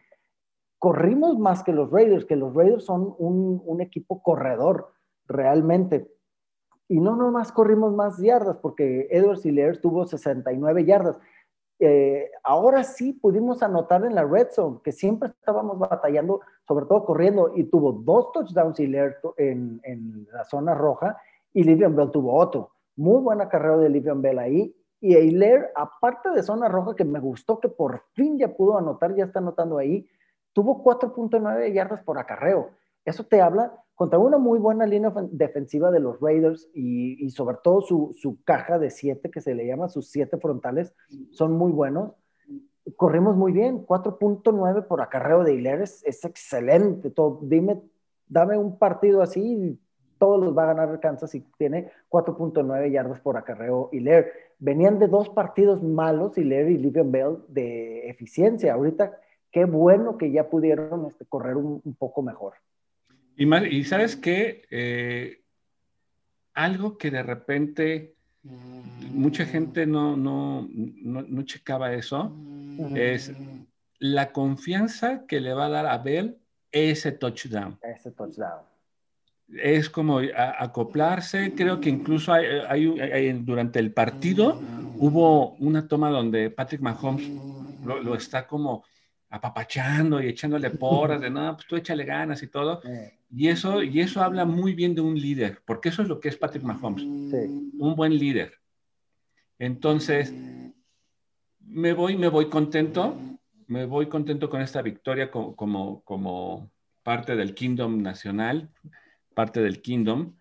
Corrimos 0.78 1.38
más 1.38 1.62
que 1.62 1.72
los 1.72 1.90
Raiders, 1.90 2.24
que 2.24 2.36
los 2.36 2.54
Raiders 2.54 2.84
son 2.84 3.14
un, 3.18 3.80
equipo 3.80 4.22
corredor 4.22 4.92
realmente. 5.26 6.10
Y 6.88 7.00
no 7.00 7.16
nomás 7.16 7.52
corrimos 7.52 7.92
más 7.92 8.18
yardas, 8.18 8.56
porque 8.58 9.08
Edwards 9.10 9.44
Hillers 9.44 9.80
tuvo 9.80 10.06
69 10.06 10.84
yardas. 10.84 11.18
eh, 11.78 12.30
ahora 12.42 12.84
sí 12.84 13.12
pudimos 13.12 13.62
anotar 13.62 14.04
en 14.04 14.14
la 14.14 14.24
red 14.24 14.48
zone, 14.50 14.78
que 14.82 14.92
siempre 14.92 15.28
estábamos 15.28 15.78
batallando, 15.78 16.40
sobre 16.66 16.86
todo 16.86 17.04
corriendo, 17.04 17.52
y 17.54 17.64
tuvo 17.64 17.92
dos 17.92 18.32
touchdowns 18.32 18.80
en, 18.80 19.80
en 19.82 20.28
la 20.32 20.44
zona 20.44 20.74
roja, 20.74 21.18
y 21.52 21.64
Livian 21.64 21.94
Bell 21.94 22.10
tuvo 22.10 22.34
otro. 22.34 22.70
Muy 22.96 23.20
buena 23.20 23.48
carrera 23.48 23.76
de 23.78 23.90
Livian 23.90 24.22
Bell 24.22 24.38
ahí. 24.38 24.74
Y 25.00 25.14
Eiler, 25.14 25.70
aparte 25.74 26.30
de 26.30 26.42
zona 26.42 26.68
roja, 26.68 26.94
que 26.96 27.04
me 27.04 27.20
gustó 27.20 27.60
que 27.60 27.68
por 27.68 28.02
fin 28.14 28.38
ya 28.38 28.54
pudo 28.56 28.78
anotar, 28.78 29.14
ya 29.14 29.24
está 29.24 29.40
anotando 29.40 29.76
ahí, 29.76 30.08
tuvo 30.56 30.82
4.9 30.82 31.70
yardas 31.74 32.02
por 32.02 32.18
acarreo. 32.18 32.70
Eso 33.04 33.24
te 33.24 33.42
habla 33.42 33.74
contra 33.94 34.18
una 34.18 34.38
muy 34.38 34.58
buena 34.58 34.86
línea 34.86 35.12
defensiva 35.30 35.90
de 35.90 36.00
los 36.00 36.18
Raiders 36.18 36.70
y, 36.72 37.28
sobre 37.28 37.58
todo 37.62 37.82
su, 37.82 38.38
caja 38.42 38.78
de 38.78 38.88
siete, 38.88 39.30
que 39.30 39.42
se 39.42 39.54
le 39.54 39.66
llama 39.66 39.90
sus 39.90 40.08
siete 40.08 40.38
frontales, 40.38 40.94
son 41.30 41.52
muy 41.52 41.72
buenos. 41.72 42.12
Corrimos 42.96 43.36
muy 43.36 43.52
bien, 43.52 43.86
4.9 43.86 44.86
por 44.86 45.02
acarreo 45.02 45.44
de 45.44 45.52
Hilaire 45.52 45.84
es, 45.84 46.24
excelente. 46.24 47.10
Todo, 47.10 47.40
dime, 47.42 47.82
dame 48.26 48.56
un 48.56 48.78
partido 48.78 49.20
así, 49.20 49.78
todos 50.16 50.42
los 50.42 50.56
va 50.56 50.62
a 50.62 50.74
ganar 50.74 51.00
Kansas 51.00 51.34
y 51.34 51.40
tiene 51.58 51.90
4.9 52.08 52.90
yardas 52.90 53.20
por 53.20 53.36
acarreo 53.36 53.90
Hilaire. 53.92 54.32
Venían 54.58 54.98
de 54.98 55.08
dos 55.08 55.28
partidos 55.28 55.82
malos 55.82 56.38
Hilaire 56.38 56.70
y 56.70 56.78
Livian 56.78 57.12
Bell 57.12 57.36
de 57.48 58.08
eficiencia. 58.08 58.72
Ahorita, 58.72 59.20
qué 59.56 59.64
bueno 59.64 60.18
que 60.18 60.30
ya 60.30 60.50
pudieron 60.50 61.06
este, 61.06 61.24
correr 61.24 61.56
un 61.56 61.96
poco 61.98 62.20
mejor. 62.20 62.56
Y, 63.38 63.84
sabes 63.84 64.14
qué, 64.14 64.66
eh, 64.70 65.40
algo 66.52 66.98
que 66.98 67.10
de 67.10 67.22
repente 67.22 68.14
mucha 69.12 69.46
gente 69.46 69.86
no, 69.86 70.14
no, 70.14 70.68
no, 70.68 71.42
checaba 71.44 71.94
eso, 71.94 72.36
es 72.94 73.32
la 73.98 74.30
confianza 74.30 75.24
que 75.26 75.40
le 75.40 75.54
va 75.54 75.66
a 75.66 75.70
dar 75.70 75.86
a 75.86 75.96
Bell 75.96 76.36
ese 76.70 77.12
touchdown. 77.12 77.78
Ese 77.82 78.10
touchdown. 78.10 78.60
Es 79.56 79.88
como 79.88 80.20
acoplarse, 80.36 81.54
creo 81.54 81.80
que 81.80 81.88
incluso 81.88 82.34
hay, 82.34 83.32
durante 83.42 83.78
el 83.78 83.90
partido 83.94 84.60
hubo 84.98 85.52
una 85.54 85.88
toma 85.88 86.10
donde 86.10 86.50
Patrick 86.50 86.82
Mahomes 86.82 87.26
lo, 87.86 88.02
lo 88.02 88.14
está 88.16 88.46
como 88.46 88.84
apapachando 89.30 90.22
y 90.22 90.28
echándole 90.28 90.70
porras 90.70 91.20
de, 91.20 91.30
no, 91.30 91.54
pues 91.54 91.66
tú 91.66 91.76
échale 91.76 92.04
ganas 92.04 92.42
y 92.42 92.48
todo. 92.48 92.80
Y, 93.28 93.48
eso, 93.48 93.82
y 93.82 94.00
eso 94.00 94.22
habla 94.22 94.44
muy 94.44 94.72
bien 94.72 94.94
de 94.94 95.00
un 95.00 95.18
líder, 95.18 95.60
porque 95.66 95.88
eso 95.88 96.00
es 96.00 96.06
lo 96.06 96.20
que 96.20 96.28
es 96.28 96.36
Patrick 96.36 96.62
Mahomes, 96.62 97.02
un 97.02 97.94
buen 97.96 98.16
líder. 98.16 98.54
Entonces, 99.58 100.32
me 101.58 101.92
voy, 101.92 102.16
me 102.16 102.28
voy 102.28 102.48
contento, 102.48 103.18
me 103.66 103.84
voy 103.84 104.08
contento 104.08 104.48
con 104.48 104.60
esta 104.60 104.80
victoria 104.80 105.28
como, 105.28 105.56
como, 105.56 106.02
como 106.04 106.70
parte 107.02 107.34
del 107.34 107.54
Kingdom 107.54 108.00
Nacional, 108.00 108.70
parte 109.34 109.60
del 109.60 109.82
Kingdom. 109.82 110.36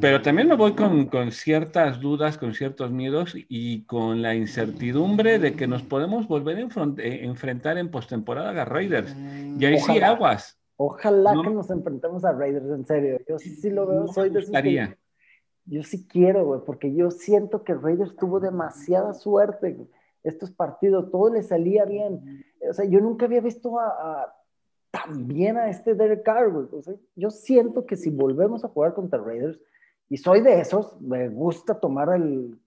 Pero 0.00 0.22
también 0.22 0.46
me 0.46 0.54
voy 0.54 0.74
con, 0.74 1.32
ciertas 1.32 2.00
dudas, 2.00 2.38
con 2.38 2.54
ciertos 2.54 2.92
miedos 2.92 3.34
y 3.34 3.84
con 3.86 4.22
la 4.22 4.34
incertidumbre 4.34 5.40
de 5.40 5.54
que 5.54 5.66
nos 5.66 5.82
podemos 5.82 6.28
volver 6.28 6.58
a 6.58 6.60
eh, 6.98 7.24
enfrentar 7.24 7.76
en 7.76 7.90
postemporada 7.90 8.62
a 8.62 8.64
Raiders. 8.64 9.14
Y 9.58 9.64
ahí 9.64 9.80
sí, 9.80 9.98
aguas. 9.98 10.60
Ojalá 10.76 11.34
que 11.42 11.50
nos 11.50 11.70
enfrentemos 11.70 12.24
a 12.24 12.32
Raiders, 12.32 12.70
en 12.70 12.86
serio. 12.86 13.18
Yo 13.28 13.38
sí, 13.38 13.68
lo 13.70 13.86
veo, 13.86 14.06
soy 14.06 14.30
de 14.30 14.40
esos 14.40 14.54
Yo 15.64 15.82
sí 15.82 16.06
quiero, 16.06 16.44
güey, 16.44 16.60
porque 16.64 16.94
yo 16.94 17.10
siento 17.10 17.64
que 17.64 17.74
Raiders 17.74 18.14
tuvo 18.14 18.38
demasiada 18.38 19.12
suerte. 19.12 19.76
Estos 20.22 20.52
partidos, 20.52 21.10
todo 21.10 21.32
le 21.32 21.42
salía 21.42 21.84
bien. 21.84 22.44
O 22.68 22.72
sea, 22.72 22.84
yo 22.84 23.00
nunca 23.00 23.26
había 23.26 23.40
visto 23.40 23.80
a 23.80 24.37
también 25.08 25.56
a 25.56 25.68
este 25.68 25.94
Derek 25.94 26.22
Carr, 26.22 26.52
yo 27.16 27.30
siento 27.30 27.86
que 27.86 27.96
si 27.96 28.10
volvemos 28.10 28.64
a 28.64 28.68
jugar 28.68 28.92
contra 28.94 29.18
Raiders, 29.18 29.58
y 30.10 30.18
soy 30.18 30.40
de 30.40 30.60
esos, 30.60 31.00
me 31.00 31.28
gusta 31.28 31.80
tomar 31.80 32.10
el, 32.14 32.58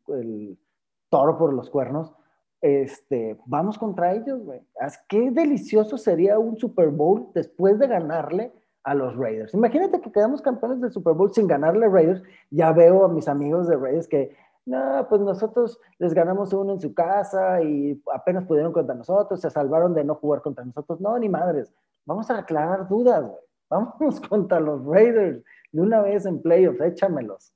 toro 1.10 1.38
por 1.38 1.54
los 1.54 1.69
cuernos, 1.69 2.13
este, 2.62 3.38
vamos 3.45 3.77
contra 3.77 4.13
ellos, 4.13 4.43
güey. 4.43 4.62
Qué 5.08 5.32
delicioso 5.32 5.97
sería 5.97 6.39
un 6.39 6.58
Super 6.58 6.89
Bowl 6.89 7.30
después 7.34 7.77
de 7.80 7.88
ganarle 7.88 8.51
a 8.84 8.95
los 8.95 9.15
Raiders. 9.15 9.54
Imagínate 9.54 9.99
que 9.99 10.12
quedamos 10.12 10.41
campeones 10.41 10.80
del 10.82 10.91
Super 10.91 11.13
Bowl 11.13 11.34
sin 11.34 11.47
ganarle 11.47 11.86
a 11.86 11.89
Raiders. 11.89 12.23
Ya 12.49 12.71
veo 12.71 13.04
a 13.04 13.10
mis 13.10 13.27
amigos 13.27 13.67
de 13.67 13.75
Raiders 13.75 14.08
que, 14.08 14.36
no, 14.65 15.06
pues 15.10 15.21
nosotros 15.21 15.80
les 15.99 16.13
ganamos 16.13 16.54
uno 16.54 16.73
en 16.73 16.82
su 16.82 16.93
casa 16.93 17.62
y 17.62 18.01
apenas 18.13 18.45
pudieron 18.45 18.71
contra 18.71 18.95
nosotros, 18.95 19.41
se 19.41 19.49
salvaron 19.49 19.93
de 19.93 20.04
no 20.04 20.15
jugar 20.15 20.41
contra 20.41 20.63
nosotros. 20.63 21.01
No, 21.01 21.17
ni 21.19 21.30
madres. 21.30 21.73
Vamos 22.06 22.30
a 22.30 22.40
aclarar 22.40 22.88
dudas, 22.88 23.22
güey. 23.22 23.40
Vamos 23.70 24.20
contra 24.28 24.60
los 24.60 24.86
Raiders 24.86 25.44
de 25.72 25.82
una 25.82 26.02
vez 26.02 26.26
en 26.26 26.42
playoffs, 26.42 26.82
échamelos. 26.82 27.54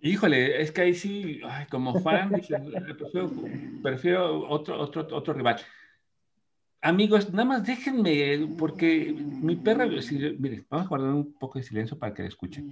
Híjole, 0.00 0.62
es 0.62 0.72
que 0.72 0.82
ahí 0.82 0.94
sí, 0.94 1.40
como 1.70 1.98
fan, 2.00 2.30
prefiero, 3.82 4.48
otro, 4.48 4.80
otro, 4.80 5.06
otro 5.10 5.34
rival. 5.34 5.56
Amigos, 6.80 7.32
nada 7.32 7.44
más 7.44 7.66
déjenme, 7.66 8.48
porque 8.58 9.12
mi 9.12 9.56
perra, 9.56 9.86
mire, 9.86 10.64
vamos 10.70 10.86
a 10.86 10.88
guardar 10.88 11.10
un 11.10 11.32
poco 11.32 11.58
de 11.58 11.64
silencio 11.64 11.98
para 11.98 12.14
que 12.14 12.22
la 12.22 12.28
escuchen. 12.28 12.70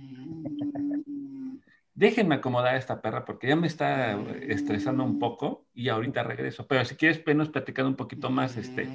Déjenme 1.94 2.36
acomodar 2.36 2.74
a 2.74 2.78
esta 2.78 3.00
perra 3.00 3.24
porque 3.24 3.48
ya 3.48 3.56
me 3.56 3.66
está 3.66 4.20
estresando 4.42 5.04
un 5.04 5.18
poco 5.18 5.66
y 5.74 5.88
ahorita 5.88 6.22
regreso. 6.22 6.66
Pero 6.66 6.84
si 6.84 6.96
quieres, 6.96 7.18
penos 7.18 7.48
platicando 7.48 7.88
un 7.88 7.96
poquito 7.96 8.30
más, 8.30 8.56
este, 8.56 8.88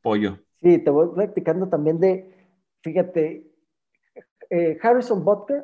pollo. 0.00 0.38
Sí, 0.64 0.78
te 0.78 0.90
voy 0.90 1.08
platicando 1.08 1.68
también 1.68 2.00
de, 2.00 2.48
fíjate, 2.82 3.52
eh, 4.48 4.78
Harrison 4.82 5.22
Butker, 5.22 5.62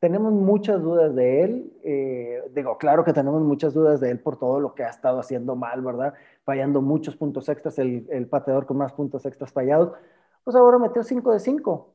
tenemos 0.00 0.32
muchas 0.32 0.80
dudas 0.82 1.14
de 1.14 1.42
él. 1.44 1.72
Eh, 1.84 2.42
digo, 2.54 2.78
claro 2.78 3.04
que 3.04 3.12
tenemos 3.12 3.42
muchas 3.42 3.74
dudas 3.74 4.00
de 4.00 4.10
él 4.10 4.20
por 4.20 4.38
todo 4.38 4.58
lo 4.58 4.74
que 4.74 4.84
ha 4.84 4.88
estado 4.88 5.20
haciendo 5.20 5.54
mal, 5.54 5.82
¿verdad? 5.82 6.14
Fallando 6.44 6.80
muchos 6.80 7.14
puntos 7.16 7.48
extras, 7.50 7.78
el, 7.78 8.06
el 8.10 8.26
pateador 8.26 8.64
con 8.64 8.78
más 8.78 8.94
puntos 8.94 9.26
extras 9.26 9.52
fallados. 9.52 9.92
Pues 10.44 10.56
ahora 10.56 10.78
metió 10.78 11.02
5 11.02 11.32
de 11.32 11.38
5. 11.38 11.94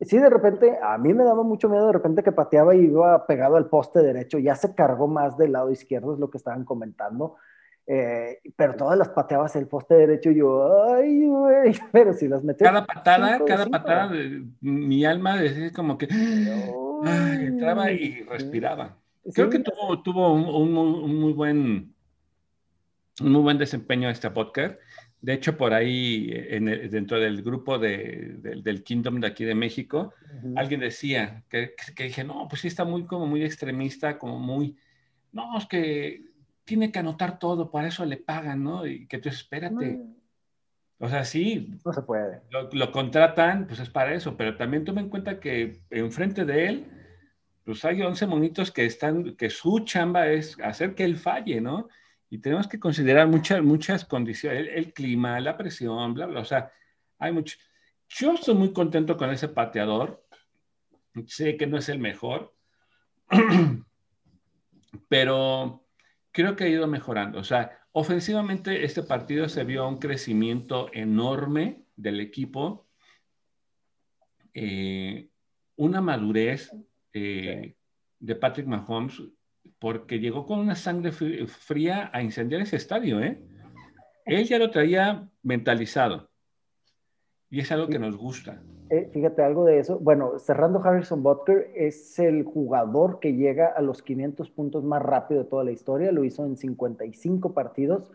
Sí, 0.00 0.18
de 0.18 0.30
repente, 0.30 0.78
a 0.82 0.98
mí 0.98 1.14
me 1.14 1.24
daba 1.24 1.44
mucho 1.44 1.68
miedo 1.68 1.86
de 1.86 1.92
repente 1.92 2.24
que 2.24 2.32
pateaba 2.32 2.74
y 2.74 2.86
iba 2.86 3.26
pegado 3.26 3.56
al 3.56 3.68
poste 3.68 4.00
derecho, 4.00 4.38
ya 4.38 4.54
se 4.56 4.74
cargó 4.74 5.08
más 5.08 5.36
del 5.38 5.52
lado 5.52 5.70
izquierdo, 5.70 6.14
es 6.14 6.20
lo 6.20 6.30
que 6.30 6.38
estaban 6.38 6.64
comentando. 6.64 7.36
Eh, 7.90 8.40
pero 8.54 8.76
todas 8.76 8.98
las 8.98 9.08
pateabas 9.08 9.56
el 9.56 9.66
poste 9.66 9.94
derecho 9.94 10.30
y 10.30 10.36
yo, 10.36 10.92
ay, 10.92 11.26
güey, 11.26 11.72
pero 11.92 12.12
si 12.12 12.28
las 12.28 12.44
metí. 12.44 12.62
Cada 12.62 12.84
patada, 12.84 13.42
cada 13.46 13.64
patada, 13.64 14.08
de, 14.08 14.44
mi 14.60 15.06
alma 15.06 15.38
decía 15.38 15.72
como 15.72 15.96
que 15.96 16.06
entraba 17.02 17.90
y 17.90 18.22
respiraba. 18.24 18.98
Creo 19.32 19.48
que 19.48 19.60
tuvo, 19.60 20.02
tuvo 20.02 20.34
un, 20.34 21.18
muy 21.18 21.32
buen 21.32 21.94
un 23.22 23.32
muy 23.32 23.40
buen 23.40 23.56
desempeño 23.56 24.10
este 24.10 24.30
podcast. 24.30 24.78
De 25.22 25.32
hecho, 25.32 25.56
por 25.56 25.72
ahí, 25.72 26.30
en 26.30 26.66
dentro 26.90 27.18
del 27.18 27.42
grupo 27.42 27.78
de, 27.78 28.34
del 28.62 28.84
Kingdom 28.84 29.18
de 29.18 29.28
aquí 29.28 29.46
de 29.46 29.54
México, 29.54 30.12
alguien 30.56 30.80
decía 30.80 31.42
que, 31.48 31.74
que, 31.96 32.04
dije, 32.04 32.22
no, 32.22 32.46
pues 32.48 32.60
sí 32.60 32.68
está 32.68 32.84
muy 32.84 33.06
como 33.06 33.26
muy 33.26 33.42
extremista, 33.42 34.18
como 34.18 34.38
muy, 34.38 34.76
no, 35.32 35.56
es 35.56 35.66
que 35.66 36.27
tiene 36.68 36.92
que 36.92 36.98
anotar 36.98 37.38
todo, 37.38 37.70
para 37.70 37.88
eso 37.88 38.04
le 38.04 38.18
pagan, 38.18 38.62
¿no? 38.62 38.86
Y 38.86 39.06
que 39.08 39.16
tú 39.16 39.30
espérate. 39.30 40.02
O 40.98 41.08
sea, 41.08 41.24
sí. 41.24 41.80
No 41.82 41.94
se 41.94 42.02
puede. 42.02 42.42
Lo, 42.50 42.92
contratan, 42.92 43.66
pues 43.66 43.80
es 43.80 43.88
para 43.88 44.12
eso, 44.12 44.36
pero 44.36 44.54
también 44.54 44.84
toma 44.84 45.00
en 45.00 45.08
cuenta 45.08 45.40
que 45.40 45.80
enfrente 45.88 46.44
de 46.44 46.66
él, 46.66 46.86
pues 47.64 47.86
hay 47.86 48.02
11 48.02 48.26
monitos 48.26 48.70
que 48.70 48.84
están, 48.84 49.34
que 49.34 49.48
su 49.48 49.80
chamba 49.80 50.28
es 50.28 50.60
hacer 50.60 50.94
que 50.94 51.04
él 51.04 51.16
falle, 51.16 51.62
¿no? 51.62 51.88
Y 52.28 52.36
tenemos 52.36 52.68
que 52.68 52.78
considerar 52.78 53.28
muchas, 53.28 53.62
muchas 53.62 54.04
condiciones, 54.04 54.68
el, 54.74 54.92
clima, 54.92 55.40
la 55.40 55.56
presión, 55.56 56.12
bla, 56.12 56.26
bla. 56.26 56.40
O 56.40 56.44
sea, 56.44 56.70
hay 57.18 57.32
mucho. 57.32 57.56
Yo 58.10 58.34
estoy 58.34 58.54
muy 58.54 58.74
contento 58.74 59.16
con 59.16 59.30
ese 59.30 59.48
pateador. 59.48 60.22
Sé 61.28 61.56
que 61.56 61.66
no 61.66 61.78
es 61.78 61.88
el 61.88 61.98
mejor, 61.98 62.54
pero 65.08 65.87
creo 66.38 66.54
que 66.54 66.62
ha 66.62 66.68
ido 66.68 66.86
mejorando. 66.86 67.40
O 67.40 67.42
sea, 67.42 67.80
ofensivamente 67.90 68.84
este 68.84 69.02
partido 69.02 69.48
se 69.48 69.64
vio 69.64 69.88
un 69.88 69.98
crecimiento 69.98 70.88
enorme 70.92 71.82
del 71.96 72.20
equipo, 72.20 72.86
eh, 74.54 75.30
una 75.74 76.00
madurez 76.00 76.70
eh, 77.12 77.74
de 78.20 78.34
Patrick 78.36 78.68
Mahomes, 78.68 79.20
porque 79.80 80.20
llegó 80.20 80.46
con 80.46 80.60
una 80.60 80.76
sangre 80.76 81.10
fría 81.10 82.08
a 82.14 82.22
incendiar 82.22 82.60
ese 82.60 82.76
estadio. 82.76 83.20
¿eh? 83.20 83.42
Él 84.24 84.44
ya 84.46 84.60
lo 84.60 84.70
traía 84.70 85.28
mentalizado. 85.42 86.30
Y 87.50 87.60
es 87.60 87.72
algo 87.72 87.88
que 87.88 87.98
nos 87.98 88.16
gusta. 88.16 88.60
Eh, 88.90 89.10
fíjate 89.12 89.42
algo 89.42 89.64
de 89.64 89.78
eso. 89.78 89.98
Bueno, 89.98 90.38
cerrando 90.38 90.82
Harrison 90.82 91.22
Butker 91.22 91.70
es 91.74 92.18
el 92.18 92.44
jugador 92.44 93.20
que 93.20 93.34
llega 93.34 93.66
a 93.66 93.82
los 93.82 94.02
500 94.02 94.50
puntos 94.50 94.84
más 94.84 95.02
rápido 95.02 95.42
de 95.42 95.48
toda 95.48 95.64
la 95.64 95.72
historia. 95.72 96.12
Lo 96.12 96.24
hizo 96.24 96.44
en 96.44 96.56
55 96.56 97.52
partidos. 97.52 98.10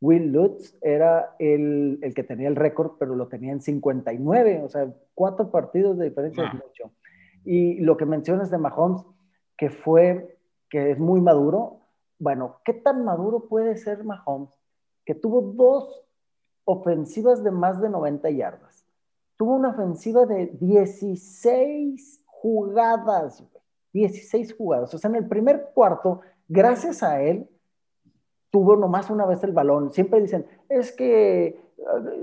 Will 0.00 0.32
Lutz 0.32 0.76
era 0.82 1.34
el, 1.38 1.98
el 2.02 2.14
que 2.14 2.22
tenía 2.22 2.48
el 2.48 2.56
récord, 2.56 2.92
pero 2.98 3.14
lo 3.14 3.28
tenía 3.28 3.52
en 3.52 3.60
59. 3.60 4.62
O 4.64 4.68
sea, 4.68 4.92
cuatro 5.14 5.50
partidos 5.50 5.96
de 5.98 6.08
diferencia 6.08 6.44
es 6.44 6.54
mucho. 6.54 6.92
Y 7.44 7.80
lo 7.80 7.96
que 7.96 8.04
mencionas 8.04 8.50
de 8.50 8.58
Mahomes, 8.58 9.04
que 9.56 9.70
fue, 9.70 10.38
que 10.68 10.90
es 10.90 10.98
muy 10.98 11.20
maduro. 11.20 11.80
Bueno, 12.18 12.60
¿qué 12.64 12.72
tan 12.72 13.04
maduro 13.04 13.46
puede 13.48 13.76
ser 13.76 14.04
Mahomes? 14.04 14.50
Que 15.04 15.14
tuvo 15.14 15.40
dos 15.40 16.04
ofensivas 16.64 17.44
de 17.44 17.52
más 17.52 17.80
de 17.80 17.88
90 17.88 18.28
yardas 18.30 18.65
tuvo 19.36 19.54
una 19.54 19.70
ofensiva 19.70 20.26
de 20.26 20.46
16 20.60 22.24
jugadas, 22.26 23.44
16 23.92 24.54
jugadas. 24.54 24.94
O 24.94 24.98
sea, 24.98 25.10
en 25.10 25.16
el 25.16 25.28
primer 25.28 25.70
cuarto, 25.74 26.20
gracias 26.48 27.02
a 27.02 27.20
él, 27.20 27.48
tuvo 28.50 28.76
nomás 28.76 29.10
una 29.10 29.26
vez 29.26 29.42
el 29.44 29.52
balón. 29.52 29.90
Siempre 29.90 30.20
dicen, 30.20 30.46
es 30.68 30.92
que 30.92 31.60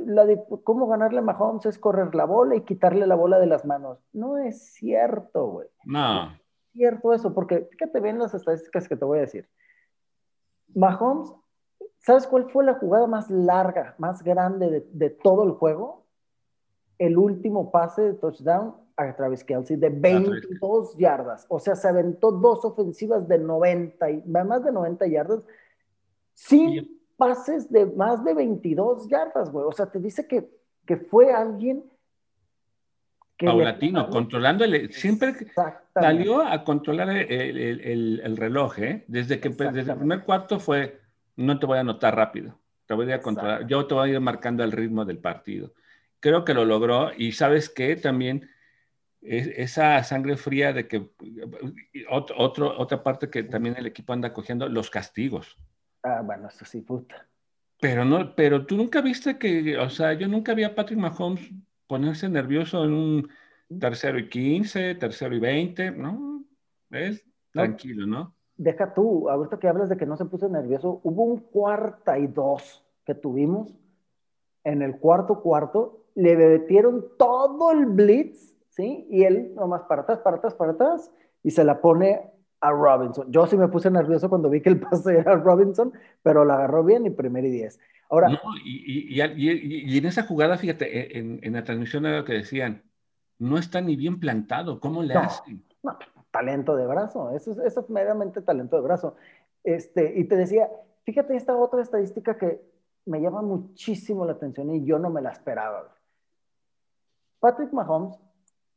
la 0.06 0.26
de 0.26 0.44
cómo 0.64 0.88
ganarle 0.88 1.20
a 1.20 1.24
Mahomes 1.24 1.66
es 1.66 1.78
correr 1.78 2.16
la 2.16 2.26
bola 2.26 2.56
y 2.56 2.62
quitarle 2.62 3.06
la 3.06 3.16
bola 3.16 3.40
de 3.40 3.46
las 3.46 3.66
manos. 3.66 4.00
No 4.12 4.38
es 4.38 4.74
cierto, 4.74 5.48
güey. 5.48 5.68
No. 5.86 6.32
es 6.32 6.72
cierto 6.74 7.14
eso, 7.14 7.34
porque 7.34 7.68
fíjate 7.72 8.00
bien 8.00 8.20
las 8.20 8.34
estadísticas 8.34 8.88
que 8.88 8.96
te 8.96 9.06
voy 9.06 9.20
a 9.20 9.22
decir. 9.22 9.48
Mahomes, 10.74 11.32
¿sabes 12.00 12.26
cuál 12.26 12.50
fue 12.50 12.64
la 12.64 12.76
jugada 12.76 13.06
más 13.06 13.30
larga, 13.30 13.94
más 14.00 14.24
grande 14.24 14.70
de, 14.70 14.88
de 14.92 15.10
todo 15.12 15.44
el 15.44 15.52
juego? 15.52 16.03
El 16.98 17.18
último 17.18 17.72
pase 17.72 18.02
de 18.02 18.14
touchdown 18.14 18.76
a 18.96 19.16
Travis 19.16 19.44
Kelsey 19.44 19.78
de 19.78 19.90
22 19.90 20.98
yardas. 20.98 21.46
O 21.50 21.60
sea, 21.60 21.76
se 21.76 21.88
aventó 21.88 22.32
dos 22.32 22.64
ofensivas 22.64 23.28
de 23.28 23.40
90, 23.40 24.12
y, 24.12 24.24
más 24.26 24.64
de 24.64 24.72
90 24.72 25.08
yardas, 25.08 25.44
sin 26.34 27.02
pases 27.18 27.72
de 27.72 27.86
más 27.86 28.24
de 28.24 28.34
22 28.34 29.08
yardas, 29.08 29.52
güey. 29.52 29.66
O 29.66 29.72
sea, 29.72 29.88
te 29.88 30.00
dice 30.00 30.28
que, 30.28 30.50
que 30.86 30.98
fue 30.98 31.32
alguien 31.32 31.84
que 33.38 33.48
paulatino, 33.48 34.10
controlando 34.10 34.64
el, 34.64 34.94
siempre 34.94 35.34
salió 35.94 36.42
a 36.42 36.64
controlar 36.64 37.10
el, 37.10 38.38
reloj, 38.38 38.78
¿eh? 38.80 39.06
Desde 39.08 39.40
que 39.40 39.50
desde 39.50 39.92
el 39.92 39.98
primer 39.98 40.24
cuarto 40.24 40.60
fue, 40.60 41.02
no 41.36 41.58
te 41.58 41.66
voy 41.66 41.80
a 41.80 41.82
anotar 41.82 42.16
rápido, 42.16 42.60
te 42.86 42.94
voy 42.94 43.12
a 43.12 43.22
controlar, 43.22 43.66
yo 43.66 43.88
te 43.88 43.96
voy 43.96 44.10
a 44.10 44.14
ir 44.14 44.20
marcando 44.20 44.64
el 44.64 44.72
ritmo 44.72 45.04
del 45.04 45.18
partido 45.18 45.74
creo 46.24 46.46
que 46.46 46.54
lo 46.54 46.64
logró 46.64 47.12
y 47.18 47.34
sabes 47.34 47.70
que 47.70 47.98
también 47.98 48.50
esa 49.22 50.02
sangre 50.06 50.38
fría 50.38 50.72
de 50.72 50.88
que 50.88 51.10
otro, 52.10 52.80
otra 52.80 53.04
parte 53.04 53.30
que 53.30 53.44
también 53.44 53.76
el 53.78 53.88
equipo 53.88 54.14
anda 54.14 54.32
cogiendo, 54.32 54.70
los 54.70 54.90
castigos. 54.90 55.58
Ah, 56.02 56.22
bueno, 56.24 56.48
eso 56.48 56.64
sí, 56.64 56.80
puta. 56.80 57.28
Pero 57.82 58.06
no, 58.06 58.34
pero 58.36 58.66
tú 58.66 58.78
nunca 58.78 59.02
viste 59.02 59.38
que, 59.38 59.78
o 59.78 59.90
sea, 59.90 60.14
yo 60.14 60.30
nunca 60.30 60.54
vi 60.54 60.64
a 60.64 60.74
Patrick 60.74 60.98
Mahomes 60.98 61.52
ponerse 61.88 62.30
nervioso 62.30 62.86
en 62.86 62.94
un 62.94 63.30
tercero 63.82 64.18
y 64.18 64.30
quince, 64.30 64.96
tercero 64.96 65.36
y 65.36 65.40
veinte, 65.40 65.92
¿no? 65.92 66.46
Es 66.90 67.26
tranquilo, 67.52 68.08
¿no? 68.08 68.34
Deja 68.56 68.94
tú, 68.94 69.30
ahorita 69.30 69.60
que 69.60 69.68
hablas 69.68 69.90
de 69.90 69.98
que 69.98 70.06
no 70.06 70.16
se 70.16 70.26
puso 70.26 70.48
nervioso, 70.48 71.02
hubo 71.04 71.24
un 71.26 71.40
cuarta 71.40 72.18
y 72.18 72.28
dos 72.28 72.86
que 73.06 73.14
tuvimos 73.14 73.74
en 74.64 74.82
el 74.82 74.98
cuarto 75.00 75.42
cuarto 75.42 76.03
le 76.16 76.36
metieron 76.36 77.06
todo 77.18 77.72
el 77.72 77.86
blitz, 77.86 78.56
¿sí? 78.70 79.08
Y 79.10 79.24
él 79.24 79.54
nomás 79.56 79.84
para 79.84 80.04
atrás, 80.04 80.20
para 80.20 80.38
atrás, 80.38 80.54
para 80.54 80.72
atrás, 80.72 81.12
y 81.44 81.52
se 81.52 81.64
la 81.64 81.82
pone 81.82 82.32
a 82.62 82.72
Robinson. 82.72 83.32
Yo 83.32 83.46
sí 83.46 83.58
me 83.58 83.68
puse 83.68 83.92
nervioso 83.92 84.30
cuando 84.30 84.50
vi 84.50 84.62
que 84.62 84.70
el 84.70 84.80
pase 84.80 85.18
era 85.18 85.36
Robinson, 85.36 85.94
pero 86.22 86.46
la 86.46 86.56
agarró 86.56 86.84
bien 86.84 87.06
y 87.06 87.10
primer 87.10 87.46
y 87.46 87.52
diez. 87.52 87.80
Ahora. 88.10 88.30
No, 88.30 88.40
y, 88.64 89.20
y, 89.20 89.98
en 89.98 90.06
esa 90.06 90.24
jugada, 90.24 90.58
fíjate, 90.58 91.18
en, 91.18 91.40
en, 91.42 91.54
la 91.54 91.64
transmisión 91.64 92.06
era 92.06 92.20
lo 92.20 92.26
que 92.26 92.34
decían, 92.34 92.84
no 93.40 93.58
está 93.58 93.82
ni 93.82 93.96
bien 93.96 94.20
plantado, 94.20 94.80
¿cómo 94.80 95.04
le 95.04 95.16
hacen? 95.16 95.64
No, 95.82 95.98
talento 96.32 96.76
de 96.76 96.88
brazo, 96.88 97.32
eso 97.32 97.52
es, 97.52 97.58
eso 97.58 97.82
es 97.82 97.90
meramente 97.90 98.42
talento 98.42 98.76
de 98.76 98.82
brazo. 98.82 99.16
Este, 99.64 100.14
y 100.16 100.26
te 100.26 100.36
decía, 100.36 100.70
fíjate 101.04 101.36
esta 101.36 101.56
otra 101.56 101.82
estadística 101.82 102.38
que 102.38 102.62
me 103.06 103.22
llama 103.22 103.42
muchísimo 103.42 104.26
la 104.26 104.34
atención 104.34 104.74
y 104.74 104.86
yo 104.86 105.00
no 105.00 105.10
me 105.10 105.22
la 105.22 105.32
esperaba. 105.32 105.96
Patrick 107.44 107.74
Mahomes, 107.74 108.18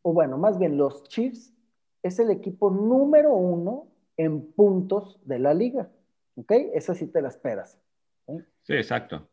o 0.02 0.12
bueno, 0.12 0.38
más 0.38 0.58
bien 0.58 0.76
los 0.76 1.04
Chiefs, 1.04 1.54
es 2.02 2.18
el 2.18 2.32
equipo 2.32 2.68
número 2.68 3.32
uno 3.32 3.86
en 4.16 4.42
puntos 4.42 5.20
de 5.24 5.38
la 5.38 5.54
liga. 5.54 5.88
¿Ok? 6.34 6.50
Esa 6.74 6.92
sí 6.92 7.06
te 7.06 7.22
la 7.22 7.28
esperas. 7.28 7.78
Sí, 8.64 8.72
exacto. 8.72 9.28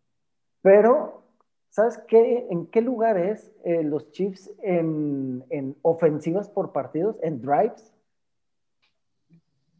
Pero, 0.62 1.24
¿sabes 1.70 1.98
qué? 2.08 2.46
¿En 2.52 2.68
qué 2.68 2.82
lugar 2.82 3.18
es 3.18 3.52
eh, 3.66 3.82
los 3.82 4.12
Chiefs 4.12 4.54
en, 4.62 5.44
ofensivas 5.82 6.48
por 6.48 6.72
partidos, 6.72 7.18
en 7.24 7.42
drives? 7.42 7.92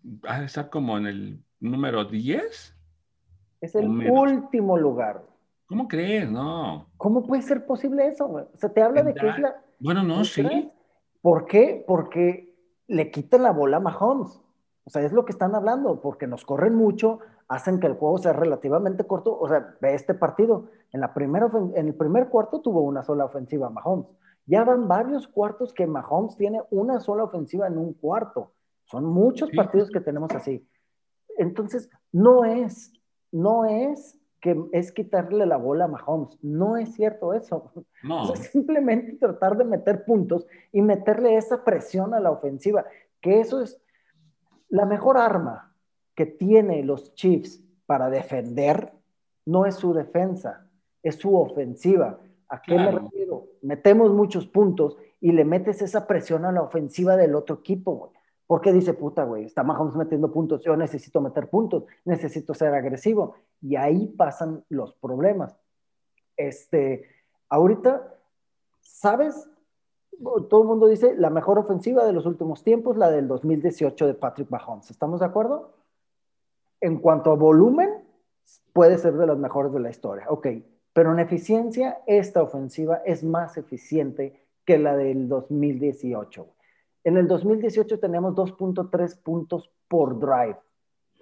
Va 0.04 0.38
a 0.38 0.46
estar 0.46 0.72
como 0.72 0.98
en 0.98 1.06
el 1.06 1.44
número 1.60 2.06
10. 2.06 2.76
Es 3.62 3.76
el 3.76 3.88
último 3.88 4.80
lugar. 4.80 5.22
¿Cómo 5.68 5.88
crees? 5.88 6.30
No. 6.30 6.88
¿Cómo 6.98 7.24
puede 7.24 7.42
ser 7.42 7.66
posible 7.66 8.08
eso? 8.08 8.26
O 8.26 8.58
sea, 8.58 8.70
te 8.70 8.82
habla 8.82 9.04
de 9.04 9.14
que 9.14 9.28
es 9.28 9.40
la... 9.40 9.56
Bueno, 9.80 10.04
no, 10.04 10.24
sí. 10.24 10.72
¿Por 11.22 11.46
qué? 11.46 11.84
Porque 11.88 12.54
le 12.88 13.12
quitan 13.12 13.44
la 13.44 13.52
bola 13.52 13.78
a 13.78 13.80
Mahomes. 13.80 14.42
O 14.86 14.90
sea, 14.90 15.02
es 15.02 15.14
lo 15.14 15.24
que 15.24 15.32
están 15.32 15.56
hablando, 15.56 16.02
porque 16.02 16.28
nos 16.28 16.44
corren 16.44 16.76
mucho, 16.76 17.20
hacen 17.48 17.80
que 17.80 17.88
el 17.88 17.94
juego 17.94 18.18
sea 18.18 18.34
relativamente 18.34 19.06
corto. 19.06 19.38
O 19.40 19.48
sea, 19.48 19.76
ve 19.82 19.94
este 19.94 20.14
partido. 20.14 20.70
En, 20.92 21.00
la 21.00 21.14
primera, 21.14 21.50
en 21.76 21.88
el 21.88 21.96
primer 21.96 22.28
cuarto 22.30 22.62
tuvo 22.62 22.82
una 22.82 23.04
sola 23.04 23.26
ofensiva 23.26 23.70
Mahomes. 23.70 24.08
Ya 24.46 24.66
van 24.66 24.88
varios 24.88 25.28
cuartos 25.28 25.74
que 25.74 25.88
Mahomes 25.88 26.36
tiene 26.36 26.62
una 26.70 27.00
sola 27.00 27.24
ofensiva 27.24 27.68
en 27.68 27.78
un 27.78 27.94
cuarto. 27.94 28.52
Son 28.86 29.06
muchos 29.06 29.50
partidos 29.52 29.90
que 29.90 30.02
tenemos 30.02 30.32
así. 30.36 30.68
Entonces, 31.38 31.90
no 32.12 32.44
es, 32.44 32.92
no 33.32 33.66
es 33.66 34.20
que 34.44 34.62
es 34.74 34.92
quitarle 34.92 35.46
la 35.46 35.56
bola 35.56 35.86
a 35.86 35.88
Mahomes. 35.88 36.38
No 36.42 36.76
es 36.76 36.94
cierto 36.96 37.34
eso. 37.34 37.72
No. 38.04 38.34
Es 38.34 38.40
simplemente 38.52 39.14
tratar 39.14 39.56
de 39.56 39.64
meter 39.64 40.04
puntos 40.04 40.46
y 40.74 40.82
meterle 40.82 41.38
esa 41.38 41.64
presión 41.64 42.14
a 42.14 42.20
la 42.20 42.30
ofensiva, 42.30 42.84
que 43.22 43.40
eso 43.40 43.62
es 43.62 43.82
la 44.68 44.86
mejor 44.86 45.18
arma 45.18 45.74
que 46.14 46.26
tiene 46.26 46.84
los 46.84 47.16
Chiefs 47.16 47.64
para 47.86 48.10
defender, 48.10 48.92
no 49.46 49.66
es 49.66 49.76
su 49.76 49.94
defensa, 49.94 50.68
es 51.02 51.16
su 51.16 51.38
ofensiva. 51.38 52.20
¿A 52.50 52.62
qué 52.62 52.76
me 52.76 52.92
refiero? 52.92 53.48
Metemos 53.62 54.12
muchos 54.12 54.46
puntos 54.46 54.98
y 55.22 55.32
le 55.32 55.46
metes 55.46 55.82
esa 55.82 56.06
presión 56.06 56.44
a 56.44 56.52
la 56.52 56.64
ofensiva 56.64 57.16
del 57.16 57.36
otro 57.36 57.56
equipo, 57.56 58.12
porque 58.48 58.74
dice, 58.74 58.94
puta, 58.94 59.24
güey, 59.24 59.46
está 59.46 59.64
Mahomes 59.64 59.96
metiendo 59.96 60.32
puntos, 60.32 60.62
yo 60.64 60.76
necesito 60.76 61.22
meter 61.22 61.50
puntos, 61.50 61.86
necesito 62.06 62.54
ser 62.54 62.74
agresivo. 62.74 63.36
Y 63.62 63.76
ahí 63.76 64.08
pasan 64.08 64.64
los 64.70 64.94
problemas. 64.96 65.58
Este, 66.36 67.08
ahorita, 67.50 68.20
¿sabes? 68.82 69.50
Todo 70.50 70.62
el 70.62 70.68
mundo 70.68 70.88
dice 70.88 71.16
la 71.16 71.30
mejor 71.30 71.58
ofensiva 71.58 72.06
de 72.06 72.14
los 72.14 72.26
últimos 72.26 72.64
tiempos, 72.64 72.98
la 72.98 73.10
del 73.10 73.28
2018 73.28 74.08
de 74.08 74.14
Patrick 74.14 74.50
Mahomes. 74.50 74.92
¿Estamos 74.92 75.22
de 75.22 75.26
acuerdo? 75.26 75.74
En 76.82 77.00
cuanto 77.00 77.32
a 77.32 77.36
volumen, 77.36 78.04
puede 78.74 78.98
ser 78.98 79.14
de 79.14 79.28
las 79.28 79.38
mejores 79.38 79.72
de 79.72 79.80
la 79.80 79.90
historia. 79.90 80.26
Ok, 80.30 80.48
pero 80.92 81.12
en 81.12 81.20
eficiencia, 81.20 82.02
esta 82.06 82.44
ofensiva 82.44 83.02
es 83.06 83.24
más 83.24 83.58
eficiente 83.58 84.48
que 84.66 84.78
la 84.78 84.96
del 84.96 85.28
2018. 85.28 86.48
En 87.04 87.18
el 87.18 87.28
2018 87.28 88.00
teníamos 88.00 88.34
2.3 88.36 89.22
puntos 89.22 89.70
por 89.88 90.20
drive. 90.20 90.58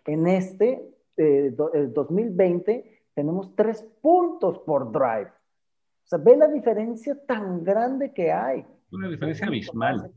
En 0.06 0.28
este, 0.28 0.82
eh, 1.18 1.56
el 1.74 1.94
2020, 1.94 3.02
tenemos 3.14 3.56
3 3.56 3.84
puntos 4.02 4.60
por 4.60 4.92
drive. 4.92 5.32
O 6.04 6.08
sea, 6.08 6.20
ve 6.20 6.38
la 6.38 6.48
diferencia 6.48 7.18
tan 7.26 7.64
grande 7.64 8.14
que 8.14 8.32
hay. 8.32 8.66
Una 8.92 9.10
diferencia 9.10 9.48
abismal. 9.48 10.12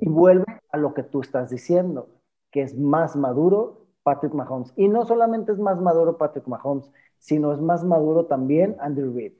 Y 0.00 0.08
vuelve 0.08 0.46
a 0.70 0.76
lo 0.76 0.94
que 0.94 1.02
tú 1.02 1.20
estás 1.20 1.50
diciendo, 1.50 2.08
que 2.50 2.62
es 2.62 2.76
más 2.76 3.16
maduro 3.16 3.86
Patrick 4.02 4.32
Mahomes. 4.32 4.72
Y 4.76 4.88
no 4.88 5.04
solamente 5.04 5.52
es 5.52 5.58
más 5.58 5.80
maduro 5.80 6.16
Patrick 6.16 6.46
Mahomes, 6.46 6.90
sino 7.18 7.52
es 7.52 7.60
más 7.60 7.84
maduro 7.84 8.26
también 8.26 8.76
Andrew 8.80 9.12
Reid. 9.14 9.32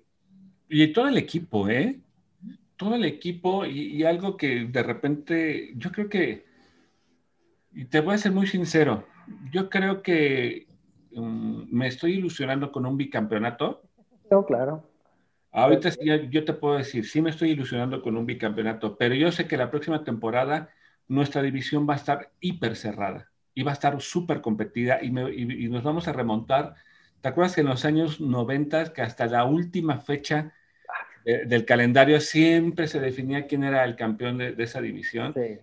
Y 0.68 0.92
todo 0.92 1.08
el 1.08 1.16
equipo, 1.16 1.68
¿eh? 1.68 2.00
Todo 2.78 2.94
el 2.94 3.04
equipo 3.04 3.66
y, 3.66 4.04
algo 4.04 4.36
que 4.38 4.64
de 4.64 4.82
repente, 4.82 5.72
yo 5.76 5.92
creo 5.92 6.08
que, 6.08 6.46
y 7.72 7.84
te 7.86 8.00
voy 8.00 8.14
a 8.14 8.18
ser 8.18 8.32
muy 8.32 8.46
sincero, 8.46 9.06
yo 9.52 9.68
creo 9.68 10.00
que 10.00 10.66
um, 11.12 11.66
me 11.70 11.88
estoy 11.88 12.14
ilusionando 12.14 12.72
con 12.72 12.86
un 12.86 12.96
bicampeonato. 12.96 13.82
No, 14.30 14.46
claro. 14.46 14.88
Ahorita 15.50 15.90
sí, 15.90 16.00
yo 16.30 16.44
te 16.44 16.52
puedo 16.52 16.76
decir, 16.76 17.04
sí 17.04 17.20
me 17.20 17.30
estoy 17.30 17.50
ilusionando 17.50 18.00
con 18.00 18.16
un 18.16 18.26
bicampeonato, 18.26 18.96
pero 18.96 19.14
yo 19.14 19.32
sé 19.32 19.48
que 19.48 19.56
la 19.56 19.70
próxima 19.70 20.04
temporada 20.04 20.70
nuestra 21.08 21.42
división 21.42 21.88
va 21.88 21.94
a 21.94 21.96
estar 21.96 22.30
hiper 22.40 22.76
cerrada 22.76 23.30
y 23.54 23.64
va 23.64 23.72
a 23.72 23.74
estar 23.74 24.00
súper 24.00 24.40
competida 24.40 25.02
y, 25.02 25.10
nos 25.10 25.82
vamos 25.82 26.06
a 26.06 26.12
remontar. 26.12 26.76
¿Te 27.20 27.28
acuerdas 27.28 27.56
que 27.56 27.62
en 27.62 27.66
los 27.66 27.84
años 27.84 28.20
90, 28.20 28.92
que 28.92 29.02
hasta 29.02 29.26
la 29.26 29.44
última 29.44 29.98
fecha 29.98 30.52
del 31.24 31.64
calendario 31.64 32.20
siempre 32.20 32.88
se 32.88 33.00
definía 33.00 33.46
quién 33.46 33.64
era 33.64 33.84
el 33.84 33.96
campeón 33.96 34.38
de, 34.38 34.54
esa 34.58 34.80
división? 34.80 35.34
Sí. 35.34 35.58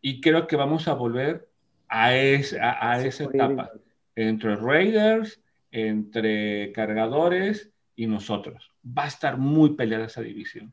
Y 0.00 0.20
creo 0.20 0.46
que 0.46 0.56
vamos 0.56 0.88
a 0.88 0.94
volver 0.94 1.48
a, 1.88 2.08
a 2.08 3.04
esa 3.04 3.24
etapa 3.24 3.72
entre 4.14 4.56
Raiders, 4.56 5.40
entre 5.70 6.72
cargadores 6.72 7.70
y 7.94 8.06
nosotros. 8.06 8.72
Va 8.86 9.04
a 9.04 9.08
estar 9.08 9.36
muy 9.36 9.74
peleada 9.74 10.06
esa 10.06 10.22
división. 10.22 10.72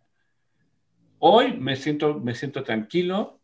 Hoy 1.19 1.53
me 1.53 1.75
siento, 1.75 2.19
me 2.19 2.35
siento 2.35 2.63
tranquilo, 2.63 3.41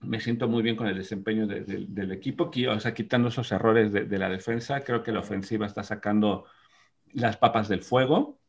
me 0.00 0.20
siento 0.20 0.48
muy 0.48 0.62
bien 0.62 0.76
con 0.76 0.86
el 0.86 0.96
desempeño 0.96 1.46
del 1.46 2.12
equipo, 2.12 2.50
o 2.68 2.80
sea, 2.80 2.94
quitando 2.94 3.28
esos 3.28 3.52
errores 3.52 3.92
de, 3.92 4.18
la 4.18 4.28
defensa, 4.28 4.80
creo 4.80 5.02
que 5.02 5.12
la 5.12 5.20
ofensiva 5.20 5.66
está 5.66 5.82
sacando 5.82 6.46
las 7.12 7.36
papas 7.36 7.68
del 7.68 7.82
fuego. 7.82 8.39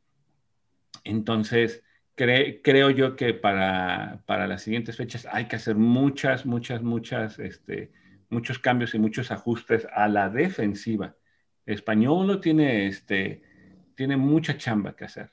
Entonces, 1.04 1.84
creo 2.16 2.90
yo 2.90 3.16
que 3.16 3.34
para, 3.34 4.24
para, 4.26 4.48
las 4.48 4.62
siguientes 4.64 4.98
fechas 4.98 5.28
hay 5.32 5.48
que 5.48 5.56
hacer 5.56 5.76
muchas, 5.76 6.46
muchas, 6.46 6.82
muchas, 6.82 7.40
este, 7.40 7.92
muchos 8.30 8.60
cambios 8.60 8.94
y 8.94 9.00
muchos 9.00 9.32
ajustes 9.32 9.88
a 9.94 10.08
la 10.08 10.30
defensiva. 10.30 11.16
Español 11.66 12.40
tiene, 12.42 12.88
este, 12.88 13.42
tiene 13.96 14.18
mucha 14.18 14.58
chamba 14.58 14.96
que 14.96 15.06
hacer. 15.06 15.32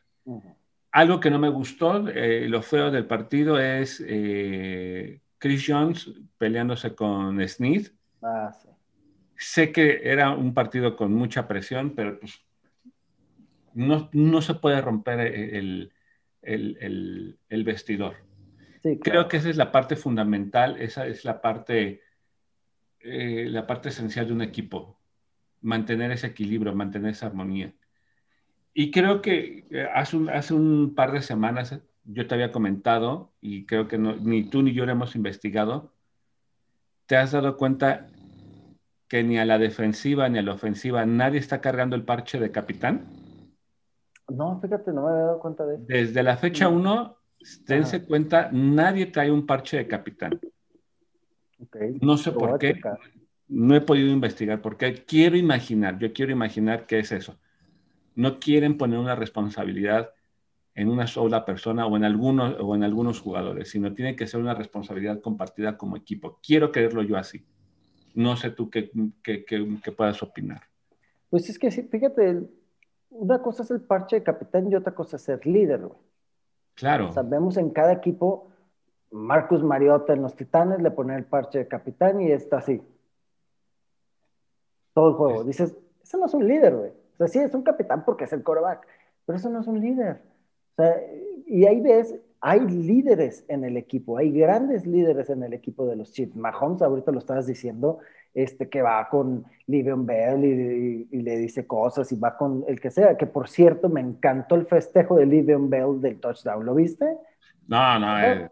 Algo 0.93 1.21
que 1.21 1.31
no 1.31 1.39
me 1.39 1.49
gustó, 1.49 2.09
eh, 2.09 2.49
lo 2.49 2.63
feo 2.63 2.91
del 2.91 3.07
partido 3.07 3.59
es 3.61 4.03
eh, 4.07 5.21
Chris 5.39 5.65
Jones 5.67 6.11
peleándose 6.39 6.95
con 6.95 7.47
Smith. 7.49 7.93
Ah, 8.23 8.53
sé 9.37 9.73
que 9.73 10.01
era 10.03 10.31
un 10.31 10.53
partido 10.53 10.97
con 10.97 11.13
mucha 11.15 11.47
presión, 11.47 11.95
pero 11.95 12.19
pues 12.19 12.41
no, 13.79 14.43
se 14.43 14.55
puede 14.55 14.81
romper 14.81 15.21
el, 15.21 15.93
vestidor. 17.65 18.17
Creo 19.03 19.29
que 19.29 19.37
esa 19.37 19.51
es 19.51 19.57
la 19.57 19.71
parte 19.71 19.95
fundamental, 19.95 20.81
esa 20.81 21.07
es 21.07 21.25
la 21.25 21.41
parte, 21.41 22.03
eh, 23.01 23.47
la 23.49 23.67
parte 23.67 23.91
esencial 23.91 24.27
de 24.27 24.33
un 24.33 24.43
equipo, 24.43 24.99
mantener 25.61 26.11
ese 26.11 26.27
equilibrio, 26.29 26.75
mantener 26.75 27.13
esa 27.13 27.27
armonía. 27.27 27.73
Y 28.75 28.91
creo 28.91 29.23
que 29.23 29.67
eh, 29.71 29.89
hace 29.95 30.17
un, 30.17 30.29
hace 30.29 30.55
un 30.55 30.95
par 30.95 31.13
de 31.13 31.23
semanas 31.23 31.81
yo 32.05 32.27
te 32.27 32.35
había 32.35 32.51
comentado, 32.51 33.33
y 33.41 33.65
creo 33.67 33.87
que 33.87 33.99
ni 33.99 34.43
tú 34.45 34.63
ni 34.63 34.73
yo 34.73 34.87
lo 34.87 34.93
hemos 34.93 35.15
investigado, 35.15 35.93
¿te 37.07 37.17
has 37.17 37.33
dado 37.33 37.57
cuenta 37.57 38.09
que 39.07 39.23
ni 39.23 39.39
a 39.39 39.45
la 39.45 39.59
defensiva 39.59 40.29
ni 40.29 40.39
a 40.39 40.43
la 40.43 40.55
ofensiva 40.55 41.07
nadie 41.07 41.39
está 41.39 41.61
cargando 41.61 41.95
el 41.97 42.03
parche 42.03 42.41
de 42.41 42.51
capitán? 42.51 43.28
No, 44.29 44.61
fíjate, 44.61 44.93
no 44.93 45.03
me 45.03 45.11
había 45.11 45.23
dado 45.23 45.41
cuenta 45.41 45.67
de 45.67 45.77
eso. 45.77 45.85
Desde 45.87 46.23
la 46.23 46.37
fecha 46.37 46.69
1, 46.69 47.17
dense 47.67 48.05
cuenta, 48.05 48.51
nadie 48.53 49.07
trae 49.07 49.31
un 49.31 49.47
parche 49.47 49.79
de 49.79 49.89
capitán. 49.89 50.39
no 52.01 52.17
sé 52.17 52.33
por 52.33 52.59
qué, 52.59 52.81
no 53.49 53.75
he 53.75 53.81
podido 53.81 54.11
investigar 54.11 54.61
porque 54.61 55.05
quiero 55.07 55.37
imaginar, 55.37 55.99
yo 55.99 56.13
quiero 56.13 56.33
imaginar 56.33 56.87
qué 56.87 56.99
es 56.99 57.13
eso. 57.13 57.39
No 58.15 58.39
quieren 58.39 58.77
poner 58.77 58.99
una 58.99 59.15
responsabilidad 59.15 60.11
en 60.75 60.89
una 60.89 61.07
sola 61.07 61.45
persona 61.45 61.87
o 61.87 61.97
en 61.97 62.05
algunos, 62.05 62.57
o 62.61 62.75
en 62.75 62.85
algunos 62.85 63.21
jugadores, 63.21 63.71
sino 63.71 63.95
tiene 63.95 64.15
que 64.15 64.27
ser 64.27 64.41
una 64.41 64.55
responsabilidad 64.55 65.21
compartida 65.21 65.77
como 65.77 65.97
equipo. 65.97 66.39
Quiero 66.41 66.71
creerlo 66.71 67.03
yo 67.03 67.17
así. 67.17 67.45
No 68.15 68.37
sé 68.37 68.51
tú 68.51 68.71
qué, 68.71 68.91
qué, 69.23 69.45
qué, 69.45 69.93
puedas 69.93 70.23
opinar. 70.23 70.63
Pues 71.31 71.49
es 71.49 71.59
que 71.59 71.71
sí, 71.71 71.83
fíjate, 71.83 72.43
una 73.11 73.41
cosa 73.41 73.63
es 73.63 73.71
el 73.71 73.81
parche 73.81 74.17
de 74.17 74.23
capitán 74.23 74.71
y 74.71 74.75
otra 74.75 74.95
cosa 74.95 75.17
es 75.17 75.23
ser 75.23 75.47
líder, 75.47 75.81
güey. 75.81 75.99
Claro. 76.75 77.13
Sabemos 77.13 77.57
en 77.57 77.71
cada 77.71 77.93
equipo, 77.93 78.49
Marcus 79.11 79.63
Mariota 79.63 80.13
en 80.13 80.23
los 80.23 80.37
Titanes 80.37 80.81
le 80.81 80.91
pone 80.91 81.17
el 81.17 81.25
parche 81.25 81.59
de 81.59 81.69
capitán 81.69 82.21
y 82.21 82.31
está 82.31 82.59
así. 82.59 82.83
Todo 84.95 85.09
el 85.09 85.15
juego. 85.15 85.45
Dices, 85.45 85.77
eso 86.03 86.19
no 86.19 86.27
es 86.27 86.35
un 86.35 86.47
líder, 86.47 86.77
güey. 86.77 86.91
O 86.91 87.17
sea, 87.17 87.29
sí, 87.29 87.39
es 87.39 87.55
un 87.55 87.63
capitán 87.63 88.05
porque 88.05 88.25
es 88.25 88.33
el 88.33 88.43
coreback, 88.43 88.87
pero 89.27 89.39
eso 89.39 89.51
no 89.51 89.61
es 89.61 89.67
un 89.67 89.81
líder 89.81 90.23
y 91.47 91.67
ahí 91.67 91.81
ves, 91.81 92.15
hay 92.41 92.61
líderes 92.61 93.45
en 93.49 93.65
el 93.65 93.77
equipo, 93.77 94.17
hay 94.17 94.31
grandes 94.31 94.87
líderes 94.87 95.29
en 95.31 95.43
el 95.43 95.53
equipo 95.53 95.87
de 95.87 95.97
los 95.97 96.13
Chiefs. 96.13 96.37
Mahomes, 96.37 96.83
ahorita 96.83 97.11
lo 97.11 97.19
estabas 97.19 97.47
diciendo, 97.47 97.99
este, 98.35 98.69
que 98.69 98.83
va 98.83 99.09
con 99.09 99.45
Livion 99.67 100.07
Bell 100.07 100.45
y, 100.45 101.23
le 101.23 101.37
dice 101.37 101.67
cosas 101.67 102.11
y 102.13 102.17
va 102.17 102.37
con 102.37 102.65
el 102.69 102.81
que 102.81 102.91
sea, 102.91 103.17
que 103.17 103.27
por 103.27 103.49
cierto 103.49 103.89
me 103.89 104.01
encantó 104.01 104.55
el 104.55 104.67
festejo 104.67 105.17
de 105.17 105.27
Livion 105.27 105.69
Bell 105.69 106.01
del 106.01 106.21
touchdown, 106.21 106.65
¿lo 106.65 106.75
viste? 106.75 107.07
No, 107.67 107.99
no, 107.99 108.21
eh. 108.21 108.51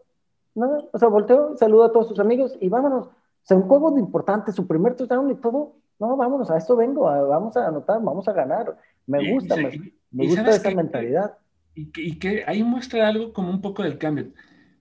no, 0.54 0.88
o 0.92 0.98
sea, 0.98 1.08
volteó, 1.08 1.56
saluda 1.56 1.86
a 1.86 1.92
todos 1.92 2.08
sus 2.08 2.20
amigos 2.20 2.56
y 2.60 2.68
vámonos. 2.68 3.06
O 3.06 3.48
sea, 3.48 3.56
un 3.56 3.68
juego 3.68 3.96
importante, 3.98 4.52
su 4.52 4.66
primer 4.66 4.96
touchdown 4.96 5.30
y 5.30 5.36
todo. 5.36 5.74
No, 5.98 6.16
vámonos, 6.16 6.50
a 6.50 6.58
esto 6.58 6.76
vengo, 6.76 7.02
vamos 7.02 7.56
a 7.56 7.68
anotar, 7.68 8.02
vamos 8.02 8.28
a 8.28 8.32
ganar. 8.32 8.76
Me 9.06 9.32
gusta, 9.32 9.56
me, 9.56 10.26
gusta 10.26 10.50
esa 10.50 10.70
mentalidad 10.72 11.36
y 11.76 12.18
que, 12.18 12.42
ahí 12.46 12.62
muestra 12.62 13.06
algo 13.06 13.32
como 13.32 13.50
un 13.50 13.60
poco 13.60 13.82
del 13.82 13.98
cambio. 13.98 14.28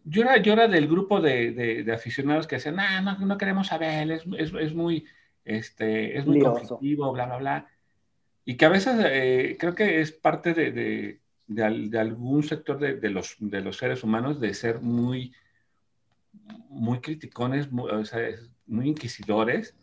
Yo 0.06 0.22
era, 0.22 0.38
yo 0.38 0.53
era 0.53 0.68
del 0.68 0.88
grupo 0.88 1.20
de, 1.20 1.51
de, 1.51 1.93
aficionados 1.93 2.47
que 2.47 2.56
decían, 2.56 2.76
no, 2.76 3.18
no 3.18 3.38
queremos 3.38 3.68
saber, 3.68 4.12
es, 4.12 4.24
es, 4.38 4.53
es 4.53 4.74
muy, 4.74 5.06
este, 5.43 6.18
es 6.18 6.26
muy 6.26 6.39
conflictivo, 6.39 7.12
bla, 7.12 7.26
bla, 7.26 7.38
bla. 7.38 7.68
Y 8.45 8.56
que 8.56 8.66
a 8.66 8.70
veces 8.70 8.95
eh, 9.03 9.58
creo 9.60 9.74
que 9.74 10.01
es 10.01 10.12
parte 10.12 10.53
de, 10.53 11.20
de 11.47 11.99
algún 11.99 12.43
sector 12.43 12.80
de, 12.80 13.10
los, 13.10 13.36
de 13.39 13.62
los 13.62 13.78
seres 13.78 14.03
humanos 14.03 14.39
de 14.39 14.53
ser 14.53 14.82
muy, 14.82 15.34
muy 16.70 16.99
criticones, 16.99 17.72
muy, 17.72 17.89
o 17.89 18.06
sea, 18.06 18.28
muy 18.68 18.89
inquisidores, 18.89 19.76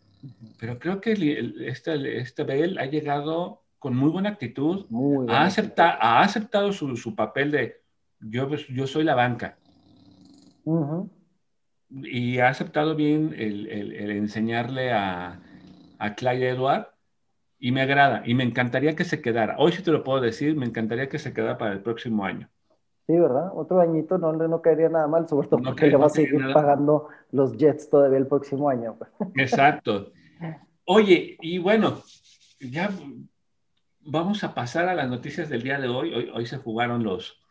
pero 0.59 0.79
creo 0.79 1.01
que 1.01 1.13
este, 1.65 2.17
este 2.19 2.43
Bell 2.43 2.77
ha 2.79 2.85
llegado 2.85 3.61
con 3.79 3.95
muy 3.95 4.09
buena 4.09 4.29
actitud, 4.29 4.85
ha, 5.27 5.43
ha, 5.45 6.21
aceptado 6.21 6.71
su, 6.71 6.95
su, 6.95 7.15
papel 7.15 7.51
de 7.51 7.81
yo, 8.21 8.49
yo 8.69 8.87
soy 8.87 9.03
la 9.03 9.15
banca. 9.15 9.57
Y 11.89 12.39
ha 12.39 12.49
aceptado 12.49 12.95
bien 12.95 13.35
el, 13.37 13.67
el, 13.67 14.11
enseñarle 14.11 14.91
a, 14.91 15.39
a 15.99 16.15
Clyde 16.15 16.49
Edward 16.49 16.87
y 17.59 17.71
me 17.71 17.81
agrada 17.81 18.23
y 18.25 18.33
me 18.33 18.43
encantaría 18.43 18.95
que 18.95 19.05
se 19.05 19.21
quedara. 19.21 19.55
Hoy 19.57 19.71
sí 19.71 19.83
te 19.83 19.91
lo 19.91 20.03
puedo 20.03 20.21
decir, 20.21 20.55
me 20.55 20.65
encantaría 20.65 21.09
que 21.09 21.19
se 21.19 21.33
quedara 21.33 21.57
para 21.57 21.73
el 21.73 21.81
próximo 21.81 22.25
año. 22.25 22.49
Sí, 23.05 23.19
¿verdad? 23.19 23.51
Otro 23.53 23.81
añito 23.81 24.17
no, 24.17 24.31
no 24.31 24.61
caería 24.61 24.87
nada 24.87 25.07
mal, 25.07 25.27
sobre 25.27 25.47
todo 25.47 25.61
porque 25.61 25.87
le 25.87 25.97
va 25.97 26.05
a 26.05 26.09
seguir 26.09 26.41
pagando 26.53 27.09
los 27.31 27.57
Jets 27.57 27.89
todavía 27.89 28.17
el 28.17 28.27
próximo 28.27 28.69
año. 28.69 28.97
Exacto. 29.35 30.11
Oye, 30.85 31.37
y 31.41 31.57
bueno, 31.57 32.01
ya 32.59 32.89
vamos 33.99 34.43
a 34.43 34.53
pasar 34.53 34.87
a 34.87 34.95
las 34.95 35.09
noticias 35.09 35.49
del 35.49 35.63
día 35.63 35.79
de 35.79 35.89
hoy. 35.89 36.31
Hoy, 36.33 36.45
se 36.45 36.57
jugaron 36.57 37.03
los, 37.03 37.41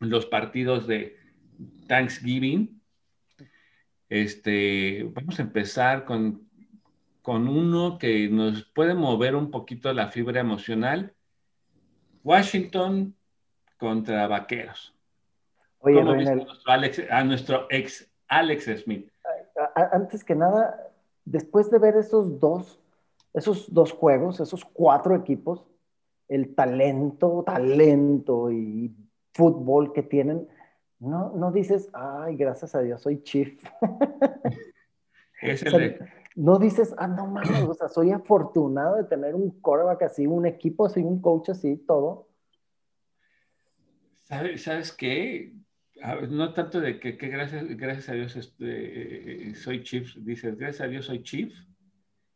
los 0.00 0.26
partidos 0.26 0.88
de 0.88 1.16
Thanksgiving. 1.86 2.80
Este, 4.08 5.04
vamos 5.14 5.38
a 5.38 5.42
empezar 5.42 6.04
con, 6.04 6.48
con 7.22 7.48
uno 7.48 7.98
que 7.98 8.28
nos 8.28 8.64
puede 8.64 8.94
mover 8.94 9.36
un 9.36 9.50
poquito 9.50 9.92
la 9.92 10.08
fibra 10.08 10.44
Washington 12.22 13.14
contra 13.78 14.26
Vaqueros. 14.26 14.94
Oye, 15.78 16.00
a 17.10 17.24
nuestro 17.24 17.66
ex 17.70 18.10
Alex 18.28 18.82
Smith? 18.82 19.10
Antes 19.74 20.22
que 20.22 20.34
nada, 20.34 20.92
después 21.24 21.70
de 21.70 21.78
ver 21.78 21.96
esos 21.96 22.38
dos 22.38 22.80
esos 23.32 23.72
dos 23.72 23.92
juegos, 23.92 24.40
esos 24.40 24.64
cuatro 24.64 25.14
equipos, 25.14 25.64
el 26.28 26.54
talento, 26.54 27.42
talento 27.44 28.50
y 28.50 28.94
fútbol 29.34 29.92
que 29.92 30.02
tienen, 30.02 30.48
no, 31.00 31.32
no 31.34 31.50
dices, 31.50 31.88
ay, 31.92 32.36
gracias 32.36 32.74
a 32.74 32.80
Dios, 32.80 33.02
soy 33.02 33.22
chief. 33.22 33.62
No 36.36 36.58
dices, 36.58 36.94
ah, 36.96 37.08
no 37.08 37.26
mames, 37.26 37.62
o 37.62 37.74
sea, 37.74 37.88
soy 37.88 38.12
afortunado 38.12 38.96
de 38.96 39.04
tener 39.04 39.34
un 39.34 39.60
coreback 39.60 40.02
así, 40.04 40.26
un 40.26 40.46
equipo 40.46 40.86
así, 40.86 41.00
un 41.00 41.20
coach 41.20 41.50
así, 41.50 41.76
todo. 41.76 42.28
¿Sabes, 44.22 44.62
¿sabes 44.62 44.92
qué? 44.92 45.52
No 46.30 46.54
tanto 46.54 46.80
de 46.80 47.00
que, 47.00 47.12
gracias, 47.12 47.66
gracias 47.76 48.08
a 48.08 48.12
Dios 48.12 48.36
este, 48.36 49.54
soy 49.54 49.82
chief, 49.82 50.14
dices, 50.16 50.56
gracias 50.56 50.82
a 50.82 50.88
Dios 50.88 51.06
soy 51.06 51.22
chief, 51.22 51.52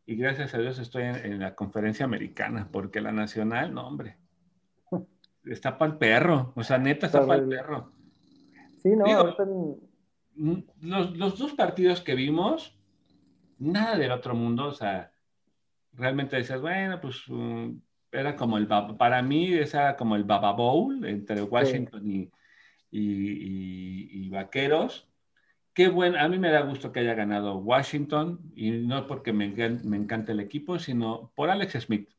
y 0.07 0.17
gracias 0.17 0.55
a 0.55 0.59
Dios 0.59 0.79
estoy 0.79 1.05
en, 1.05 1.39
la 1.39 1.55
conferencia 1.55 2.05
americana, 2.05 2.69
porque 2.71 3.01
la 3.01 3.13
nacional, 3.13 3.73
no, 3.73 3.87
hombre. 3.87 4.19
está 5.45 5.79
para 5.79 5.93
el 5.93 5.99
perro, 5.99 6.53
o 6.57 6.65
sea, 6.65 6.79
neta 6.79 7.07
está 7.07 7.25
para 7.25 7.43
el 7.43 7.49
perro. 7.49 7.94
Sí, 8.85 8.91
no, 8.91 9.35
los, 10.37 11.17
los, 11.17 11.39
dos 11.39 11.55
partidos 11.55 12.03
que 12.03 12.15
vimos, 12.15 12.79
nada 13.59 13.97
del 13.97 14.13
otro 14.13 14.35
mundo, 14.35 14.67
o 14.67 14.73
sea, 14.73 15.11
realmente 15.95 16.37
dices, 16.37 16.61
bueno, 16.61 17.01
pues 17.01 17.23
mm, 17.27 17.71
era 18.13 18.37
como 18.37 18.59
el, 18.59 18.69
para 18.69 19.23
mí, 19.23 19.55
era 19.55 19.97
como 19.97 20.17
el 20.17 20.25
Baba 20.25 20.53
Bowl 20.53 21.03
entre 21.07 21.43
Washington 21.43 22.07
y, 22.07 22.31
y, 22.91 24.27
y, 24.27 24.29
Vaqueros. 24.29 25.09
Qué 25.73 25.89
bueno, 25.89 26.19
a 26.21 26.29
mí 26.29 26.39
me 26.39 26.51
da 26.51 26.61
gusto 26.61 26.93
que 26.93 27.01
haya 27.01 27.15
ganado 27.15 27.57
Washington 27.57 28.39
y 28.55 28.71
no 28.71 29.07
porque 29.07 29.33
me, 29.33 29.49
me 29.49 29.97
encante 29.97 30.33
el 30.33 30.41
equipo, 30.41 30.79
sino 30.79 31.33
por 31.35 31.49
Alex 31.49 31.85
Smith. 31.85 32.11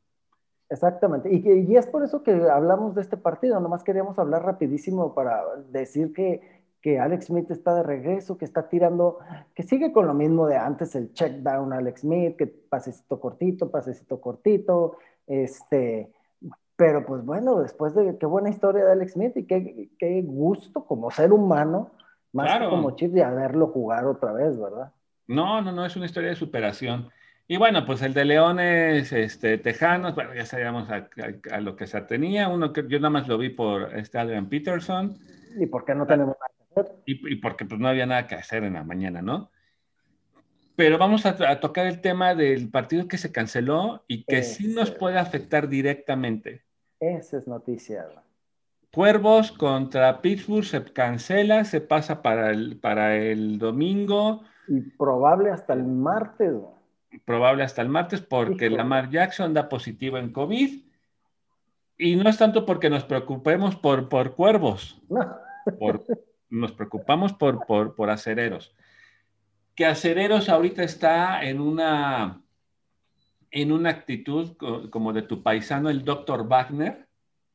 Exactamente, 0.68 1.32
y, 1.32 1.48
y, 1.48 1.76
es 1.76 1.86
por 1.86 2.02
eso 2.02 2.24
que 2.24 2.32
hablamos 2.32 2.96
de 2.96 3.00
este 3.00 3.16
partido, 3.16 3.60
nomás 3.60 3.84
queríamos 3.84 4.18
hablar 4.18 4.44
rapidísimo 4.44 5.14
para 5.14 5.44
decir 5.70 6.12
que, 6.12 6.55
que, 6.86 7.00
Alex 7.00 7.26
Smith 7.26 7.50
está 7.50 7.74
de 7.74 7.82
regreso, 7.82 8.38
que 8.38 8.44
está 8.44 8.68
tirando, 8.68 9.18
que 9.54 9.64
sigue 9.64 9.92
con 9.92 10.06
lo 10.06 10.14
mismo 10.14 10.46
de 10.46 10.56
antes, 10.56 10.94
el 10.94 11.12
check 11.12 11.38
down 11.38 11.72
Alex 11.72 12.02
Smith, 12.02 12.36
que 12.36 12.46
pasecito 12.46 13.18
cortito, 13.18 13.70
pasecito 13.72 14.20
cortito, 14.20 14.96
este, 15.26 16.12
pero 16.76 17.04
pues 17.04 17.24
bueno, 17.24 17.60
después 17.60 17.92
de 17.96 18.16
qué 18.18 18.26
buena 18.26 18.50
historia 18.50 18.84
de 18.84 18.92
Alex 18.92 19.14
Smith 19.14 19.36
y 19.36 19.46
qué, 19.46 19.90
qué 19.98 20.22
gusto 20.22 20.84
como 20.84 21.10
ser 21.10 21.32
humano, 21.32 21.90
más 22.32 22.56
que 22.56 22.68
como 22.68 22.92
chip 22.92 23.12
de 23.12 23.24
haberlo 23.24 23.66
jugar 23.66 24.06
otra 24.06 24.32
vez, 24.32 24.56
¿verdad? 24.56 24.92
No, 25.26 25.60
no, 25.62 25.72
no, 25.72 25.84
es 25.84 25.96
una 25.96 26.06
historia 26.06 26.28
de 26.28 26.36
superación. 26.36 27.08
Y 27.48 27.56
bueno, 27.56 27.84
pues 27.84 28.02
el 28.02 28.14
de 28.14 28.24
Leones, 28.24 29.12
este, 29.12 29.58
Tejanos, 29.58 30.14
bueno, 30.14 30.34
ya 30.34 30.46
sabíamos 30.46 30.88
a, 30.90 31.08
lo 31.60 31.74
que 31.74 31.86
se 31.86 32.00
tenía. 32.02 32.48
Uno 32.48 32.72
que 32.72 32.84
yo 32.88 32.98
nada 32.98 33.10
más 33.10 33.28
lo 33.28 33.38
vi 33.38 33.50
por 33.50 33.96
este 33.96 34.18
Adrian 34.18 34.48
Peterson. 34.48 35.16
¿Y 35.58 35.66
por 35.66 35.84
qué 35.84 35.94
no 35.94 36.06
tenemos 36.06 36.36
nada 36.40 36.55
Y, 37.06 37.36
porque 37.36 37.64
pues 37.64 37.80
no 37.80 37.88
había 37.88 38.06
nada 38.06 38.26
que 38.26 38.34
hacer 38.34 38.64
en 38.64 38.74
la 38.74 38.84
mañana, 38.84 39.22
¿no? 39.22 39.50
Pero 40.74 40.98
vamos 40.98 41.24
a, 41.24 41.58
tocar 41.58 41.86
el 41.86 42.02
tema 42.02 42.34
del 42.34 42.70
partido 42.70 43.08
que 43.08 43.16
se 43.16 43.32
canceló 43.32 44.04
y 44.08 44.24
que 44.24 44.42
sí 44.42 44.68
nos 44.74 44.90
puede 44.90 45.18
afectar 45.18 45.68
directamente. 45.68 46.64
Esa 47.00 47.38
es 47.38 47.48
noticia. 47.48 48.06
Cuervos 48.92 49.52
contra 49.52 50.20
Pittsburgh 50.20 50.64
se 50.64 50.84
cancela, 50.84 51.64
se 51.64 51.80
pasa 51.80 52.20
para 52.20 52.50
el, 52.50 52.78
para 52.78 53.16
el 53.16 53.58
domingo. 53.58 54.42
Y 54.68 54.80
probable 54.80 55.50
hasta 55.50 55.72
el 55.72 55.84
martes. 55.84 56.52
¿no? 56.52 56.76
probable 57.24 57.62
hasta 57.62 57.82
el 57.82 57.88
martes 57.88 58.20
porque 58.20 58.70
Lamar 58.70 59.10
Jackson 59.10 59.54
da 59.54 59.68
positivo 59.68 60.18
en 60.18 60.32
COVID. 60.32 60.84
Y 61.98 62.16
no 62.16 62.28
es 62.28 62.36
tanto 62.36 62.66
porque 62.66 62.90
nos 62.90 63.04
preocupemos 63.04 63.76
por, 63.76 64.08
por 64.08 64.34
cuervos, 64.34 65.00
nos 66.48 66.72
preocupamos 66.72 67.32
por, 67.32 67.66
por, 67.66 67.94
por 67.94 68.10
acereros. 68.10 68.74
Que 69.74 69.86
acereros 69.86 70.48
ahorita 70.48 70.82
está 70.82 71.42
en 71.42 71.60
una, 71.60 72.42
en 73.50 73.72
una 73.72 73.90
actitud 73.90 74.56
como 74.90 75.12
de 75.12 75.22
tu 75.22 75.42
paisano, 75.42 75.90
el 75.90 76.04
doctor 76.04 76.48
Wagner, 76.48 77.06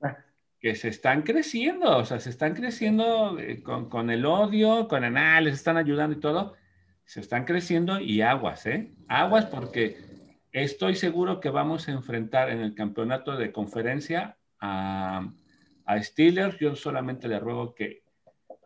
ah. 0.01 0.17
que 0.59 0.75
se 0.75 0.89
están 0.89 1.23
creciendo, 1.23 1.97
o 1.97 2.05
sea, 2.05 2.19
se 2.19 2.29
están 2.29 2.53
creciendo 2.53 3.39
eh, 3.39 3.63
con, 3.63 3.89
con 3.89 4.09
el 4.09 4.25
odio, 4.25 4.87
con 4.87 5.03
el, 5.03 5.17
ah, 5.17 5.41
les 5.41 5.55
están 5.55 5.77
ayudando 5.77 6.17
y 6.17 6.19
todo 6.19 6.55
se 7.11 7.19
están 7.19 7.43
creciendo 7.43 7.99
y 7.99 8.21
aguas, 8.21 8.65
¿eh? 8.65 8.93
Aguas 9.09 9.45
porque 9.47 9.97
estoy 10.53 10.95
seguro 10.95 11.41
que 11.41 11.49
vamos 11.49 11.89
a 11.89 11.91
enfrentar 11.91 12.49
en 12.49 12.61
el 12.61 12.73
campeonato 12.73 13.35
de 13.35 13.51
conferencia 13.51 14.37
a, 14.61 15.29
a 15.83 16.01
Steelers. 16.01 16.57
Yo 16.59 16.73
solamente 16.73 17.27
le 17.27 17.37
ruego 17.37 17.75
que 17.75 18.00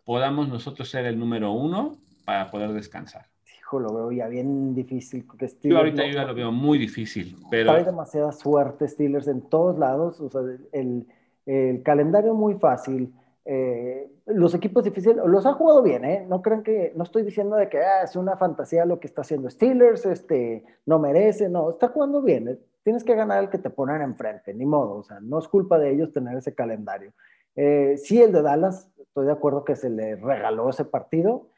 podamos 0.05 0.47
nosotros 0.47 0.89
ser 0.89 1.05
el 1.05 1.19
número 1.19 1.51
uno 1.51 1.97
para 2.23 2.49
poder 2.51 2.71
descansar. 2.73 3.25
Hijo, 3.59 3.79
lo 3.79 3.93
veo 3.93 4.11
ya 4.11 4.27
bien 4.27 4.73
difícil. 4.75 5.23
Steelers, 5.23 5.59
yo 5.63 5.77
ahorita 5.77 6.05
ya 6.05 6.23
lo 6.23 6.35
veo 6.35 6.51
muy 6.51 6.77
difícil, 6.77 7.35
pero... 7.49 7.71
Hay 7.71 7.83
demasiada 7.83 8.31
suerte 8.31 8.87
Steelers 8.87 9.27
en 9.27 9.41
todos 9.41 9.77
lados, 9.77 10.21
o 10.21 10.29
sea, 10.29 10.41
el, 10.71 11.07
el 11.45 11.83
calendario 11.83 12.33
muy 12.33 12.55
fácil, 12.55 13.11
eh, 13.47 14.09
los 14.25 14.55
equipos 14.55 14.83
difíciles, 14.83 15.17
los 15.23 15.45
ha 15.45 15.53
jugado 15.53 15.83
bien, 15.83 16.03
¿eh? 16.03 16.25
No 16.27 16.41
crean 16.41 16.63
que, 16.63 16.93
no 16.95 17.03
estoy 17.03 17.21
diciendo 17.21 17.55
de 17.55 17.69
que 17.69 17.79
ah, 17.79 18.01
es 18.03 18.15
una 18.15 18.37
fantasía 18.37 18.85
lo 18.85 18.99
que 18.99 19.05
está 19.05 19.21
haciendo 19.21 19.49
Steelers, 19.49 20.05
este, 20.07 20.65
no 20.87 20.97
merece, 20.97 21.47
no, 21.47 21.71
está 21.71 21.89
jugando 21.89 22.23
bien. 22.23 22.47
¿eh? 22.47 22.57
Tienes 22.83 23.03
que 23.03 23.13
ganar 23.13 23.43
el 23.43 23.49
que 23.49 23.59
te 23.59 23.69
ponen 23.69 24.01
enfrente, 24.01 24.53
ni 24.53 24.65
modo, 24.65 24.95
o 24.95 25.03
sea, 25.03 25.19
no 25.19 25.37
es 25.37 25.47
culpa 25.47 25.77
de 25.77 25.91
ellos 25.91 26.11
tener 26.11 26.35
ese 26.37 26.55
calendario. 26.55 27.13
Eh, 27.55 27.97
sí, 27.97 28.21
el 28.21 28.31
de 28.31 28.41
Dallas, 28.41 28.91
estoy 28.97 29.25
de 29.25 29.31
acuerdo 29.31 29.63
que 29.63 29.75
se 29.75 29.89
le 29.89 30.15
regaló 30.15 30.69
ese 30.69 30.85
partido, 30.85 31.49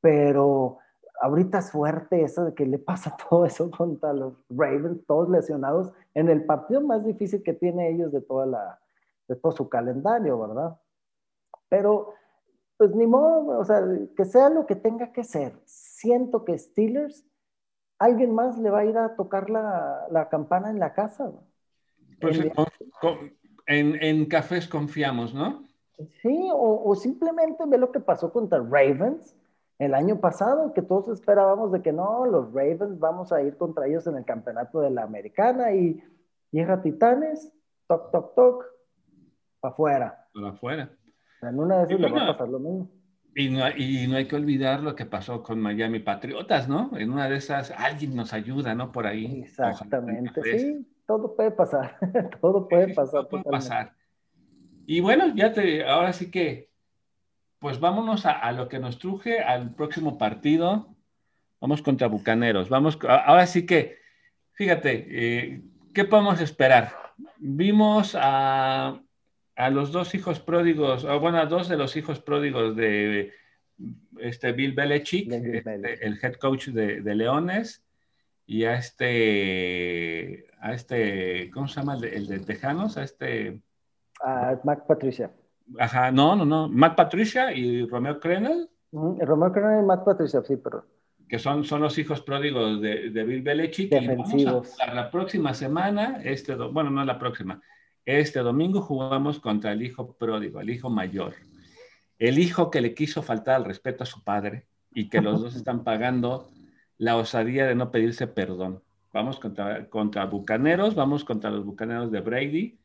pero 0.00 0.78
ahorita 1.20 1.58
es 1.58 1.70
fuerte 1.70 2.22
eso 2.22 2.44
de 2.44 2.54
que 2.54 2.66
le 2.66 2.78
pasa 2.78 3.16
todo 3.30 3.46
eso 3.46 3.70
contra 3.70 4.12
los 4.12 4.34
Ravens, 4.50 5.04
todos 5.06 5.28
lesionados, 5.28 5.92
en 6.14 6.28
el 6.28 6.44
partido 6.44 6.80
más 6.80 7.04
difícil 7.04 7.42
que 7.42 7.54
tiene 7.54 7.90
ellos 7.90 8.12
de 8.12 8.20
toda 8.20 8.46
la, 8.46 8.78
de 9.28 9.36
todo 9.36 9.52
su 9.52 9.68
calendario, 9.68 10.38
¿verdad? 10.38 10.78
Pero, 11.68 12.14
pues 12.76 12.94
ni 12.94 13.06
modo, 13.06 13.58
o 13.58 13.64
sea, 13.64 13.82
que 14.16 14.24
sea 14.24 14.50
lo 14.50 14.66
que 14.66 14.76
tenga 14.76 15.12
que 15.12 15.24
ser. 15.24 15.58
Siento 15.64 16.44
que 16.44 16.58
Steelers, 16.58 17.24
alguien 17.98 18.34
más 18.34 18.58
le 18.58 18.70
va 18.70 18.80
a 18.80 18.84
ir 18.84 18.96
a 18.98 19.16
tocar 19.16 19.50
la, 19.50 20.28
campana 20.30 20.70
en 20.70 20.78
la 20.78 20.92
casa. 20.92 21.32
Pues 22.20 22.38
en, 23.66 24.02
en, 24.02 24.26
cafés 24.26 24.68
confiamos, 24.68 25.34
¿no? 25.34 25.64
Sí, 26.22 26.48
o, 26.52 26.94
simplemente 26.94 27.64
ve 27.66 27.78
lo 27.78 27.90
que 27.90 28.00
pasó 28.00 28.32
contra 28.32 28.58
Ravens 28.58 29.34
el 29.78 29.94
año 29.94 30.20
pasado, 30.20 30.72
que 30.74 30.82
todos 30.82 31.08
esperábamos 31.08 31.72
de 31.72 31.82
que 31.82 31.92
no, 31.92 32.26
los 32.26 32.52
Ravens 32.52 32.98
vamos 32.98 33.32
a 33.32 33.42
ir 33.42 33.56
contra 33.56 33.86
ellos 33.86 34.06
en 34.06 34.16
el 34.16 34.24
campeonato 34.24 34.80
de 34.80 34.90
la 34.90 35.02
americana 35.02 35.72
y 35.72 36.02
llega 36.50 36.82
Titanes, 36.82 37.52
toc, 37.86 38.10
toc, 38.10 38.34
toc, 38.34 38.64
para 39.60 39.72
afuera. 39.72 40.28
Para 40.32 40.48
afuera. 40.50 40.90
En 41.42 41.58
una 41.58 41.78
de 41.78 41.94
esas 41.94 42.00
le 42.00 42.10
va 42.10 42.24
a 42.24 42.32
pasar 42.32 42.48
lo 42.48 42.58
mismo. 42.58 42.90
Y 43.34 43.50
no, 43.50 43.68
y 43.76 44.06
no 44.08 44.16
hay 44.16 44.26
que 44.26 44.36
olvidar 44.36 44.80
lo 44.80 44.96
que 44.96 45.04
pasó 45.04 45.42
con 45.42 45.60
Miami 45.60 45.98
Patriotas, 45.98 46.68
¿no? 46.68 46.96
En 46.96 47.12
una 47.12 47.28
de 47.28 47.36
esas 47.36 47.70
alguien 47.70 48.16
nos 48.16 48.32
ayuda, 48.32 48.74
¿no? 48.74 48.92
Por 48.92 49.06
ahí. 49.06 49.42
Exactamente, 49.42 50.42
sí, 50.42 50.86
todo 51.06 51.34
puede 51.34 51.50
pasar, 51.50 51.98
todo 52.40 52.68
puede 52.68 52.94
pasar. 52.94 53.28
puede 53.28 53.44
pasar. 53.44 53.92
Y 54.86 55.00
bueno, 55.00 55.34
ya 55.34 55.52
te, 55.52 55.84
ahora 55.84 56.12
sí 56.12 56.30
que, 56.30 56.70
pues 57.58 57.80
vámonos 57.80 58.26
a, 58.26 58.52
lo 58.52 58.68
que 58.68 58.78
nos 58.78 58.98
truje 58.98 59.40
al 59.40 59.74
próximo 59.74 60.18
partido. 60.18 60.94
Vamos 61.60 61.82
contra 61.82 62.06
Bucaneros. 62.06 62.68
Vamos, 62.68 62.98
ahora 63.08 63.46
sí 63.46 63.66
que, 63.66 63.98
fíjate, 64.52 65.06
eh, 65.08 65.62
¿qué 65.94 66.04
podemos 66.04 66.40
esperar? 66.40 66.92
Vimos 67.38 68.16
a 68.18 69.00
a 69.56 69.70
los 69.70 69.90
dos 69.90 70.14
hijos 70.14 70.38
pródigos, 70.38 71.04
o 71.04 71.18
bueno, 71.18 71.38
a 71.38 71.46
dos 71.46 71.68
de 71.68 71.78
los 71.78 71.96
hijos 71.96 72.20
pródigos 72.20 72.76
de 72.76 73.32
este 74.18 74.52
Bill 74.52 74.72
Belichick, 74.72 75.32
este, 75.32 76.06
el 76.06 76.18
head 76.22 76.34
coach 76.34 76.68
de, 76.68 77.14
Leones, 77.14 77.82
y 78.46 78.64
a 78.64 78.76
este, 78.76 80.45
a 80.66 80.72
este, 80.72 81.50
¿cómo 81.52 81.68
se 81.68 81.80
llama? 81.80 81.94
El 81.94 82.26
de, 82.26 82.40
Tejanos, 82.40 82.96
a 82.96 83.04
este... 83.04 83.60
A 84.20 84.58
Mac 84.64 84.86
Patricia. 84.86 85.30
Ajá, 85.78 86.10
no, 86.10 86.34
no, 86.34 86.44
no, 86.44 86.68
Mac 86.68 86.96
Patricia 86.96 87.52
y 87.52 87.86
Romeo 87.86 88.18
Crenel. 88.18 88.68
Romeo 88.92 89.52
Crenel 89.52 89.84
y 89.84 89.86
Mac 89.86 90.04
Patricia, 90.04 90.42
sí, 90.42 90.56
pero... 90.56 90.84
Que 91.28 91.38
son, 91.38 91.64
son 91.64 91.82
los 91.82 91.98
hijos 91.98 92.20
pródigos 92.22 92.80
de, 92.80 93.10
Bill 93.10 93.42
Belichick. 93.42 93.90
Defensivos. 93.90 94.34
Y 94.40 94.44
vamos 94.44 94.80
a, 94.80 94.94
la 94.94 95.10
próxima 95.10 95.54
semana, 95.54 96.20
este, 96.24 96.54
bueno, 96.54 96.90
no 96.90 97.04
la 97.04 97.18
próxima, 97.18 97.60
este 98.04 98.40
domingo 98.40 98.80
jugamos 98.80 99.40
contra 99.40 99.72
el 99.72 99.82
hijo 99.82 100.16
pródigo, 100.16 100.60
el 100.60 100.70
hijo 100.70 100.88
mayor, 100.88 101.34
el 102.18 102.38
hijo 102.38 102.70
que 102.70 102.80
le 102.80 102.94
quiso 102.94 103.22
faltar 103.22 103.56
al 103.56 103.64
respeto 103.64 104.04
a 104.04 104.06
su 104.06 104.22
padre 104.22 104.66
y 104.92 105.08
que 105.08 105.20
los 105.20 105.42
dos 105.42 105.54
están 105.56 105.82
pagando 105.82 106.48
la 106.98 107.16
osadía 107.16 107.66
de 107.66 107.74
no 107.74 107.90
pedirse 107.90 108.26
perdón. 108.28 108.82
Vamos 109.16 109.40
contra, 109.40 109.88
contra 109.88 110.26
Bucaneros, 110.26 110.94
vamos 110.94 111.24
contra 111.24 111.50
los 111.50 111.64
Bucaneros 111.64 112.10
de 112.10 112.20
Brady, 112.20 112.78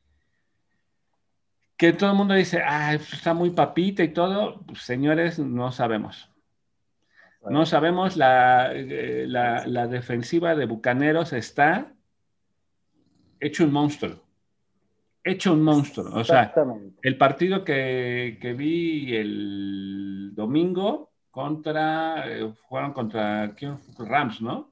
que 1.76 1.94
todo 1.94 2.12
el 2.12 2.18
mundo 2.18 2.34
dice, 2.34 2.62
ah, 2.66 2.94
está 2.94 3.34
muy 3.34 3.50
papita 3.50 4.04
y 4.04 4.14
todo. 4.14 4.62
Pues, 4.66 4.82
señores, 4.82 5.40
no 5.40 5.72
sabemos. 5.72 6.30
No 7.50 7.66
sabemos, 7.66 8.18
la, 8.18 8.72
eh, 8.74 9.26
la, 9.28 9.66
la 9.68 9.88
defensiva 9.88 10.56
de 10.56 10.68
Bucaneros 10.68 11.34
está 11.34 11.92
hecho 13.40 13.64
un 13.64 13.74
monstruo 13.74 14.22
hecho 15.24 15.54
un 15.54 15.62
monstruo. 15.62 16.14
O 16.16 16.24
sea, 16.24 16.54
el 17.02 17.18
partido 17.18 17.64
que, 17.64 18.38
que, 18.42 18.54
vi 18.54 19.16
el 19.16 20.32
domingo 20.34 21.12
contra, 21.30 22.28
eh, 22.28 22.54
jugaron 22.64 22.94
contra 22.94 23.54
¿quién? 23.56 23.78
Rams, 23.98 24.42
¿no? 24.42 24.72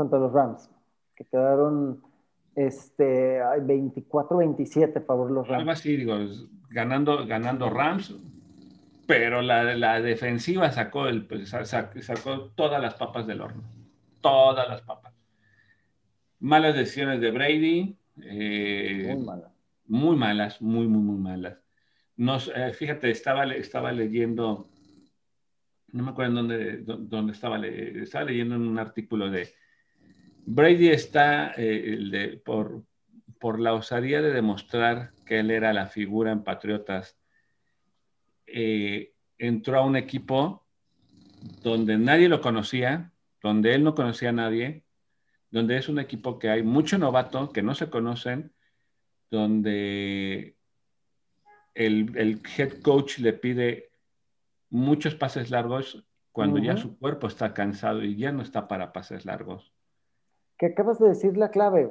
Contra 0.00 0.18
los 0.18 0.32
Rams, 0.32 0.70
que 1.14 1.26
quedaron 1.26 2.00
Este, 2.54 3.38
24-27 3.42 5.04
favor 5.04 5.30
los 5.30 5.46
Rams. 5.46 5.60
Algo 5.60 5.72
así, 5.72 5.94
digo, 5.94 6.16
ganando, 6.70 7.26
ganando 7.26 7.68
Rams, 7.68 8.16
pero 9.06 9.42
la, 9.42 9.74
la 9.74 10.00
defensiva 10.00 10.70
sacó, 10.72 11.06
el, 11.06 11.26
pues, 11.26 11.50
sacó 11.50 12.50
todas 12.54 12.80
las 12.80 12.94
papas 12.94 13.26
del 13.26 13.42
horno. 13.42 13.62
Todas 14.22 14.66
las 14.70 14.80
papas. 14.80 15.12
Malas 16.38 16.74
decisiones 16.74 17.20
de 17.20 17.30
Brady. 17.30 17.98
Eh, 18.22 19.12
muy 19.14 19.22
malas. 19.26 19.52
Muy 19.86 20.16
malas, 20.16 20.62
muy, 20.62 20.86
muy, 20.86 21.02
muy 21.02 21.18
malas. 21.18 21.58
Nos, 22.16 22.50
eh, 22.56 22.72
fíjate, 22.72 23.10
estaba, 23.10 23.44
estaba 23.52 23.92
leyendo, 23.92 24.66
no 25.92 26.04
me 26.04 26.10
acuerdo 26.12 26.40
en 26.40 26.48
dónde, 26.48 26.76
dónde 26.84 27.32
estaba, 27.32 27.58
estaba 27.66 28.24
leyendo 28.24 28.54
en 28.54 28.62
un 28.62 28.78
artículo 28.78 29.30
de 29.30 29.60
Brady 30.46 30.88
está 30.88 31.52
eh, 31.56 32.40
por, 32.44 32.84
por 33.38 33.58
la 33.58 33.72
osadía 33.72 34.20
de 34.20 34.32
demostrar 34.32 35.12
que 35.24 35.40
él 35.40 35.50
era 35.50 35.72
la 35.72 35.86
figura 35.86 36.32
en 36.32 36.44
Patriotas. 36.44 37.16
Eh, 38.46 39.14
entró 39.38 39.78
a 39.78 39.84
un 39.84 39.96
equipo 39.96 40.66
donde 41.62 41.96
nadie 41.96 42.28
lo 42.28 42.40
conocía, 42.40 43.12
donde 43.42 43.74
él 43.74 43.82
no 43.82 43.94
conocía 43.94 44.28
a 44.28 44.32
nadie, 44.32 44.84
donde 45.50 45.78
es 45.78 45.88
un 45.88 45.98
equipo 45.98 46.38
que 46.38 46.50
hay 46.50 46.62
mucho 46.62 46.98
novato, 46.98 47.50
que 47.50 47.62
no 47.62 47.74
se 47.74 47.88
conocen, 47.88 48.52
donde 49.30 50.56
el, 51.74 52.42
head 52.56 52.82
coach 52.82 53.18
le 53.18 53.32
pide 53.32 53.90
muchos 54.68 55.14
pases 55.14 55.50
largos 55.50 56.04
cuando 56.32 56.58
ya 56.58 56.76
su 56.76 56.98
cuerpo 56.98 57.26
está 57.26 57.54
cansado 57.54 58.02
y 58.02 58.16
ya 58.16 58.32
no 58.32 58.42
está 58.42 58.68
para 58.68 58.92
pases 58.92 59.24
largos 59.24 59.72
que 60.60 60.66
acabas 60.66 60.98
de 60.98 61.08
decir 61.08 61.38
la 61.38 61.50
clave. 61.50 61.90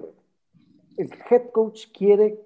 El 0.96 1.10
head 1.28 1.50
coach 1.50 1.88
quiere 1.92 2.40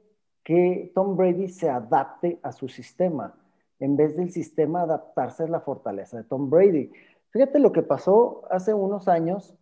que 0.46 0.90
Tom 0.96 1.18
Brady 1.18 1.50
se 1.50 1.70
adapte 1.70 2.40
a 2.44 2.54
su 2.54 2.70
sistema, 2.70 3.36
en 3.78 3.98
vez 3.98 4.16
del 4.16 4.32
sistema 4.32 4.84
adaptarse 4.84 5.44
a 5.44 5.48
la 5.48 5.60
fortaleza 5.60 6.16
de 6.16 6.24
Tom 6.24 6.50
Brady. 6.50 6.94
Fíjate 7.32 7.60
lo 7.60 7.74
que 7.74 7.84
pasó 7.84 8.44
hace 8.50 8.74
unos 8.74 9.10
años, 9.10 9.54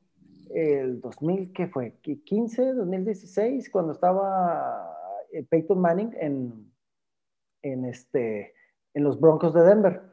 el 0.53 1.01
2000, 1.01 1.51
¿qué 1.51 1.65
fue? 1.65 1.95
¿15, 2.03 2.75
2016? 2.75 3.71
Cuando 3.71 3.93
estaba 3.93 4.95
eh, 5.31 5.43
Peyton 5.43 5.79
Manning 5.79 6.13
en, 6.19 6.71
en, 7.63 7.85
este, 7.85 8.53
en 8.93 9.03
los 9.03 9.19
Broncos 9.19 9.55
de 9.55 9.63
Denver. 9.63 10.03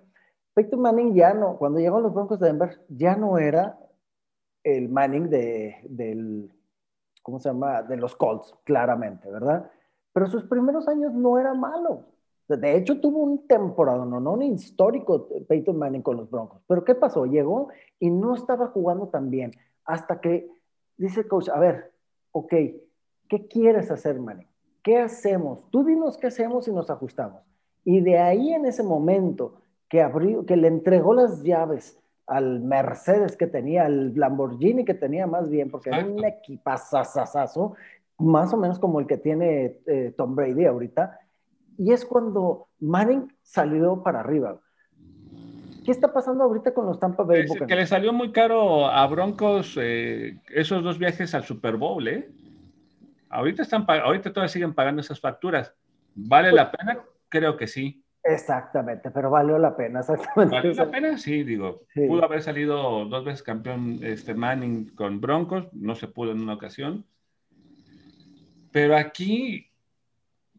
Peyton 0.55 0.81
Manning 0.81 1.15
ya 1.15 1.35
no, 1.35 1.59
cuando 1.59 1.79
llegó 1.79 1.99
a 1.99 2.01
los 2.01 2.15
Broncos 2.15 2.41
de 2.41 2.47
Denver, 2.47 2.81
ya 2.89 3.17
no 3.17 3.37
era 3.37 3.79
el 4.77 4.89
Manning 4.89 5.29
de, 5.29 5.77
del, 5.89 6.53
¿cómo 7.23 7.39
se 7.41 7.49
llama? 7.49 7.83
De 7.83 7.97
los 7.97 8.17
Colts, 8.17 8.55
claramente, 8.65 9.31
¿verdad? 9.31 9.71
Pero 10.13 10.27
sus 10.29 10.45
primeros 10.45 10.89
años 10.89 11.13
no 11.13 11.39
era 11.39 11.55
malo. 11.55 12.05
De 12.49 12.77
hecho, 12.77 12.99
tuvo 13.01 13.19
un 13.19 13.47
temporada, 13.47 14.05
no, 14.07 14.21
no 14.21 14.33
un 14.33 14.43
histórico 14.43 15.29
Peyton 15.47 15.77
Manning 15.77 16.03
con 16.03 16.17
los 16.17 16.31
Broncos. 16.31 16.63
Pero 16.67 16.83
¿qué 16.83 16.95
pasó? 16.95 17.27
Llegó 17.27 17.69
y 18.01 18.11
no 18.11 18.35
estaba 18.35 18.69
jugando 18.69 19.09
tan 19.09 19.31
bien. 19.31 19.53
Hasta 19.85 20.21
que 20.21 20.51
dice 20.97 21.21
el 21.21 21.29
coach, 21.29 21.51
a 21.51 21.59
ver, 21.59 21.93
ok, 22.33 22.55
¿qué 23.29 23.47
quieres 23.51 23.91
hacer, 23.91 24.19
Manning? 24.19 24.49
¿Qué 24.83 24.99
hacemos? 24.99 25.71
Tú 25.71 25.85
dinos 25.85 26.17
qué 26.17 26.29
hacemos 26.29 26.67
y 26.69 26.73
nos 26.73 26.89
ajustamos. 26.89 27.43
Y 27.85 28.01
de 28.01 28.19
ahí 28.19 28.53
en 28.53 28.65
ese 28.65 28.83
momento 28.83 29.61
que 29.89 30.01
abrió, 30.03 30.47
que 30.47 30.57
le 30.57 30.69
entregó 30.69 31.15
las 31.15 31.43
llaves 31.43 31.99
al 32.29 32.61
Mercedes 32.61 33.37
que 33.37 33.47
tenía, 33.47 33.87
al 33.87 34.15
Lamborghini 34.15 34.85
que 34.85 34.95
tenía 34.95 35.27
más 35.27 35.49
bien, 35.49 35.71
porque 35.71 35.91
era 35.91 36.05
un 36.05 36.25
equipazazazazo, 36.25 37.75
más 38.19 38.53
o 38.53 38.57
menos 38.57 38.79
como 38.79 39.01
el 39.01 39.07
que 39.07 39.17
tiene 39.17 39.79
eh, 39.87 40.15
Tom 40.17 40.35
Brady 40.35 40.67
ahorita. 40.67 41.19
Y 41.79 41.93
es 41.93 42.05
cuando 42.05 42.69
Manning 42.81 43.33
salió 43.43 44.03
para 44.03 44.21
arriba. 44.21 44.61
¿Qué 45.85 45.93
está 45.93 46.13
pasando 46.13 46.45
ahorita 46.45 46.75
con 46.75 46.87
los 46.87 47.01
Tampa 47.01 47.23
Bay 47.23 47.47
Buccaneers? 47.47 47.69
Que 47.69 47.77
le 47.77 47.87
salió 47.87 48.13
muy 48.13 48.31
caro 48.31 48.87
a 48.87 49.07
Broncos 49.07 49.79
eh, 49.81 50.39
esos 50.49 50.83
dos 50.83 50.99
viajes 50.99 51.35
al 51.35 51.45
Super 51.45 51.77
Bowl, 51.77 52.07
¿eh? 52.07 52.29
Ahorita, 53.31 53.63
están, 53.63 53.87
ahorita 53.89 54.31
todavía 54.31 54.49
siguen 54.49 54.75
pagando 54.75 55.01
esas 55.01 55.21
facturas. 55.21 55.73
¿Vale 56.15 56.53
la 56.53 56.71
pena? 56.71 56.99
Creo 57.29 57.57
que 57.57 57.67
sí. 57.67 58.03
Exactamente, 58.25 59.11
pero 59.11 59.31
valió 59.31 59.59
la 59.59 59.77
pena, 59.77 60.01
exactamente. 60.01 60.55
¿Valió 60.55 60.73
la 60.73 60.91
pena? 60.91 61.19
Sí, 61.19 61.45
digo, 61.45 61.83
pudo 61.95 62.25
haber 62.25 62.43
salido 62.43 63.05
dos 63.07 63.25
veces 63.25 63.43
campeón 63.43 64.01
este 64.03 64.35
Manning 64.35 64.95
con 64.95 65.21
Broncos, 65.21 65.69
no 65.73 65.95
se 65.95 66.09
pudo 66.09 66.33
en 66.33 66.41
una 66.41 66.55
ocasión. 66.55 67.07
Pero 68.71 68.97
aquí 68.97 69.71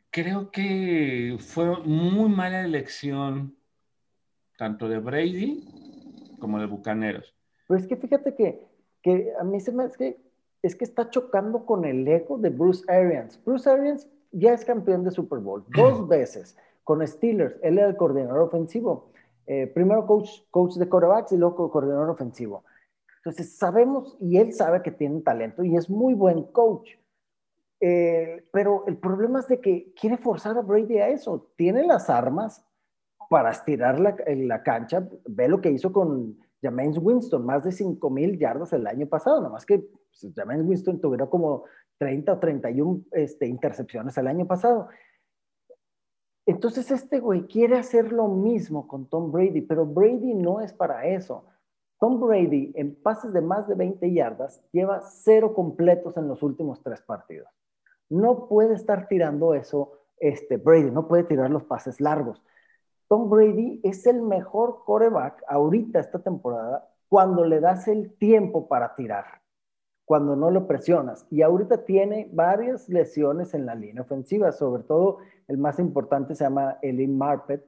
creo 0.10 0.52
que 0.52 1.38
fue 1.40 1.78
muy 1.84 2.30
mala 2.30 2.62
elección 2.62 3.56
tanto 4.58 4.90
de 4.90 5.00
Brady 5.00 5.64
como 6.40 6.60
de 6.60 6.66
Bucaneros. 6.66 7.36
Pero 7.68 7.80
es 7.80 7.88
que 7.88 7.96
fíjate 7.96 8.36
que, 8.36 8.68
que 9.04 9.32
a 9.40 9.44
mí 9.44 9.60
se 9.60 9.72
me 9.72 9.86
es 9.86 9.96
que 9.96 10.18
es 10.62 10.76
que 10.76 10.84
está 10.84 11.10
chocando 11.10 11.66
con 11.66 11.86
el 11.86 12.06
ego 12.08 12.38
de 12.38 12.50
Bruce 12.50 12.84
Arians. 12.92 13.40
Bruce 13.46 13.70
Arians 13.70 14.08
ya 14.32 14.54
es 14.54 14.66
campeón 14.66 15.04
de 15.04 15.12
Super 15.12 15.40
Bowl 15.40 15.64
dos 15.76 16.08
veces 16.08 16.58
con 16.90 17.06
Steelers. 17.06 17.56
Él 17.62 17.78
era 17.78 17.88
el 17.88 17.96
coordinador 17.96 18.40
ofensivo. 18.40 19.12
Eh, 19.46 19.68
primero 19.68 20.08
coach, 20.08 20.42
coach 20.50 20.74
de 20.74 20.90
quarterbacks 20.90 21.32
y 21.32 21.38
luego 21.38 21.70
coordinador 21.70 22.10
ofensivo. 22.10 22.64
Entonces 23.18 23.56
sabemos 23.56 24.18
y 24.20 24.38
él 24.38 24.54
sabe 24.54 24.82
que 24.82 24.90
tiene 24.90 25.22
talento 25.22 25.64
y 25.64 25.76
es 25.76 25.88
muy 25.88 26.16
buen 26.16 26.46
coach. 26.46 26.90
Eh, 27.80 28.44
pero 28.52 28.86
el 28.88 28.98
problema 28.98 29.38
es 29.38 29.48
de 29.48 29.62
que 29.62 29.94
quiere 29.94 30.18
forzar 30.18 30.58
a 30.58 30.62
Brady 30.62 30.98
a 30.98 31.10
eso. 31.10 31.52
Tiene 31.56 31.86
las 31.86 32.10
armas 32.10 32.66
para 33.30 33.52
estirar 33.52 34.00
la, 34.00 34.16
en 34.26 34.48
la 34.48 34.64
cancha. 34.64 35.08
Ve 35.28 35.48
lo 35.48 35.62
que 35.62 35.70
hizo 35.70 35.94
con 35.94 36.40
James 36.60 36.98
Winston, 37.00 37.46
más 37.46 37.64
de 37.66 37.72
5 37.72 38.10
mil 38.10 38.40
yardas 38.40 38.74
el 38.74 38.88
año 38.88 39.06
pasado. 39.06 39.42
Nada 39.42 39.54
más 39.54 39.64
que 39.64 39.78
pues, 39.78 40.34
James 40.36 40.66
Winston 40.66 41.00
tuviera 41.00 41.28
como 41.28 41.66
30 42.00 42.34
o 42.34 42.40
31 42.40 43.02
este, 43.12 43.46
intercepciones 43.46 44.18
el 44.18 44.26
año 44.26 44.48
pasado. 44.48 44.90
Entonces 46.50 46.90
este 46.90 47.20
güey 47.20 47.46
quiere 47.46 47.78
hacer 47.78 48.12
lo 48.12 48.28
mismo 48.28 48.88
con 48.88 49.06
Tom 49.06 49.32
Brady, 49.32 49.62
pero 49.62 49.86
Brady 49.86 50.34
no 50.34 50.62
es 50.62 50.74
para 50.74 51.06
eso. 51.06 51.46
Tom 52.00 52.20
Brady 52.20 52.72
en 52.76 52.96
pases 52.96 53.34
de 53.34 53.42
más 53.42 53.68
de 53.68 53.76
20 53.76 54.12
yardas 54.12 54.60
lleva 54.72 55.02
cero 55.02 55.54
completos 55.54 56.18
en 56.18 56.28
los 56.28 56.42
últimos 56.42 56.82
tres 56.82 57.04
partidos. 57.04 57.48
No 58.10 58.48
puede 58.48 58.74
estar 58.74 59.08
tirando 59.08 59.54
eso, 59.54 59.92
este 60.18 60.58
Brady, 60.58 60.90
no 60.90 61.08
puede 61.08 61.24
tirar 61.26 61.52
los 61.52 61.66
pases 61.66 62.02
largos. 62.02 62.42
Tom 63.08 63.30
Brady 63.30 63.80
es 63.84 64.08
el 64.08 64.24
mejor 64.24 64.84
coreback 64.86 65.44
ahorita 65.48 66.00
esta 66.00 66.18
temporada 66.18 66.90
cuando 67.10 67.46
le 67.46 67.60
das 67.60 67.88
el 67.88 68.18
tiempo 68.18 68.68
para 68.68 68.96
tirar, 68.96 69.44
cuando 70.10 70.36
no 70.36 70.50
lo 70.50 70.66
presionas. 70.66 71.28
Y 71.30 71.44
ahorita 71.44 71.86
tiene 71.86 72.32
varias 72.34 72.90
lesiones 72.90 73.54
en 73.54 73.68
la 73.68 73.76
línea 73.76 74.02
ofensiva, 74.02 74.52
sobre 74.52 74.82
todo 74.82 75.20
el 75.48 75.60
más 75.60 75.78
importante 75.78 76.34
se 76.34 76.46
llama 76.46 76.80
Elin 76.82 77.16
Marpet, 77.16 77.64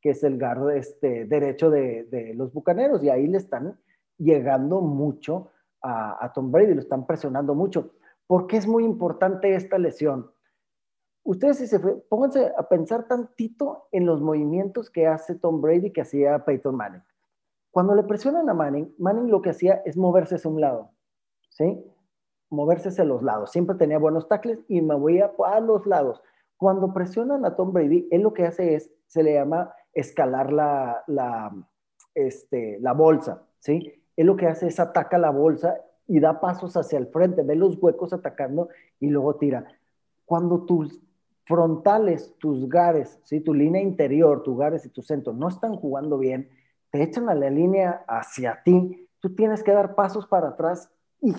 que 0.00 0.10
es 0.10 0.24
el 0.24 0.36
guard 0.36 0.70
este, 0.70 1.24
derecho 1.24 1.70
de, 1.70 2.32
los 2.34 2.52
Bucaneros, 2.52 3.04
y 3.04 3.10
ahí 3.10 3.28
le 3.28 3.38
están 3.38 3.78
llegando 4.18 4.80
mucho 4.80 5.52
a, 5.82 6.32
Tom 6.34 6.50
Brady, 6.50 6.74
lo 6.74 6.80
están 6.80 7.06
presionando 7.06 7.54
mucho. 7.54 7.92
¿Por 8.26 8.48
qué 8.48 8.56
es 8.56 8.66
muy 8.66 8.84
importante 8.84 9.54
esta 9.54 9.78
lesión? 9.78 10.32
Ustedes 11.22 11.58
si 11.58 11.68
se 11.68 11.78
pónganse 11.78 12.52
a 12.58 12.68
pensar 12.68 13.06
tantito 13.06 13.86
en 13.92 14.04
los 14.04 14.20
movimientos 14.20 14.90
que 14.90 15.06
hace 15.06 15.36
Tom 15.36 15.60
Brady 15.60 15.92
que 15.92 16.00
hacía 16.00 16.44
Peyton 16.44 16.74
Manning. 16.74 17.04
Cuando 17.70 17.94
le 17.94 18.02
presionan 18.02 18.50
a 18.50 18.54
Manning, 18.54 18.92
Manning 18.98 19.30
lo 19.30 19.40
que 19.40 19.50
hacía 19.50 19.80
es 19.84 19.96
moverse 19.96 20.34
hacia 20.34 20.50
un 20.50 20.60
lado, 20.60 20.90
¿sí? 21.54 21.84
Moverse 22.50 22.90
hacia 22.90 23.04
los 23.04 23.22
lados. 23.22 23.50
Siempre 23.50 23.76
tenía 23.76 23.98
buenos 23.98 24.28
tackles 24.28 24.60
y 24.68 24.80
me 24.82 24.94
voy 24.94 25.20
a 25.20 25.60
los 25.60 25.86
lados. 25.86 26.22
Cuando 26.56 26.92
presionan 26.92 27.44
a 27.44 27.56
Tom 27.56 27.72
Brady, 27.72 28.06
él 28.10 28.22
lo 28.22 28.32
que 28.32 28.46
hace 28.46 28.74
es, 28.74 28.90
se 29.06 29.22
le 29.22 29.34
llama 29.34 29.74
escalar 29.92 30.52
la, 30.52 31.02
la, 31.06 31.52
este, 32.14 32.78
la 32.80 32.92
bolsa, 32.92 33.42
¿sí? 33.58 34.02
Él 34.16 34.26
lo 34.26 34.36
que 34.36 34.46
hace 34.46 34.68
es 34.68 34.78
ataca 34.78 35.18
la 35.18 35.30
bolsa 35.30 35.76
y 36.06 36.20
da 36.20 36.40
pasos 36.40 36.76
hacia 36.76 36.98
el 36.98 37.08
frente, 37.08 37.42
ve 37.42 37.56
los 37.56 37.82
huecos 37.82 38.12
atacando 38.12 38.68
y 39.00 39.08
luego 39.08 39.36
tira. 39.36 39.66
Cuando 40.24 40.64
tus 40.64 41.00
frontales, 41.44 42.34
tus 42.38 42.68
gares, 42.68 43.18
¿sí? 43.24 43.40
tu 43.40 43.52
línea 43.52 43.82
interior, 43.82 44.42
tus 44.42 44.56
gares 44.56 44.86
y 44.86 44.90
tu 44.90 45.02
centro 45.02 45.32
no 45.32 45.48
están 45.48 45.76
jugando 45.76 46.18
bien, 46.18 46.48
te 46.90 47.02
echan 47.02 47.28
a 47.28 47.34
la 47.34 47.50
línea 47.50 48.04
hacia 48.06 48.62
ti, 48.62 49.08
tú 49.20 49.34
tienes 49.34 49.62
que 49.62 49.72
dar 49.72 49.94
pasos 49.94 50.26
para 50.26 50.48
atrás 50.48 50.90
y, 51.24 51.34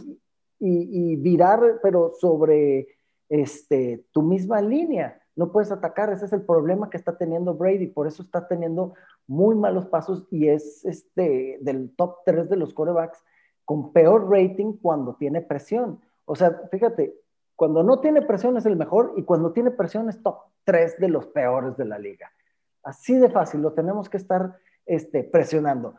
y, 0.60 1.16
virar, 1.18 1.80
pero 1.82 2.12
sobre 2.20 2.88
este, 3.30 4.06
tu 4.12 4.22
misma 4.22 4.62
línea. 4.62 5.22
No 5.36 5.52
puedes 5.52 5.72
atacar, 5.72 6.12
ese 6.12 6.26
es 6.26 6.34
el 6.34 6.44
problema 6.44 6.90
que 6.90 6.98
está 6.98 7.18
teniendo 7.18 7.56
Brady, 7.56 7.88
por 7.88 8.08
eso 8.08 8.24
está 8.24 8.48
teniendo 8.48 8.94
muy 9.28 9.56
malos 9.56 9.86
pasos 9.86 10.28
y 10.32 10.48
es 10.48 10.86
este, 10.86 11.58
del 11.62 11.94
top 11.96 12.20
3 12.26 12.50
de 12.50 12.56
los 12.56 12.74
corebacks 12.74 13.24
con 13.66 13.92
peor 13.92 14.30
rating 14.30 14.74
cuando 14.82 15.16
tiene 15.16 15.42
presión. 15.42 16.00
O 16.26 16.36
sea, 16.36 16.62
fíjate, 16.72 17.16
Cuando 17.58 17.84
no 17.84 18.02
tiene 18.02 18.22
presión 18.22 18.58
es 18.58 18.66
el 18.66 18.76
mejor 18.76 19.14
y 19.16 19.24
cuando 19.24 19.54
tiene 19.54 19.72
presión 19.72 20.10
es 20.10 20.22
top 20.22 20.40
3 20.66 21.00
de 21.00 21.08
los 21.08 21.28
peores 21.28 21.78
de 21.78 21.86
la 21.86 21.98
liga. 21.98 22.30
Así 22.84 23.16
de 23.16 23.30
fácil, 23.30 23.62
lo 23.62 23.72
tenemos 23.74 24.10
que 24.10 24.18
estar 24.18 24.58
este, 24.86 25.24
presionando. 25.24 25.96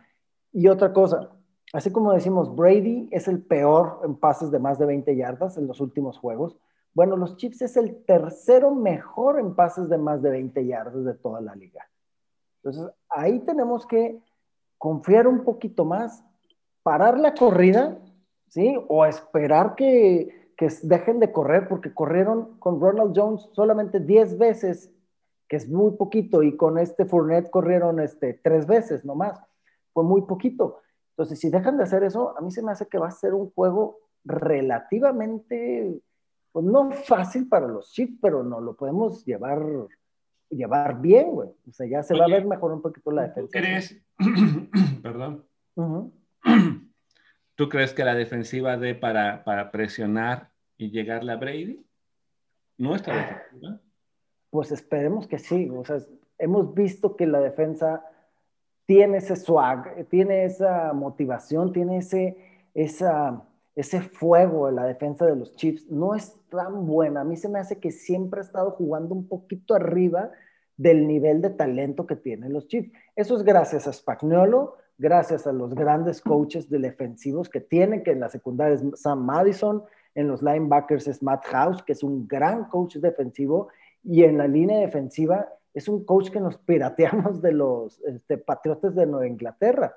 Y 0.53 0.69
otra 0.69 0.93
cosa, 0.93 1.31
así 1.73 1.91
como 1.91 2.13
decimos, 2.13 2.55
Brady 2.55 3.09
es 3.11 3.29
el 3.29 3.43
peor 3.43 4.01
en 4.05 4.17
pases 4.17 4.51
de 4.51 4.59
más 4.59 4.79
de 4.79 4.87
20 4.87 5.17
yardas 5.17 5.57
en 5.57 5.67
los 5.67 5.81
últimos 5.81 6.19
juegos. 6.19 6.57
Bueno, 6.95 7.17
los 7.17 7.37
Chiefs 7.37 7.63
es 7.63 7.77
el 7.77 8.05
tercero 8.05 8.75
mejor 8.75 9.39
en 9.39 9.55
pases 9.55 9.89
de 9.89 9.99
más 9.99 10.23
de 10.23 10.31
20 10.31 10.67
yardas 10.67 11.05
de 11.05 11.15
toda 11.15 11.41
la 11.41 11.55
liga. 11.55 11.89
Entonces, 12.63 12.91
ahí 13.09 13.41
tenemos 13.41 13.87
que 13.87 14.19
confiar 14.79 15.27
un 15.27 15.45
poquito 15.45 15.85
más, 15.85 16.25
parar 16.83 17.19
la 17.19 17.35
corrida, 17.35 17.99
¿sí? 18.49 18.77
O 18.89 19.05
esperar 19.05 19.75
que, 19.75 20.53
que 20.57 20.69
dejen 20.83 21.21
de 21.21 21.33
correr, 21.33 21.69
porque 21.69 21.93
corrieron 21.93 22.59
con 22.59 22.81
Ronald 22.81 23.13
Jones 23.15 23.49
solamente 23.53 24.01
10 24.01 24.39
veces, 24.39 24.91
que 25.49 25.57
es 25.57 25.69
muy 25.69 25.93
poquito, 25.93 26.43
y 26.43 26.57
con 26.57 26.79
este 26.79 27.05
Fournette 27.05 27.51
corrieron 27.51 28.01
este, 28.01 28.35
tres 28.35 28.67
veces 28.67 29.05
nomás. 29.05 29.39
Fue 29.93 30.03
muy 30.03 30.23
poquito. 30.23 30.79
Entonces, 31.17 31.41
si 31.41 31.49
dejan 31.49 31.79
de 31.79 31.85
hacer 31.85 32.05
eso, 32.05 32.37
a 32.37 32.43
mí 32.43 32.51
se 32.51 32.63
me 32.63 32.73
hace 32.73 32.89
que 32.89 32.99
va 32.99 33.09
a 33.09 33.11
ser 33.11 33.33
un 33.33 33.51
juego 33.53 34.01
relativamente, 34.23 35.99
pues 36.53 36.67
no 36.67 36.91
fácil 36.93 37.49
para 37.49 37.67
los 37.67 37.91
Chiefs, 37.91 38.19
pero 38.21 38.43
no 38.43 38.61
lo 38.61 38.77
podemos 38.77 39.25
llevar, 39.25 39.65
llevar 40.51 41.01
bien, 41.01 41.31
güey. 41.31 41.49
O 41.67 41.73
sea, 41.73 41.87
ya 41.87 42.03
se 42.03 42.15
va 42.19 42.27
a 42.27 42.29
ver 42.29 42.45
mejor 42.45 42.71
un 42.73 42.83
poquito 42.83 43.11
la 43.13 43.29
defensa. 43.29 43.51
¿Tú 43.51 43.59
crees? 43.59 43.99
Perdón. 45.03 45.47
¿Tú 47.55 47.71
crees 47.71 47.95
que 47.95 48.05
la 48.05 48.15
defensiva 48.15 48.77
dé 48.77 48.95
para, 48.95 49.43
para 49.43 49.71
presionar 49.71 50.51
y 50.77 50.91
llegarle 50.91 51.33
a 51.33 51.37
Brady? 51.37 51.83
¿Nuestra 52.77 53.17
defensiva? 53.17 53.81
Pues 54.51 54.71
esperemos 54.71 55.27
que 55.27 55.39
sí. 55.39 55.71
O 55.71 55.83
sea, 55.83 55.97
hemos 56.37 56.75
visto 56.75 57.17
que 57.17 57.27
la 57.27 57.41
defensa 57.41 58.05
tiene 58.87 59.19
ese 59.19 59.37
swag, 59.37 60.07
tiene 60.09 60.45
esa 60.45 60.93
motivación, 60.93 61.73
tiene 61.73 61.99
ese, 61.99 62.37
esa, 62.73 63.43
ese 63.75 64.01
fuego 64.01 64.69
en 64.69 64.77
la 64.77 64.85
defensa 64.85 65.27
de 65.27 65.37
los 65.37 65.55
Chiefs. 65.57 65.91
No 65.91 66.15
es 66.15 66.39
tan 66.49 66.87
buena. 66.87 67.23
A 67.23 67.25
mí 67.25 67.37
se 67.37 67.49
me 67.49 67.59
hace 67.59 67.79
que 67.79 67.91
siempre 67.91 68.41
ha 68.41 68.45
estado 68.45 68.71
jugando 68.71 69.15
un 69.15 69.29
poquito 69.29 69.75
arriba 69.75 70.31
del 70.77 71.07
nivel 71.07 71.43
de 71.43 71.51
talento 71.51 72.07
que 72.07 72.17
tienen 72.17 72.53
los 72.53 72.69
Chiefs. 72.69 72.93
Eso 73.17 73.37
es 73.37 73.43
gracias 73.43 73.89
a 73.89 73.93
Spagnuolo, 73.93 74.77
gracias 74.99 75.47
a 75.47 75.53
los 75.53 75.75
grandes 75.75 76.21
coaches 76.21 76.71
defensivos 76.71 77.49
que 77.49 77.61
tienen, 77.61 78.05
que 78.05 78.13
en 78.13 78.21
la 78.21 78.29
secundaria 78.29 78.75
es 78.75 79.01
Sam 79.01 79.25
Madison, 79.25 79.83
en 80.15 80.29
los 80.29 80.43
linebackers 80.43 81.09
es 81.09 81.23
Matt 81.23 81.45
House, 81.47 81.83
que 81.83 81.93
es 81.93 82.03
un 82.03 82.27
gran 82.27 82.69
coach 82.69 82.97
defensivo, 82.97 83.69
y 84.03 84.23
en 84.23 84.39
la 84.39 84.47
línea 84.47 84.79
defensiva 84.79 85.49
es 85.77 85.89
un 85.89 86.07
coach 86.07 86.31
que 86.31 86.41
nos 86.41 86.57
pirateamos 86.57 87.43
de 87.43 87.53
los 87.53 88.01
este, 88.05 88.39
Patriotas 88.39 88.95
de 88.95 89.05
Nueva 89.05 89.27
Inglaterra. 89.27 89.95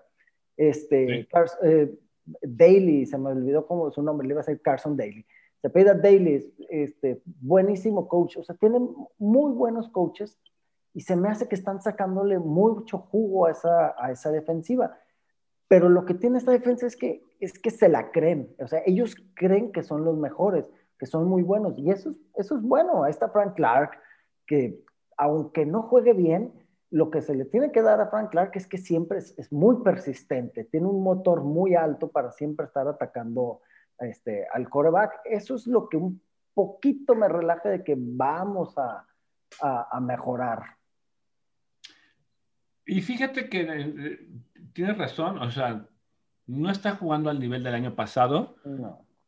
Este, 0.57 1.25
eh, 1.63 1.99
Daly, 2.41 3.05
se 3.05 3.17
me 3.17 3.29
olvidó 3.29 3.65
cómo 3.65 3.89
su 3.89 4.03
nombre, 4.03 4.27
le 4.27 4.33
iba 4.33 4.41
a 4.41 4.43
ser 4.43 4.61
Carson 4.61 4.97
Daly. 4.97 5.25
Se 5.61 5.69
pide 5.69 5.95
Daly, 5.95 6.53
este, 6.69 7.21
buenísimo 7.25 8.09
coach, 8.09 8.35
o 8.35 8.43
sea, 8.43 8.55
tienen 8.55 8.89
muy 9.17 9.53
buenos 9.53 9.87
coaches 9.87 10.37
y 10.93 10.99
se 10.99 11.15
me 11.15 11.29
hace 11.29 11.47
que 11.47 11.55
están 11.55 11.81
sacándole 11.81 12.39
mucho 12.39 12.97
jugo 12.97 13.45
a 13.45 13.51
esa, 13.51 13.95
a 13.97 14.11
esa 14.11 14.31
defensiva. 14.31 14.97
Pero 15.69 15.87
lo 15.87 16.03
que 16.03 16.13
tiene 16.13 16.39
esta 16.39 16.51
defensa 16.51 16.87
es 16.87 16.97
que, 16.97 17.23
es 17.39 17.57
que 17.57 17.71
se 17.71 17.87
la 17.87 18.11
creen, 18.11 18.53
o 18.59 18.67
sea, 18.67 18.81
ellos 18.85 19.15
creen 19.33 19.71
que 19.71 19.83
son 19.83 20.03
los 20.03 20.17
mejores, 20.17 20.69
que 20.97 21.05
son 21.05 21.29
muy 21.29 21.41
buenos, 21.41 21.79
y 21.79 21.89
eso, 21.89 22.15
eso 22.35 22.57
es 22.57 22.61
bueno. 22.61 23.05
Ahí 23.05 23.11
está 23.11 23.29
Frank 23.29 23.55
Clark, 23.55 23.91
que 24.45 24.83
aunque 25.19 25.65
no 25.65 25.83
juegue 25.83 26.13
bien, 26.13 26.53
lo 26.91 27.11
que 27.11 27.21
se 27.21 27.35
le 27.35 27.43
tiene 27.43 27.71
que 27.71 27.81
dar 27.81 27.99
a 27.99 28.07
Frank 28.07 28.31
Clark 28.31 28.51
es 28.55 28.65
que 28.65 28.77
siempre 28.77 29.19
es, 29.19 29.51
muy 29.51 29.83
persistente, 29.83 30.63
tiene 30.63 30.87
un 30.87 31.03
motor 31.03 31.43
muy 31.43 31.75
alto 31.75 32.09
para 32.09 32.31
siempre 32.31 32.65
estar 32.65 32.87
atacando 32.87 33.61
este, 33.99 34.47
al 34.51 34.69
coreback. 34.69 35.19
Eso 35.25 35.55
es 35.55 35.67
lo 35.67 35.89
que 35.89 35.97
un 35.97 36.21
poquito 36.53 37.15
me 37.15 37.27
relaja 37.27 37.69
de 37.69 37.83
que 37.83 37.95
vamos 37.97 38.77
a, 38.77 39.05
a, 39.61 39.99
mejorar. 39.99 40.63
Y 42.85 43.01
fíjate 43.01 43.49
que 43.49 43.67
eh, 43.69 44.19
tienes 44.73 44.97
razón, 44.97 45.37
o 45.37 45.51
sea, 45.51 45.85
no 46.47 46.71
está 46.71 46.95
jugando 46.95 47.29
al 47.29 47.39
nivel 47.39 47.61
del 47.61 47.75
año 47.75 47.93
pasado, 47.93 48.55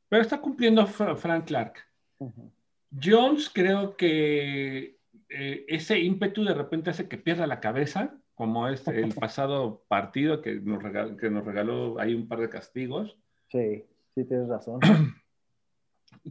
pero 0.08 0.22
está 0.22 0.40
cumpliendo 0.40 0.88
Frank 0.88 1.46
Clark. 1.46 1.74
Jones 2.92 3.52
creo 3.54 3.96
que 3.98 5.01
eh, 5.32 5.66
ese 5.68 6.00
ímpetu 6.00 6.44
de 6.44 6.54
repente 6.54 6.90
hace 6.90 7.08
que 7.08 7.18
pierda 7.18 7.48
la 7.48 7.62
cabeza, 7.62 8.18
como 8.36 8.68
es 8.68 8.88
el 8.88 9.14
pasado 9.16 9.84
partido 9.88 10.42
que 10.42 10.56
nos, 10.56 10.84
regaló, 10.84 11.16
que 11.16 11.30
nos 11.30 11.46
regaló 11.46 12.00
ahí 12.00 12.14
un 12.14 12.28
par 12.28 12.40
de 12.40 12.50
castigos. 12.50 13.18
Sí, 13.48 13.86
sí, 14.14 14.26
tienes 14.26 14.50
razón. 14.50 14.80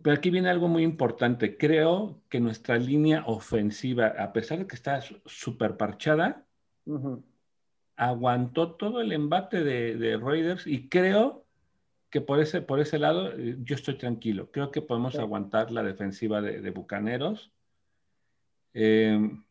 Pero 0.02 0.16
aquí 0.16 0.30
viene 0.30 0.50
algo 0.50 0.68
muy 0.68 0.82
importante. 0.82 1.56
Creo 1.56 2.20
que 2.28 2.40
nuestra 2.40 2.76
línea 2.76 3.24
ofensiva, 3.26 4.08
a 4.18 4.32
pesar 4.32 4.58
de 4.58 4.66
que 4.66 4.76
está 4.76 5.00
súper 5.24 5.76
parchada, 5.76 6.46
aguantó 7.96 8.72
todo 8.72 9.00
el 9.00 9.12
embate 9.12 9.64
de, 9.64 10.16
Raiders 10.18 10.66
y 10.66 10.88
creo 10.88 11.46
que 12.10 12.20
por 12.20 12.40
ese, 12.40 12.60
por 12.60 12.80
ese 12.80 12.98
lado 12.98 13.32
eh, 13.32 13.56
yo 13.62 13.74
estoy 13.74 13.96
tranquilo. 13.96 14.50
Creo 14.50 14.70
que 14.70 14.82
podemos 14.82 15.16
aguantar 15.16 15.70
la 15.70 15.82
defensiva 15.82 16.42
de, 16.42 16.60
de 16.60 16.70
Bucaneros 16.70 17.52
Em, 18.72 19.42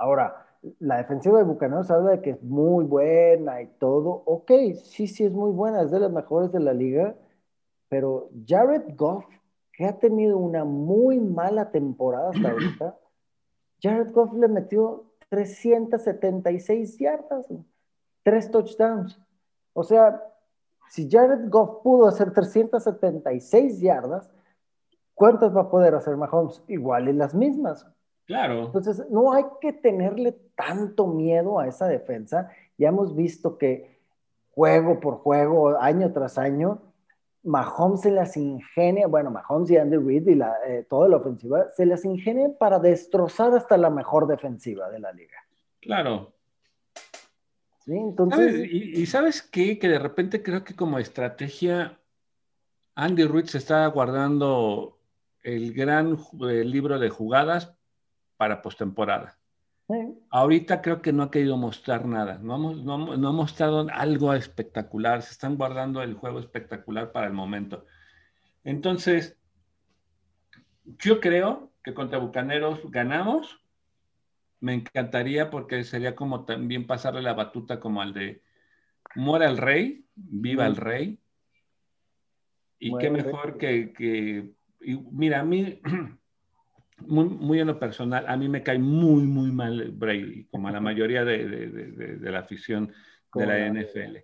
Ahora, 0.00 0.46
la 0.78 0.96
defensiva 0.96 1.36
de 1.36 1.44
Bucaneros 1.44 1.90
habla 1.90 2.12
de 2.12 2.22
que 2.22 2.30
es 2.30 2.42
muy 2.42 2.86
buena 2.86 3.60
y 3.60 3.66
todo. 3.78 4.22
Ok, 4.24 4.50
sí, 4.82 5.06
sí 5.06 5.24
es 5.24 5.32
muy 5.32 5.50
buena, 5.50 5.82
es 5.82 5.90
de 5.90 6.00
las 6.00 6.10
mejores 6.10 6.50
de 6.52 6.60
la 6.60 6.72
liga, 6.72 7.14
pero 7.90 8.30
Jared 8.46 8.96
Goff, 8.96 9.26
que 9.72 9.84
ha 9.84 9.98
tenido 9.98 10.38
una 10.38 10.64
muy 10.64 11.20
mala 11.20 11.70
temporada 11.70 12.30
hasta 12.30 12.48
ahorita, 12.50 12.98
Jared 13.82 14.10
Goff 14.12 14.32
le 14.32 14.48
metió 14.48 15.04
376 15.28 16.98
yardas, 16.98 17.46
tres 18.22 18.50
touchdowns. 18.50 19.20
O 19.74 19.84
sea, 19.84 20.22
si 20.88 21.10
Jared 21.10 21.50
Goff 21.50 21.82
pudo 21.82 22.06
hacer 22.08 22.32
376 22.32 23.80
yardas, 23.80 24.30
¿cuántas 25.12 25.54
va 25.54 25.60
a 25.60 25.70
poder 25.70 25.94
hacer 25.94 26.16
Mahomes? 26.16 26.62
Igual 26.68 27.08
en 27.08 27.18
las 27.18 27.34
mismas. 27.34 27.86
Claro. 28.30 28.66
Entonces, 28.66 29.04
no 29.10 29.32
hay 29.32 29.42
que 29.60 29.72
tenerle 29.72 30.38
tanto 30.54 31.08
miedo 31.08 31.58
a 31.58 31.66
esa 31.66 31.88
defensa. 31.88 32.48
Ya 32.78 32.90
hemos 32.90 33.16
visto 33.16 33.58
que 33.58 33.98
juego 34.52 35.00
por 35.00 35.16
juego, 35.16 35.76
año 35.80 36.12
tras 36.12 36.38
año, 36.38 36.80
Mahomes 37.42 38.02
se 38.02 38.12
las 38.12 38.36
ingenia, 38.36 39.08
bueno, 39.08 39.32
Mahomes 39.32 39.72
y 39.72 39.78
Andy 39.78 39.96
Reid 39.96 40.28
y 40.28 40.36
la, 40.36 40.54
eh, 40.64 40.86
toda 40.88 41.08
la 41.08 41.16
ofensiva, 41.16 41.72
se 41.72 41.84
las 41.86 42.04
ingenia 42.04 42.56
para 42.56 42.78
destrozar 42.78 43.52
hasta 43.52 43.76
la 43.76 43.90
mejor 43.90 44.28
defensiva 44.28 44.88
de 44.90 45.00
la 45.00 45.10
liga. 45.10 45.38
Claro. 45.80 46.32
Sí, 47.84 47.96
entonces... 47.96 48.64
Y, 48.70 49.06
sabes 49.06 49.42
qué? 49.42 49.76
Que 49.80 49.88
de 49.88 49.98
repente 49.98 50.40
creo 50.40 50.62
que 50.62 50.76
como 50.76 51.00
estrategia, 51.00 51.98
Andy 52.94 53.24
Reid 53.24 53.46
se 53.46 53.58
está 53.58 53.84
guardando 53.88 55.00
el 55.42 55.74
gran 55.74 56.16
libro 56.38 57.00
de 57.00 57.10
jugadas 57.10 57.74
para 58.40 58.62
postemporada. 58.62 59.38
Ahorita 60.30 60.80
creo 60.80 61.02
que 61.02 61.12
no 61.12 61.24
ha 61.24 61.30
querido 61.30 61.58
mostrar 61.58 62.06
nada, 62.06 62.38
no, 62.38 62.56
no, 62.56 63.18
no, 63.18 63.28
ha 63.28 63.32
mostrado 63.32 63.86
algo 63.92 64.32
espectacular, 64.32 65.20
se 65.20 65.32
están 65.32 65.58
guardando 65.58 66.02
el 66.02 66.14
juego 66.14 66.38
espectacular 66.38 67.12
para 67.12 67.26
el 67.26 67.34
momento. 67.34 67.84
Entonces, 68.64 69.38
yo 70.84 71.20
creo 71.20 71.70
que 71.84 71.92
contra 71.92 72.18
Bucaneros 72.18 72.80
ganamos. 72.90 73.60
Me 74.58 74.72
encantaría 74.72 75.50
porque 75.50 75.84
sería 75.84 76.16
como 76.16 76.46
también 76.46 76.86
pasarle 76.86 77.20
la 77.20 77.34
batuta 77.34 77.78
como 77.78 78.00
al 78.00 78.14
de 78.14 78.42
muera 79.16 79.50
el 79.50 79.58
rey, 79.58 80.06
viva 80.14 80.66
el 80.66 80.76
rey. 80.76 81.20
Y 82.78 82.96
qué 82.96 83.10
mejor 83.10 83.58
que, 83.58 83.92
que 83.92 84.54
mira, 85.10 85.40
a 85.40 85.44
mí 85.44 85.82
muy, 87.06 87.24
muy 87.26 87.60
en 87.60 87.66
lo 87.66 87.78
personal, 87.78 88.24
a 88.28 88.36
mí 88.36 88.48
me 88.48 88.62
cae 88.62 88.78
muy, 88.78 89.22
muy 89.22 89.50
mal 89.50 89.90
Brady, 89.92 90.44
como 90.50 90.68
a 90.68 90.72
la 90.72 90.80
mayoría 90.80 91.24
de, 91.24 91.46
de, 91.46 91.66
de, 92.16 92.30
la 92.30 92.40
afición 92.40 92.92
de 93.34 93.46
la 93.46 93.66
NFL. 93.66 94.18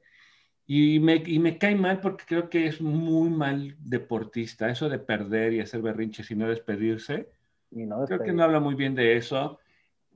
Y 0.66 0.99
me, 0.99 1.22
y 1.24 1.39
me, 1.39 1.59
cae 1.59 1.77
mal 1.77 2.01
porque 2.01 2.24
creo 2.27 2.51
que 2.51 2.66
es 2.66 2.81
muy 2.81 3.31
mal 3.31 3.77
deportista. 3.79 4.68
Eso 4.68 4.89
de 4.89 4.99
perder 4.99 5.53
y 5.53 5.61
hacer 5.61 5.81
berrinches 5.81 6.31
y 6.31 6.35
no 6.35 6.49
despedirse. 6.49 7.29
creo 8.07 8.22
que 8.22 8.33
no 8.33 8.43
habla 8.43 8.59
muy 8.59 8.74
bien 8.74 8.95
de 8.95 9.16
eso. 9.16 9.61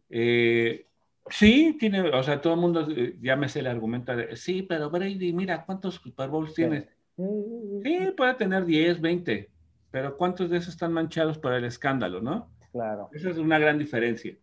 Eh, 0.09 0.87
sí, 1.29 1.77
tiene, 1.79 2.01
o 2.01 2.23
sea, 2.23 2.41
todo 2.41 2.55
el 2.55 2.61
mundo 2.61 2.89
eh, 2.91 3.17
ya 3.21 3.37
me 3.37 3.49
sé 3.49 3.61
el 3.61 3.69
argumento 3.69 4.17
de, 4.17 4.35
sí, 4.37 4.63
pero 4.63 4.91
Brady, 4.91 5.33
mira, 5.33 5.65
¿cuántos 5.65 5.95
Super 5.95 6.29
Bowls 6.29 6.55
tienes? 6.55 6.89
Sí, 7.17 8.13
puede 8.17 8.35
tener 8.35 8.65
10, 8.65 9.01
20 9.01 9.50
pero 9.91 10.17
¿cuántos 10.17 10.51
de 10.51 10.59
esos 10.59 10.75
están 10.75 10.93
manchados 10.93 11.39
por 11.39 11.53
el 11.53 11.65
escándalo, 11.65 12.21
no? 12.21 12.51
Claro. 12.73 13.09
Esa 13.13 13.31
es 13.31 13.39
una 13.39 13.59
gran 13.59 13.79
diferencia. 13.79 14.37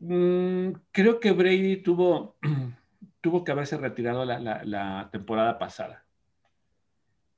Mm, 0.00 0.72
creo 0.92 1.18
que 1.18 1.32
Brady 1.32 1.78
tuvo, 1.78 2.36
tuvo 3.22 3.42
que 3.42 3.52
haberse 3.52 3.78
retirado 3.78 4.24
la, 4.24 5.08
temporada 5.10 5.58
pasada. 5.58 6.04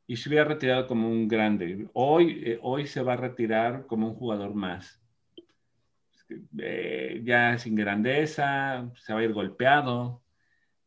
Y 0.09 0.17
se 0.17 0.29
hubiera 0.29 0.45
retirado 0.45 0.87
como 0.87 1.09
un 1.09 1.29
grande. 1.29 1.89
Hoy, 1.93 2.43
eh, 2.45 2.59
hoy 2.63 2.87
se 2.87 3.03
va 3.03 3.15
a 3.15 3.17
retirar 3.17 3.87
como 3.87 4.09
un 4.09 4.15
jugador 4.15 4.55
más. 4.55 5.01
Eh, 6.59 7.23
ya 7.25 7.57
sin 7.59 7.77
grandeza, 7.77 8.91
se 8.97 9.13
va 9.13 9.21
a 9.21 9.25
ir 9.25 9.33
golpeado. 9.33 10.23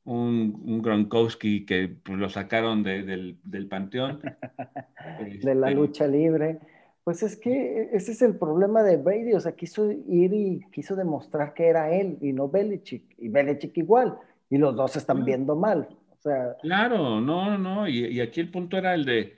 Un, 0.09 0.59
un 0.65 0.81
Gronkowski 0.81 1.67
que 1.67 1.87
pues, 1.87 2.17
lo 2.17 2.29
sacaron 2.29 2.81
del, 2.81 3.37
del, 3.43 3.67
panteón. 3.67 4.21
de 5.43 5.53
la 5.53 5.67
este, 5.67 5.79
lucha 5.79 6.07
libre. 6.07 6.59
Pues 7.03 7.21
es 7.21 7.37
que 7.37 7.89
ese 7.93 8.13
es 8.13 8.21
el 8.23 8.35
problema 8.35 8.81
de 8.81 8.97
Brady, 8.97 9.33
o 9.33 9.39
sea, 9.39 9.51
quiso 9.51 9.91
ir 9.91 10.33
y 10.33 10.65
quiso 10.71 10.95
demostrar 10.95 11.53
que 11.53 11.67
era 11.67 11.91
él 11.91 12.17
y 12.21 12.33
no 12.33 12.49
Belichick, 12.49 13.03
y 13.19 13.29
Belichick 13.29 13.77
igual, 13.77 14.17
y 14.49 14.57
los 14.57 14.75
dos 14.75 14.95
están 14.95 15.23
viendo 15.23 15.55
mal. 15.55 15.87
O 16.11 16.21
sea, 16.21 16.57
claro, 16.61 17.21
no, 17.21 17.57
no, 17.59 17.87
y, 17.87 18.07
y, 18.07 18.19
aquí 18.19 18.41
el 18.41 18.49
punto 18.49 18.77
era 18.77 18.95
el 18.95 19.05
de, 19.05 19.35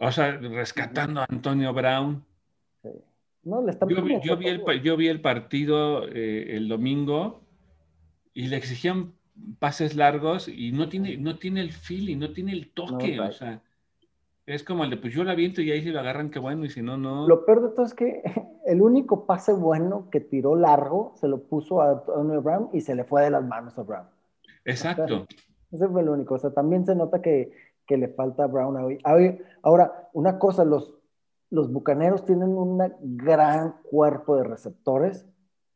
o 0.00 0.10
sea, 0.10 0.32
rescatando 0.38 1.20
a 1.20 1.26
Antonio 1.28 1.72
Brown. 1.72 2.24
No, 3.44 3.62
le 3.62 3.70
están 3.70 3.88
yo, 3.88 4.02
vi, 4.02 4.18
yo, 4.22 4.36
vi 4.36 4.48
el, 4.48 4.82
yo 4.82 4.96
vi 4.96 5.08
el 5.08 5.20
partido 5.20 6.08
eh, 6.08 6.56
el 6.56 6.68
domingo 6.68 7.43
y 8.34 8.48
le 8.48 8.56
exigían 8.56 9.14
pases 9.58 9.96
largos 9.96 10.48
y 10.48 10.72
no 10.72 10.88
tiene, 10.88 11.16
no 11.16 11.38
tiene 11.38 11.60
el 11.60 11.72
feeling, 11.72 12.18
no 12.18 12.32
tiene 12.32 12.52
el 12.52 12.70
toque, 12.70 13.18
o 13.18 13.32
sea 13.32 13.62
es 14.46 14.62
como 14.62 14.84
el 14.84 14.90
de, 14.90 14.96
pues 14.98 15.14
yo 15.14 15.24
la 15.24 15.34
viento 15.34 15.62
y 15.62 15.70
ahí 15.70 15.82
si 15.82 15.90
lo 15.90 16.00
agarran, 16.00 16.30
qué 16.30 16.38
bueno, 16.38 16.64
y 16.64 16.70
si 16.70 16.82
no, 16.82 16.96
no. 16.96 17.26
Lo 17.26 17.46
peor 17.46 17.62
de 17.62 17.68
todo 17.74 17.86
es 17.86 17.94
que 17.94 18.22
el 18.66 18.82
único 18.82 19.26
pase 19.26 19.52
bueno 19.52 20.08
que 20.10 20.20
tiró 20.20 20.54
largo 20.54 21.12
se 21.16 21.28
lo 21.28 21.42
puso 21.42 21.80
a 21.80 21.92
Antonio 21.92 22.42
Brown 22.42 22.68
y 22.72 22.80
se 22.80 22.94
le 22.94 23.04
fue 23.04 23.22
de 23.22 23.30
las 23.30 23.44
manos 23.44 23.78
a 23.78 23.82
Brown. 23.82 24.06
Exacto. 24.64 25.26
ese 25.70 25.88
fue 25.88 26.02
el 26.02 26.08
único. 26.08 26.34
O 26.34 26.38
sea, 26.38 26.50
también 26.50 26.84
se 26.84 26.94
nota 26.94 27.22
que, 27.22 27.52
que 27.86 27.96
le 27.96 28.08
falta 28.08 28.44
a 28.44 28.46
Brown 28.46 28.76
hoy. 28.76 28.98
Ahora, 29.62 30.10
una 30.12 30.38
cosa, 30.38 30.64
los, 30.64 30.94
los 31.50 31.72
bucaneros 31.72 32.24
tienen 32.24 32.50
un 32.50 32.78
gran 33.00 33.76
cuerpo 33.82 34.36
de 34.36 34.44
receptores, 34.44 35.26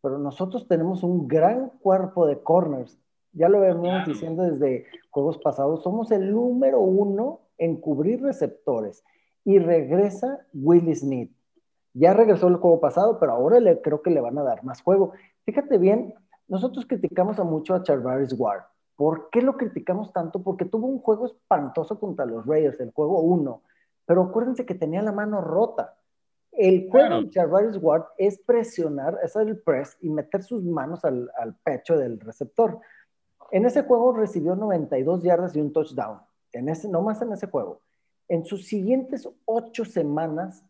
pero 0.00 0.18
nosotros 0.18 0.68
tenemos 0.68 1.02
un 1.02 1.28
gran 1.28 1.70
cuerpo 1.80 2.26
de 2.26 2.42
corners. 2.42 2.98
Ya 3.32 3.48
lo 3.48 3.60
venimos 3.60 4.06
diciendo 4.06 4.42
desde 4.42 4.86
juegos 5.10 5.38
pasados, 5.38 5.82
somos 5.82 6.10
el 6.10 6.32
número 6.32 6.80
uno 6.80 7.40
en 7.58 7.76
cubrir 7.80 8.22
receptores 8.22 9.04
y 9.44 9.58
regresa 9.58 10.46
Willie 10.52 10.94
Smith. 10.94 11.32
Ya 11.94 12.14
regresó 12.14 12.48
el 12.48 12.56
juego 12.56 12.80
pasado, 12.80 13.18
pero 13.18 13.32
ahora 13.32 13.60
le, 13.60 13.80
creo 13.80 14.02
que 14.02 14.10
le 14.10 14.20
van 14.20 14.38
a 14.38 14.42
dar 14.42 14.62
más 14.64 14.82
juego. 14.82 15.12
Fíjate 15.44 15.78
bien, 15.78 16.14
nosotros 16.46 16.86
criticamos 16.86 17.38
a 17.38 17.44
mucho 17.44 17.74
a 17.74 17.82
Charvaris 17.82 18.34
Ward. 18.38 18.62
¿Por 18.96 19.30
qué 19.30 19.42
lo 19.42 19.56
criticamos 19.56 20.12
tanto? 20.12 20.42
Porque 20.42 20.64
tuvo 20.64 20.86
un 20.86 21.00
juego 21.00 21.26
espantoso 21.26 22.00
contra 22.00 22.26
los 22.26 22.46
Raiders, 22.46 22.80
el 22.80 22.92
juego 22.92 23.20
1. 23.20 23.62
Pero 24.06 24.22
acuérdense 24.22 24.66
que 24.66 24.74
tenía 24.74 25.02
la 25.02 25.12
mano 25.12 25.40
rota. 25.40 25.97
El 26.58 26.90
juego 26.90 27.22
de 27.22 27.30
Charvaris 27.30 27.78
Ward 27.80 28.06
es 28.18 28.38
presionar, 28.38 29.18
es 29.22 29.34
el 29.36 29.58
press 29.60 29.96
y 30.00 30.10
meter 30.10 30.42
sus 30.42 30.64
manos 30.64 31.04
al, 31.04 31.30
al 31.38 31.54
pecho 31.54 31.96
del 31.96 32.18
receptor. 32.20 32.80
En 33.50 33.64
ese 33.64 33.84
juego 33.84 34.12
recibió 34.12 34.56
92 34.56 35.22
yardas 35.22 35.56
y 35.56 35.60
un 35.60 35.72
touchdown 35.72 36.18
en 36.52 36.68
ese, 36.68 36.88
no 36.88 37.02
más 37.02 37.20
en 37.22 37.32
ese 37.32 37.46
juego, 37.46 37.80
en 38.28 38.44
sus 38.44 38.66
siguientes 38.66 39.28
ocho 39.44 39.84
semanas 39.84 40.64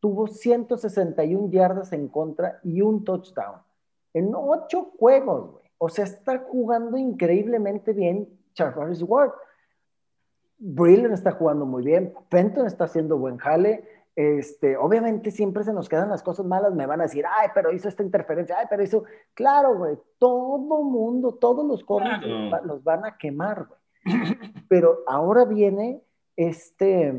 tuvo 0.00 0.26
161 0.28 1.50
yardas 1.50 1.92
en 1.92 2.08
contra 2.08 2.60
y 2.62 2.80
un 2.82 3.04
touchdown. 3.04 3.56
En 4.14 4.32
ocho 4.34 4.92
juegos, 4.98 5.52
güey. 5.52 5.64
O 5.78 5.88
sea, 5.88 6.04
está 6.04 6.38
jugando 6.38 6.96
increíblemente 6.96 7.92
bien 7.92 8.28
Charles 8.54 9.02
Ward. 9.02 9.32
Brillen 10.58 11.12
está 11.12 11.32
jugando 11.32 11.66
muy 11.66 11.84
bien. 11.84 12.12
Fenton 12.30 12.66
está 12.66 12.84
haciendo 12.84 13.16
buen 13.16 13.38
jale. 13.38 13.84
Este, 14.18 14.76
obviamente 14.76 15.30
siempre 15.30 15.62
se 15.62 15.72
nos 15.72 15.88
quedan 15.88 16.08
las 16.08 16.24
cosas 16.24 16.44
malas. 16.44 16.74
Me 16.74 16.86
van 16.86 16.98
a 16.98 17.04
decir, 17.04 17.24
ay, 17.24 17.50
pero 17.54 17.72
hizo 17.72 17.88
esta 17.88 18.02
interferencia. 18.02 18.56
Ay, 18.58 18.66
pero 18.68 18.82
hizo. 18.82 19.04
Claro, 19.32 19.76
güey. 19.78 19.96
Todo 20.18 20.82
mundo, 20.82 21.34
todos 21.34 21.64
los 21.64 21.84
corners 21.84 22.26
los 22.64 22.82
van 22.82 23.04
a 23.04 23.16
quemar, 23.16 23.68
güey. 23.68 23.80
Pero 24.68 25.04
ahora 25.06 25.44
viene 25.44 26.02
este 26.34 27.14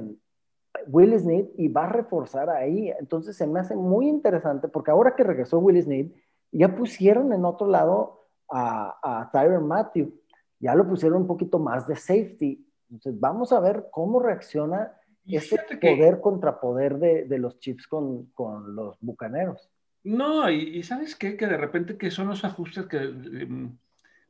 Will 0.88 1.18
Smith 1.18 1.50
y 1.56 1.70
va 1.70 1.86
a 1.86 1.90
reforzar 1.90 2.50
ahí. 2.50 2.94
Entonces 3.00 3.38
se 3.38 3.48
me 3.48 3.62
hace 3.62 3.78
muy 3.78 4.10
interesante 4.10 4.68
porque 4.68 4.92
ahora 4.92 5.16
que 5.16 5.24
regresó 5.24 5.60
Will 5.60 5.82
Smith, 5.82 6.14
ya 6.52 6.76
pusieron 6.76 7.32
en 7.32 7.46
otro 7.46 7.68
lado 7.68 8.28
a, 8.50 9.22
a 9.22 9.32
Tyron 9.32 9.66
Matthew. 9.66 10.12
Ya 10.60 10.76
lo 10.76 10.86
pusieron 10.86 11.22
un 11.22 11.28
poquito 11.28 11.60
más 11.60 11.88
de 11.88 11.96
safety. 11.96 12.70
Entonces 12.90 13.18
vamos 13.18 13.54
a 13.54 13.62
ver 13.62 13.88
cómo 13.90 14.20
reacciona 14.20 14.99
ese 15.38 15.58
poder 15.80 16.20
contra 16.22 16.60
poder 16.60 16.98
de, 16.98 17.26
de 17.26 17.38
los 17.38 17.60
Chips 17.60 17.88
con, 17.88 18.28
con, 18.28 18.76
los 18.76 18.98
bucaneros. 19.00 19.70
No, 20.04 20.50
y, 20.50 20.82
sabes 20.84 21.16
qué? 21.16 21.38
Que 21.38 21.48
de 21.48 21.58
repente 21.58 21.98
que 21.98 22.10
son 22.10 22.28
los 22.28 22.44
ajustes 22.46 22.88
que 22.88 22.98
de, 23.00 23.70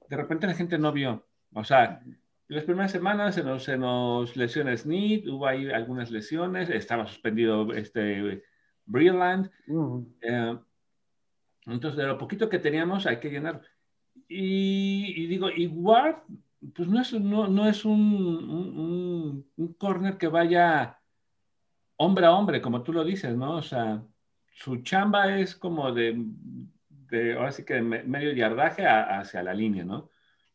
de 0.10 0.18
repente 0.18 0.47
la 0.47 0.56
gente 0.56 0.78
no 0.78 0.91
vio. 0.91 1.26
O 1.54 1.64
sea, 1.64 2.02
las 2.50 2.64
primeras 2.64 2.91
semanas 2.91 3.36
se 3.36 3.43
nos, 3.43 3.64
se 3.64 3.78
nos 3.78 4.36
lesiona 4.36 4.76
Snead, 4.76 5.28
hubo 5.28 5.45
ahí 5.45 5.70
algunas 5.70 6.10
lesiones, 6.10 6.70
estaba 6.70 7.06
suspendido 7.06 7.72
este 7.74 8.43
Breland. 8.86 9.52
Eh, 10.22 10.58
entonces, 11.68 11.97
de 11.97 12.08
lo 12.08 12.18
poquito 12.18 12.50
que 12.50 12.58
teníamos 12.58 13.06
hay 13.06 13.20
que 13.20 13.30
llenar. 13.30 13.62
Y, 14.28 15.28
digo, 15.28 15.47
Ward, 15.74 16.24
pues 16.76 16.88
no 16.88 17.01
es, 17.01 17.14
no, 17.14 17.47
no 17.47 17.68
es 17.68 17.86
un, 17.86 19.45
un, 19.57 19.74
corner 19.74 20.18
que 20.18 20.28
vaya 20.28 20.99
hombre 21.95 22.26
a 22.26 22.32
hombre, 22.32 22.62
como 22.62 22.84
tú 22.84 22.93
lo 22.93 23.03
dices, 23.03 23.36
¿no? 23.36 23.55
O 23.57 23.62
sea, 23.62 24.03
su 24.53 24.78
chamba 24.84 25.39
es 25.39 25.55
como 25.55 25.91
de, 25.91 26.16
de 26.18 27.34
ahora 27.34 27.51
sí 27.51 27.64
que 27.64 27.76
de 27.76 27.82
medio 27.82 28.34
yardaje 28.34 28.86
hacia 28.86 29.43
la 29.43 29.53
línea, 29.53 29.86
¿no? 29.86 30.10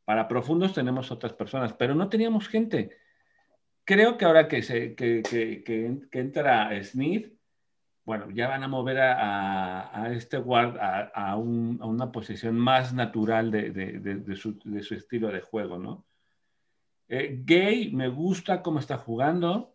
Para 0.04 0.28
profundos 0.28 0.74
tenemos 0.74 1.10
otras 1.10 1.32
personas, 1.32 1.72
pero 1.72 1.94
no 1.94 2.08
teníamos 2.08 2.48
gente. 2.48 2.96
Creo 3.84 4.18
que 4.18 4.24
ahora 4.24 4.48
que, 4.48 4.62
se, 4.62 4.94
que, 4.94 5.22
que, 5.22 5.64
que, 6.10 6.18
entra 6.18 6.70
Smith, 6.82 7.32
bueno, 8.04 8.30
ya 8.30 8.48
van 8.48 8.62
a 8.62 8.68
mover 8.68 9.00
a, 9.00 10.02
a, 10.02 10.12
este 10.12 10.36
guard 10.36 10.76
a, 10.78 11.10
a, 11.14 11.36
un, 11.36 11.78
a, 11.80 11.86
una 11.86 12.12
posición 12.12 12.56
más 12.56 12.92
natural 12.92 13.50
de, 13.50 13.70
de, 13.70 13.98
de, 13.98 14.36
su, 14.36 14.58
de, 14.64 14.82
su, 14.82 14.94
estilo 14.94 15.28
de 15.28 15.40
juego, 15.40 15.78
¿no? 15.78 16.04
Eh, 17.08 17.42
Gay, 17.44 17.92
me 17.92 18.08
gusta 18.08 18.62
cómo 18.62 18.78
está 18.78 18.98
jugando. 18.98 19.74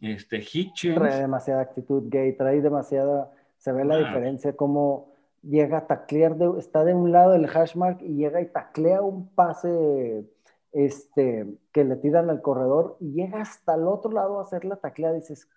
Este, 0.00 0.38
Hitchens. 0.38 0.96
Trae 0.96 1.20
demasiada 1.20 1.62
actitud, 1.62 2.04
Gay, 2.08 2.36
trae 2.36 2.60
demasiada. 2.60 3.32
Se 3.56 3.72
ve 3.72 3.84
la 3.84 3.94
ah. 3.94 3.98
diferencia, 3.98 4.54
como 4.54 5.14
llega 5.42 5.78
a 5.78 5.86
taclear, 5.86 6.36
está 6.58 6.84
de 6.84 6.94
un 6.94 7.12
lado 7.12 7.34
el 7.34 7.46
hashmark 7.46 8.02
y 8.02 8.16
llega 8.16 8.40
y 8.40 8.46
taclea 8.46 9.02
un 9.02 9.28
pase 9.28 10.26
este, 10.72 11.46
que 11.72 11.84
le 11.84 11.96
tiran 11.96 12.30
al 12.30 12.42
corredor 12.42 12.96
y 13.00 13.12
llega 13.12 13.40
hasta 13.40 13.74
el 13.74 13.86
otro 13.86 14.10
lado 14.10 14.38
a 14.38 14.42
hacer 14.42 14.64
la 14.64 14.76
taclea, 14.76 15.12
dices, 15.12 15.48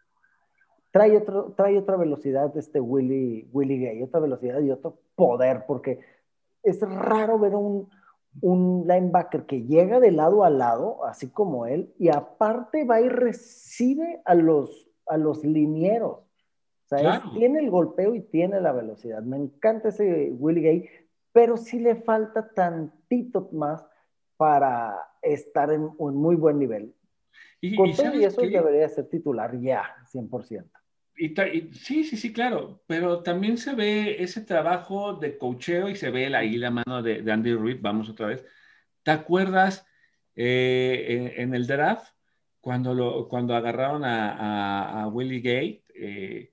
trae, 0.98 1.16
otro, 1.16 1.54
trae 1.56 1.78
otra 1.78 1.95
velocidad 1.95 2.56
este 2.58 2.80
Willy, 2.80 3.48
Willy 3.54 3.80
Gay, 3.80 4.02
otra 4.02 4.20
velocidad 4.20 4.60
y 4.62 4.72
otro 4.72 4.98
poder, 5.16 5.66
porque 5.68 6.00
es 6.64 6.82
raro 6.82 7.38
ver 7.38 7.56
un, 7.56 7.88
un 8.41 8.86
linebacker 8.88 9.45
que 9.45 9.64
llega 9.64 10.00
de 10.00 10.12
lado 10.12 10.43
a 10.43 10.50
lado, 10.50 11.06
así 11.06 11.30
como 11.30 11.68
él, 11.68 11.93
y 12.00 12.10
aparte 12.10 12.84
va 12.84 13.00
y 13.00 13.10
recibe 13.10 14.22
a 14.26 14.34
los, 14.34 14.89
a 15.06 15.18
los 15.18 15.43
linieros. 15.43 16.18
O 16.86 16.89
sea, 16.89 17.22
tiene 17.34 17.60
el 17.60 17.70
golpeo 17.70 18.16
y 18.16 18.22
tiene 18.22 18.60
la 18.60 18.72
velocidad. 18.72 19.22
Me 19.22 19.38
encanta 19.38 19.89
ese 19.89 20.32
Willie 20.32 20.64
Gay, 20.64 20.89
pero 21.32 21.58
sí 21.58 21.80
le 21.80 21.95
falta 21.95 22.50
tantito 22.56 23.50
más 23.52 23.86
para 24.38 24.98
estar 25.22 25.72
en 25.72 25.91
un 25.98 26.16
muy 26.16 26.36
buen 26.36 26.58
nivel. 26.58 26.95
Y, 27.62 27.76
Con 27.76 27.89
y, 27.89 27.91
eso 28.24 28.41
debería 28.41 28.89
ser 28.89 29.10
titular 29.10 29.60
ya, 29.60 29.84
100%. 30.12 30.66
Sí, 31.18 32.03
sí, 32.03 32.15
sí, 32.18 32.32
claro, 32.32 32.84
pero 32.86 33.24
también 33.24 33.57
se 33.57 33.74
ve 33.74 34.22
ese 34.22 34.41
trabajo 34.41 35.15
de 35.15 35.38
cocheo 35.38 35.89
y 35.89 35.95
se 35.95 36.11
ve 36.11 36.34
ahí 36.36 36.57
la 36.57 36.70
mano 36.70 37.01
de, 37.01 37.32
Andy 37.32 37.55
Reid, 37.55 37.80
vamos 37.82 38.07
otra 38.09 38.28
vez. 38.28 38.45
¿Te 39.01 39.11
acuerdas 39.11 39.88
eh, 40.36 41.34
en, 41.38 41.55
el 41.55 41.65
draft 41.65 42.13
cuando, 42.61 42.93
lo, 42.93 43.28
cuando 43.28 43.55
agarraron 43.55 44.05
a, 44.05 45.01
a, 45.01 45.07
Willie 45.07 45.41
Gay? 45.41 45.84
Eh, 45.95 46.51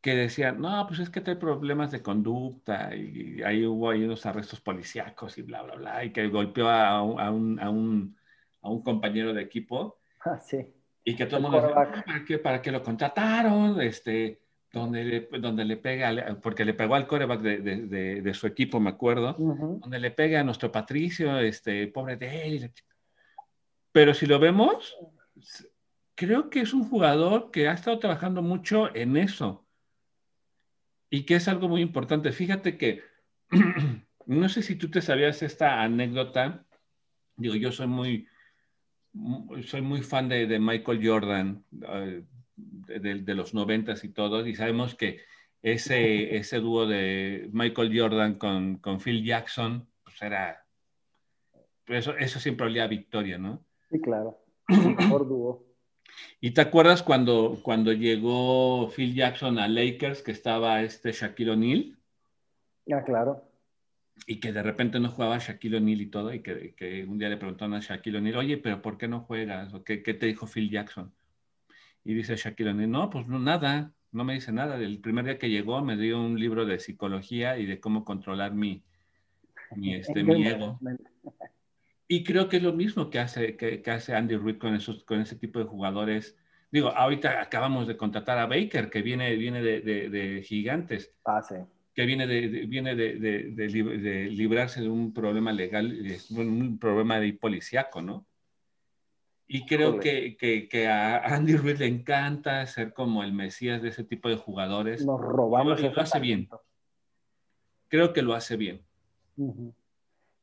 que 0.00 0.14
decían, 0.14 0.60
no, 0.60 0.86
pues 0.86 1.00
es 1.00 1.10
que 1.10 1.20
trae 1.20 1.36
problemas 1.36 1.90
de 1.90 2.02
conducta 2.02 2.94
y, 2.94 3.42
ahí 3.42 3.66
hubo 3.66 3.90
ahí 3.90 4.04
unos 4.04 4.24
arrestos 4.26 4.60
policíacos 4.60 5.36
y 5.38 5.42
bla, 5.42 5.62
bla, 5.62 5.74
bla, 5.74 6.04
y 6.04 6.12
que 6.12 6.28
golpeó 6.28 6.68
a, 6.68 7.02
un, 7.02 8.16
un, 8.62 8.82
compañero 8.82 9.32
de 9.32 9.42
equipo. 9.42 9.98
Ah, 10.20 10.38
sí. 10.38 10.75
Y 11.08 11.14
que 11.14 11.26
todo 11.26 11.36
el 11.36 11.42
mundo 11.44 11.60
decía, 11.60 12.02
¿para 12.04 12.24
qué, 12.24 12.38
¿para 12.38 12.60
qué 12.60 12.72
lo 12.72 12.82
contrataron? 12.82 13.80
Este, 13.80 14.40
donde 14.72 15.04
le, 15.04 15.28
donde 15.38 15.64
le 15.64 15.76
pega, 15.76 16.36
porque 16.42 16.64
le 16.64 16.74
pegó 16.74 16.96
al 16.96 17.06
coreback 17.06 17.40
de, 17.42 17.58
de, 17.60 18.20
de, 18.20 18.34
su 18.34 18.48
equipo, 18.48 18.80
me 18.80 18.90
acuerdo, 18.90 19.34
donde 19.38 20.00
le 20.00 20.10
pega 20.10 20.40
a 20.40 20.44
nuestro 20.44 20.72
Patricio, 20.72 21.38
este, 21.38 21.86
pobre 21.86 22.16
de 22.16 22.46
él. 22.46 22.72
Pero 23.92 24.14
si 24.14 24.26
lo 24.26 24.40
vemos, 24.40 24.96
creo 26.16 26.50
que 26.50 26.62
es 26.62 26.74
un 26.74 26.88
jugador 26.88 27.52
que 27.52 27.68
ha 27.68 27.72
estado 27.74 28.00
trabajando 28.00 28.42
mucho 28.42 28.92
en 28.96 29.16
eso 29.16 29.64
y 31.08 31.22
que 31.22 31.36
es 31.36 31.46
algo 31.46 31.68
muy 31.68 31.82
importante. 31.82 32.32
Fíjate 32.32 32.76
que, 32.76 33.04
no 34.26 34.48
sé 34.48 34.60
si 34.60 34.74
tú 34.74 34.90
te 34.90 35.00
sabías 35.00 35.40
esta 35.44 35.82
anécdota, 35.82 36.66
digo, 37.36 37.54
yo 37.54 37.70
soy 37.70 37.86
muy, 37.86 38.26
soy 39.62 39.82
muy 39.82 40.02
fan 40.02 40.28
de, 40.28 40.58
Michael 40.58 41.00
Jordan, 41.06 41.64
eh, 41.88 42.22
de, 43.00 43.34
los 43.34 43.54
noventas 43.54 44.04
y 44.04 44.10
todo, 44.10 44.46
y 44.46 44.54
sabemos 44.54 44.94
que 44.94 45.20
ese, 45.62 46.36
ese 46.36 46.58
dúo 46.58 46.86
de 46.86 47.48
Michael 47.52 47.98
Jordan 47.98 48.34
con, 48.34 48.76
con 48.78 49.00
Phil 49.00 49.24
Jackson, 49.24 49.86
pues 50.04 50.20
era, 50.22 50.64
eso, 51.86 52.16
eso 52.16 52.40
siempre 52.40 52.66
olía 52.66 52.84
a 52.84 52.88
victoria, 52.88 53.38
¿no? 53.38 53.64
Sí, 53.90 54.00
claro, 54.00 54.38
mejor 54.68 55.28
dúo. 55.28 55.66
¿Y 56.40 56.52
te 56.52 56.60
acuerdas 56.60 57.02
cuando, 57.02 57.58
cuando 57.62 57.92
llegó 57.92 58.90
Phil 58.90 59.14
Jackson 59.14 59.58
a 59.58 59.68
Lakers, 59.68 60.22
que 60.22 60.32
estaba 60.32 60.82
este 60.82 61.12
Shaquille 61.12 61.50
O'Neal? 61.50 61.98
Ah, 62.92 63.02
claro. 63.04 63.45
Y 64.26 64.40
que 64.40 64.52
de 64.52 64.62
repente 64.62 64.98
no 64.98 65.10
jugaba 65.10 65.38
Shaquille 65.38 65.76
O'Neal 65.76 66.00
y 66.00 66.06
todo, 66.06 66.32
y 66.32 66.40
que, 66.40 66.74
que, 66.74 67.04
un 67.04 67.18
día 67.18 67.28
le 67.28 67.36
preguntaron 67.36 67.74
a 67.74 67.80
Shaquille 67.80 68.18
O'Neal, 68.18 68.36
oye, 68.36 68.56
pero 68.56 68.80
¿por 68.80 68.96
qué 68.96 69.08
no 69.08 69.20
juegas? 69.20 69.74
¿O 69.74 69.84
qué, 69.84 70.02
qué, 70.02 70.14
te 70.14 70.26
dijo 70.26 70.46
Phil 70.46 70.70
Jackson? 70.70 71.12
Y 72.04 72.14
dice 72.14 72.36
Shaquille 72.36 72.70
O'Neal, 72.70 72.90
no, 72.90 73.10
pues 73.10 73.26
no, 73.26 73.38
nada, 73.38 73.92
no 74.12 74.24
me 74.24 74.34
dice 74.34 74.52
nada. 74.52 74.76
El 74.76 75.00
primer 75.00 75.24
día 75.24 75.38
que 75.38 75.50
llegó 75.50 75.82
me 75.82 75.96
dio 75.96 76.20
un 76.20 76.40
libro 76.40 76.64
de 76.64 76.78
psicología 76.78 77.58
y 77.58 77.66
de 77.66 77.80
cómo 77.80 78.04
controlar 78.04 78.54
mi, 78.54 78.82
mi, 79.74 79.94
este, 79.94 80.24
mi 80.24 80.46
ego. 80.46 80.78
Y 82.08 82.22
creo 82.22 82.48
que 82.48 82.58
es 82.58 82.62
lo 82.62 82.72
mismo 82.72 83.10
que 83.10 83.18
hace, 83.18 83.56
que, 83.56 83.82
hace 83.90 84.14
Andy 84.14 84.36
Reid 84.36 84.58
con, 84.58 84.74
esos, 84.74 85.04
con 85.04 85.20
ese 85.20 85.36
tipo 85.36 85.58
de 85.58 85.64
jugadores. 85.64 86.36
Digo, 86.70 86.88
ahorita 86.88 87.40
acabamos 87.40 87.88
de 87.88 87.96
contratar 87.96 88.38
a 88.38 88.46
Baker, 88.46 88.90
que 88.90 89.02
viene, 89.02 89.34
viene 89.36 89.60
de, 89.62 89.80
de, 89.80 90.42
Gigantes. 90.42 91.12
Ah, 91.24 91.42
sí. 91.42 91.56
Que 91.96 92.04
viene, 92.04 92.26
de, 92.26 92.66
viene 92.66 92.94
de, 92.94 94.28
librarse 94.30 94.82
de 94.82 94.88
un 94.88 95.14
problema 95.14 95.50
legal, 95.50 95.98
un 96.30 96.78
problema 96.78 97.18
de 97.18 97.32
policíaco, 97.32 98.02
¿no? 98.02 98.26
Y 99.48 99.64
creo 99.64 99.98
que, 99.98 100.36
que, 100.36 100.68
que, 100.68 100.88
a 100.88 101.18
Andy 101.18 101.56
Reid 101.56 101.78
le 101.78 101.86
encanta 101.86 102.66
ser 102.66 102.92
como 102.92 103.22
el 103.22 103.32
mesías 103.32 103.80
de 103.80 103.88
ese 103.88 104.04
tipo 104.04 104.28
de 104.28 104.36
jugadores. 104.36 105.06
Nos 105.06 105.20
robamos. 105.20 105.80
Y 105.80 105.88
lo, 105.88 106.00
hace 106.00 106.20
bien. 106.20 106.48
Creo 107.88 108.12
que 108.12 108.22
lo 108.22 108.34
hace 108.34 108.56
bien. 108.56 108.82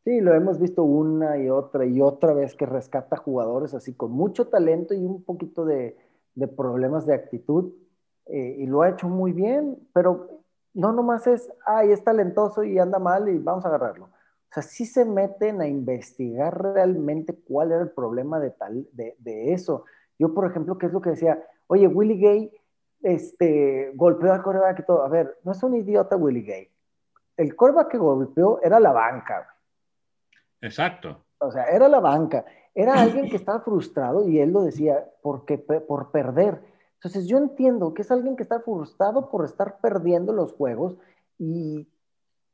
Sí, 0.06 0.22
lo 0.22 0.34
hemos 0.34 0.60
visto 0.60 0.84
una 0.84 1.38
y 1.38 1.50
otra 1.50 1.86
y 1.86 2.02
otra 2.02 2.34
vez 2.34 2.56
que 2.56 2.66
rescata 2.66 3.18
jugadores 3.18 3.74
así 3.74 3.94
con 3.94 4.12
mucho 4.12 4.48
talento 4.48 4.94
y 4.94 5.06
un 5.06 5.24
poquito 5.24 5.66
de, 5.66 5.98
problemas 6.56 7.06
de 7.06 7.14
actitud. 7.14 7.74
Eh, 8.26 8.56
y 8.60 8.66
lo 8.68 8.82
ha 8.82 8.90
hecho 8.90 9.10
muy 9.10 9.34
bien, 9.34 9.78
pero 9.94 10.43
no 10.74 10.92
nomás 10.92 11.28
es, 11.28 11.52
ay, 11.66 11.92
es 11.92 12.04
talentoso 12.04 12.64
y 12.64 12.80
anda 12.80 13.00
mal 13.00 13.30
y 13.30 13.38
vamos 13.38 13.66
a 13.66 13.70
agarrarlo. 13.70 14.06
O 14.06 14.54
sea, 14.54 14.64
sí 14.64 14.86
se 14.86 15.06
meten 15.06 15.62
a 15.62 15.68
investigar 15.68 16.62
realmente 16.62 17.36
cuál 17.36 17.72
era 17.72 17.82
el 17.82 17.92
problema 17.92 18.40
de, 18.40 18.52
tal, 18.52 18.88
de, 18.92 19.54
eso. 19.54 19.86
Yo, 20.20 20.34
por 20.34 20.50
ejemplo, 20.50 20.78
¿qué 20.78 20.88
es 20.88 20.94
lo 20.94 21.02
que 21.02 21.12
decía? 21.12 21.44
Oye, 21.68 21.88
Willie 21.88 22.18
Gay 22.18 22.52
este, 23.02 23.92
golpeó 23.96 24.32
al 24.32 24.44
coreback 24.44 24.80
y 24.80 24.86
todo. 24.86 25.04
A 25.04 25.10
ver, 25.10 25.40
no 25.44 25.54
es 25.54 25.64
un 25.64 25.76
idiota 25.76 26.16
Willie 26.16 26.44
Gay. 26.44 26.70
El 27.36 27.56
coreback 27.56 27.90
que 27.90 27.98
golpeó 27.98 28.62
era 28.62 28.80
la 28.80 28.92
banca. 28.92 29.56
Exacto. 30.62 31.26
O 31.40 31.52
sea, 31.52 31.66
era 31.66 31.90
la 31.90 32.00
banca, 32.00 32.46
era 32.74 32.94
alguien 32.94 33.30
que 33.30 33.36
estaba 33.36 33.60
frustrado 33.60 34.28
y 34.30 34.40
él 34.40 34.52
lo 34.52 34.62
decía 34.62 35.04
porque, 35.22 35.58
por 35.58 36.12
perder. 36.12 36.62
Entonces 37.04 37.28
yo 37.28 37.38
entiendo 37.38 37.94
que 37.94 38.04
es 38.04 38.12
alguien 38.12 38.38
que 38.38 38.44
está 38.44 38.62
frustrado 38.62 39.30
por 39.30 39.44
estar 39.44 39.80
perdiendo 39.82 40.32
los 40.32 40.54
juegos 40.54 40.98
y 41.38 41.86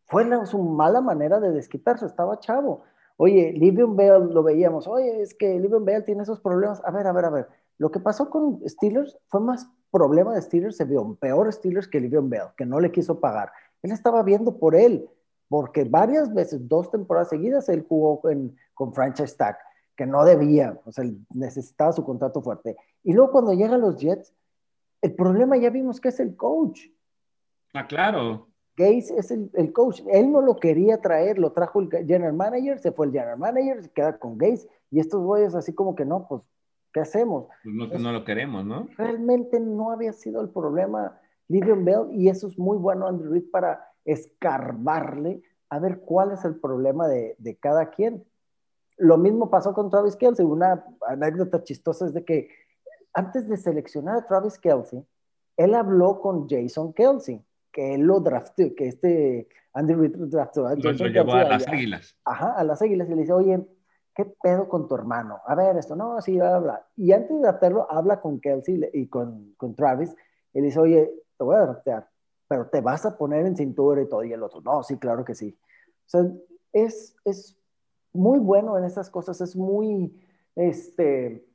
fue 0.05 0.25
su 0.47 0.57
mala 0.57 1.01
manera 1.01 1.39
de 1.39 1.51
desquitarse, 1.51 2.07
estaba 2.07 2.39
chavo. 2.39 2.81
Oye, 3.17 3.53
Livion 3.53 3.95
Bell 3.95 4.33
lo 4.33 4.41
veíamos, 4.41 4.87
oye, 4.87 5.21
es 5.21 5.35
que 5.35 5.59
Livion 5.59 5.85
Bell 5.85 6.03
tiene 6.03 6.23
esos 6.23 6.39
problemas. 6.39 6.81
A 6.83 6.89
ver, 6.89 7.05
a 7.05 7.11
ver, 7.11 7.25
a 7.25 7.29
ver. 7.29 7.47
Lo 7.77 7.91
que 7.91 7.99
pasó 7.99 8.31
con 8.31 8.59
Steelers 8.67 9.19
fue 9.27 9.39
más 9.39 9.69
problema 9.91 10.33
de 10.33 10.41
Steelers, 10.41 10.77
se 10.77 10.85
vio 10.85 11.15
peor 11.19 11.53
Steelers 11.53 11.87
que 11.87 11.99
Livion 11.99 12.27
Bell, 12.27 12.47
que 12.57 12.65
no 12.65 12.79
le 12.79 12.91
quiso 12.91 13.19
pagar. 13.19 13.51
Él 13.83 13.91
estaba 13.91 14.23
viendo 14.23 14.57
por 14.57 14.75
él 14.75 15.07
porque 15.47 15.83
varias 15.83 16.33
veces, 16.33 16.67
dos 16.67 16.89
temporadas 16.89 17.29
seguidas, 17.29 17.69
él 17.69 17.85
jugó 17.87 18.19
con 18.73 18.93
franchise 18.95 19.37
tag, 19.37 19.57
que 19.95 20.07
no 20.07 20.25
debía, 20.25 20.79
o 20.85 20.91
sea, 20.91 21.05
necesitaba 21.35 21.91
su 21.91 22.03
contrato 22.03 22.41
fuerte. 22.41 22.75
Y 23.03 23.13
luego 23.13 23.31
cuando 23.31 23.53
llegan 23.53 23.81
los 23.81 23.97
Jets, 23.97 24.33
el 25.01 25.15
problema 25.15 25.57
ya 25.57 25.69
vimos 25.69 25.99
que 25.99 26.09
es 26.09 26.19
el 26.19 26.35
coach. 26.35 26.81
Ah, 27.73 27.87
claro. 27.87 28.47
Gaze 28.75 29.17
es 29.17 29.31
el, 29.31 29.49
el, 29.53 29.73
coach. 29.73 30.01
Él 30.09 30.31
no 30.31 30.41
lo 30.41 30.55
quería 30.55 31.01
traer, 31.01 31.37
lo 31.37 31.51
trajo 31.51 31.81
el 31.81 31.89
general 31.89 32.33
manager, 32.33 32.79
se 32.79 32.91
fue 32.91 33.07
el 33.07 33.11
general 33.11 33.37
manager, 33.37 33.83
se 33.83 33.91
queda 33.91 34.17
con 34.17 34.37
Gaze, 34.37 34.69
y 34.89 34.99
estos 34.99 35.21
güeyes 35.21 35.53
así 35.53 35.73
como 35.73 35.95
que 35.95 36.05
no, 36.05 36.27
pues, 36.27 36.41
¿qué 36.93 37.01
hacemos? 37.01 37.47
Pues 37.63 37.75
no, 37.75 37.87
no 37.87 38.13
lo 38.13 38.23
queremos, 38.23 38.65
¿no? 38.65 38.87
Realmente 38.97 39.59
no 39.59 39.91
había 39.91 40.13
sido 40.13 40.41
el 40.41 40.49
problema 40.49 41.19
Livion 41.49 41.83
Bell, 41.83 42.07
y 42.11 42.29
eso 42.29 42.47
es 42.47 42.57
muy 42.57 42.77
bueno, 42.77 43.05
Andrew 43.05 43.31
Reid, 43.31 43.51
para 43.51 43.89
escarbarle 44.05 45.41
a 45.69 45.79
ver 45.79 45.99
cuál 45.99 46.31
es 46.31 46.43
el 46.45 46.59
problema 46.59 47.07
de, 47.07 47.57
cada 47.61 47.89
quien. 47.91 48.23
Lo 48.97 49.17
mismo 49.17 49.49
pasó 49.49 49.73
con 49.73 49.89
Travis 49.89 50.15
Kelsey. 50.15 50.45
Una 50.45 50.83
anécdota 51.07 51.63
chistosa 51.63 52.05
es 52.07 52.13
de 52.13 52.25
que 52.25 52.49
antes 53.13 53.47
de 53.47 53.57
seleccionar 53.57 54.17
a 54.17 54.27
Travis 54.27 54.57
Kelsey, 54.57 55.05
él 55.57 55.75
habló 55.75 56.21
con 56.21 56.47
Jason 56.47 56.93
Kelsey, 56.93 57.43
que 57.71 57.95
él 57.95 58.01
lo 58.01 58.19
draftó, 58.19 58.63
que 58.75 58.87
este 58.87 59.47
Andy 59.73 59.93
Reid 59.93 60.15
draftó. 60.15 60.65
A 60.65 60.75
lo 60.75 60.91
llevó 60.91 61.33
a 61.33 61.43
las 61.43 61.67
águilas. 61.67 62.15
Ajá, 62.23 62.53
a 62.53 62.63
las 62.63 62.81
águilas 62.81 63.09
y 63.09 63.15
le 63.15 63.21
dice, 63.21 63.33
oye, 63.33 63.67
¿qué 64.15 64.25
pedo 64.41 64.67
con 64.69 64.87
tu 64.87 64.95
hermano? 64.95 65.39
A 65.45 65.55
ver, 65.55 65.77
esto, 65.77 65.95
no, 65.95 66.17
así, 66.17 66.35
bla, 66.35 66.59
bla. 66.59 66.87
Y 66.95 67.11
antes 67.11 67.29
de 67.29 67.41
draftarlo, 67.41 67.91
habla 67.91 68.21
con 68.21 68.39
Kelsey 68.39 68.89
y 68.93 69.07
con, 69.07 69.53
con 69.57 69.75
Travis 69.75 70.15
y 70.53 70.59
le 70.59 70.67
dice, 70.67 70.79
oye, 70.79 71.11
te 71.37 71.43
voy 71.43 71.55
a 71.55 71.61
draftear 71.61 72.07
pero 72.49 72.67
te 72.67 72.81
vas 72.81 73.05
a 73.05 73.15
poner 73.15 73.45
en 73.45 73.55
cintura 73.55 74.01
y 74.01 74.09
todo, 74.09 74.23
y 74.23 74.33
el 74.33 74.41
otro, 74.41 74.59
no, 74.61 74.81
sí, 74.81 74.97
claro 74.97 75.23
que 75.23 75.35
sí. 75.35 75.55
O 76.07 76.09
sea, 76.09 76.25
es, 76.73 77.15
es 77.23 77.55
muy 78.11 78.39
bueno 78.39 78.75
en 78.75 78.85
esas 78.85 79.11
cosas, 79.11 79.39
es 79.39 79.55
muy, 79.55 80.19
este, 80.55 81.47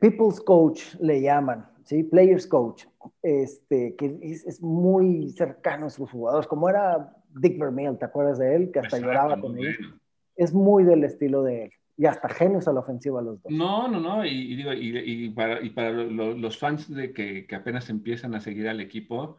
people's 0.00 0.40
coach 0.40 0.94
le 1.00 1.20
llaman, 1.20 1.66
¿sí? 1.84 2.02
Players 2.02 2.46
coach, 2.46 2.84
este, 3.22 3.94
que 3.96 4.18
es, 4.22 4.46
es 4.46 4.62
muy 4.62 5.30
cercano 5.30 5.86
a 5.86 5.90
sus 5.90 6.10
jugadores, 6.10 6.46
como 6.46 6.68
era 6.68 7.14
Dick 7.34 7.58
Vermeil, 7.58 7.98
¿te 7.98 8.04
acuerdas 8.04 8.38
de 8.38 8.54
él? 8.54 8.70
Que 8.72 8.80
hasta 8.80 8.98
lloraba 8.98 9.40
con 9.40 9.58
él. 9.58 9.76
Es 10.36 10.52
muy 10.52 10.84
del 10.84 11.04
estilo 11.04 11.42
de 11.42 11.64
él. 11.64 11.72
Y 11.96 12.06
hasta 12.06 12.28
genios 12.28 12.68
a 12.68 12.72
la 12.72 12.80
ofensiva 12.80 13.20
los 13.20 13.42
dos. 13.42 13.52
No, 13.52 13.88
no, 13.88 13.98
no. 13.98 14.24
Y, 14.24 14.54
digo, 14.54 14.72
y, 14.72 14.96
y, 14.96 15.30
para, 15.30 15.60
y 15.60 15.70
para 15.70 15.90
los 15.90 16.56
fans 16.56 16.88
de 16.88 17.12
que, 17.12 17.46
que, 17.46 17.56
apenas 17.56 17.90
empiezan 17.90 18.34
a 18.36 18.40
seguir 18.40 18.68
al 18.68 18.80
equipo, 18.80 19.38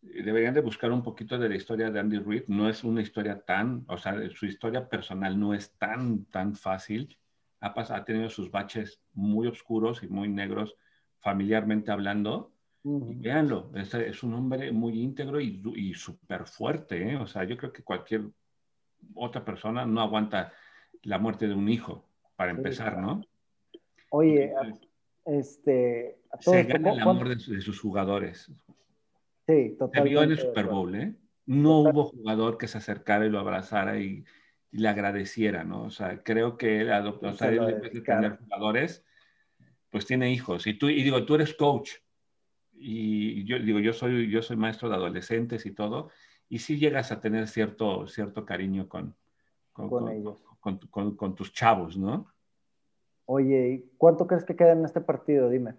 deberían 0.00 0.54
de 0.54 0.62
buscar 0.62 0.90
un 0.90 1.02
poquito 1.02 1.38
de 1.38 1.50
la 1.50 1.56
historia 1.56 1.90
de 1.90 2.00
Andy 2.00 2.18
Reid. 2.18 2.44
No 2.46 2.68
es 2.68 2.82
una 2.82 3.02
historia 3.02 3.40
tan, 3.40 3.84
o 3.88 3.98
sea, 3.98 4.16
su 4.30 4.46
historia 4.46 4.88
personal 4.88 5.38
no 5.38 5.52
es 5.52 5.76
tan, 5.76 6.24
tan 6.26 6.54
fácil. 6.54 7.18
Ha, 7.60 7.74
ha 7.76 8.04
tenido 8.04 8.30
sus 8.30 8.50
baches 8.50 9.00
muy 9.14 9.46
oscuros 9.46 10.02
y 10.02 10.08
muy 10.08 10.28
negros, 10.28 10.76
familiarmente 11.18 11.90
hablando. 11.90 12.52
Y 12.84 13.16
véanlo, 13.16 13.70
es, 13.74 13.92
es, 13.92 14.22
un 14.22 14.34
hombre 14.34 14.72
muy 14.72 15.00
íntegro 15.00 15.40
y, 15.40 15.60
y 15.74 15.92
súper 15.94 16.46
fuerte. 16.46 17.10
¿eh? 17.10 17.16
O 17.16 17.26
sea, 17.26 17.44
yo 17.44 17.56
creo 17.56 17.72
que 17.72 17.82
cualquier 17.82 18.22
otra 19.14 19.44
persona 19.44 19.84
no 19.84 20.00
aguanta 20.00 20.52
la 21.02 21.18
muerte 21.18 21.46
de 21.48 21.54
un 21.54 21.68
hijo, 21.68 22.08
para 22.38 22.52
empezar, 22.52 22.98
¿no? 22.98 23.20
Oye, 24.10 24.54
este... 25.26 26.18
se 26.38 26.62
gana 26.62 26.92
el 26.92 27.00
amor 27.00 27.28
de 27.28 27.60
sus 27.60 27.80
jugadores. 27.80 28.50
Sí, 29.46 29.76
totalmente. 29.78 29.98
Se 29.98 30.08
vio 30.08 30.22
en 30.22 30.30
el 30.30 30.38
Super 30.38 30.66
Bowl, 30.66 30.94
¿eh? 30.94 31.14
No 31.46 31.80
hubo 31.80 32.04
jugador 32.04 32.56
que 32.56 32.68
se 32.68 32.78
acercara 32.78 33.26
y 33.26 33.30
lo 33.30 33.40
abrazara 33.40 33.98
y, 33.98 34.24
le 34.70 34.88
agradeciera, 34.88 35.64
¿no? 35.64 35.84
O 35.84 35.90
sea, 35.90 36.22
creo 36.22 36.56
que 36.56 36.80
él 36.80 36.92
adoptó, 36.92 37.28
o 37.28 37.32
sea, 37.32 37.50
de 37.50 38.00
tener 38.00 38.38
jugadores, 38.38 39.04
pues 39.90 40.06
tiene 40.06 40.32
hijos. 40.32 40.66
Y 40.66 40.74
tú, 40.74 40.88
y 40.88 41.02
digo, 41.02 41.24
tú 41.24 41.34
eres 41.34 41.54
coach. 41.54 41.92
Y 42.74 43.44
yo 43.44 43.58
digo, 43.58 43.80
yo 43.80 43.92
soy, 43.92 44.30
yo 44.30 44.42
soy 44.42 44.56
maestro 44.56 44.88
de 44.88 44.96
adolescentes 44.96 45.66
y 45.66 45.72
todo. 45.72 46.10
Y 46.48 46.58
sí 46.60 46.78
llegas 46.78 47.12
a 47.12 47.20
tener 47.20 47.48
cierto, 47.48 48.06
cierto 48.06 48.44
cariño 48.44 48.88
con, 48.88 49.14
con, 49.72 49.88
con, 50.60 50.78
con, 50.90 51.16
con 51.16 51.34
tus 51.34 51.52
chavos, 51.52 51.96
¿no? 51.96 52.32
Oye, 53.26 53.84
¿cuánto 53.98 54.26
crees 54.26 54.44
que 54.44 54.56
queda 54.56 54.72
en 54.72 54.84
este 54.84 55.00
partido? 55.00 55.50
Dime. 55.50 55.74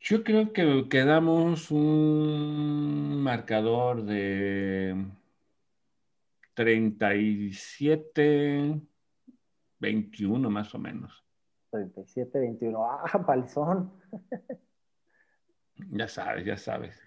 Yo 0.00 0.24
creo 0.24 0.52
que 0.52 0.86
quedamos 0.88 1.70
un 1.70 3.22
marcador 3.22 4.04
de 4.04 4.96
37, 6.60 8.80
21 9.78 10.50
más 10.50 10.74
o 10.74 10.78
menos. 10.78 11.24
37, 11.70 12.38
21. 12.38 12.84
Ah, 12.84 13.22
palizón. 13.26 13.90
Ya 15.90 16.06
sabes, 16.06 16.44
ya 16.44 16.58
sabes. 16.58 17.00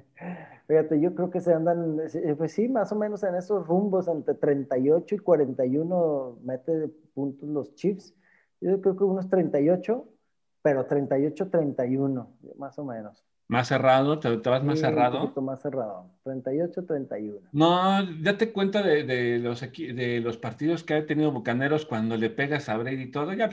Fíjate, 0.66 0.98
yo 0.98 1.14
creo 1.14 1.28
que 1.28 1.42
se 1.42 1.52
andan, 1.52 1.98
pues 2.38 2.52
sí, 2.52 2.68
más 2.68 2.90
o 2.90 2.96
menos 2.96 3.22
en 3.22 3.34
esos 3.34 3.66
rumbos, 3.66 4.08
entre 4.08 4.32
38 4.32 5.14
y 5.14 5.18
41 5.18 6.38
mete 6.42 6.88
puntos 7.12 7.50
los 7.50 7.74
Chiefs. 7.74 8.14
Yo 8.62 8.80
creo 8.80 8.96
que 8.96 9.04
unos 9.04 9.28
38, 9.28 10.08
pero 10.62 10.88
38-31, 10.88 12.28
más 12.56 12.78
o 12.78 12.84
menos. 12.86 13.25
¿Más 13.48 13.68
cerrado? 13.68 14.18
¿Te, 14.18 14.28
vas 14.36 14.64
más 14.64 14.80
cerrado? 14.80 15.18
Un 15.18 15.22
poquito 15.22 15.42
más 15.42 15.60
cerrado. 15.60 16.06
38-31. 16.24 17.38
No, 17.52 18.04
date 18.20 18.52
cuenta 18.52 18.82
de, 18.82 19.38
los, 19.38 19.60
de 19.60 20.20
los 20.20 20.36
partidos 20.36 20.82
que 20.82 20.94
ha 20.94 21.06
tenido 21.06 21.30
Bucaneros 21.30 21.86
cuando 21.86 22.16
le 22.16 22.28
pegas 22.28 22.68
a 22.68 22.76
Brady 22.76 23.02
y 23.02 23.10
todo, 23.12 23.32
ya 23.34 23.50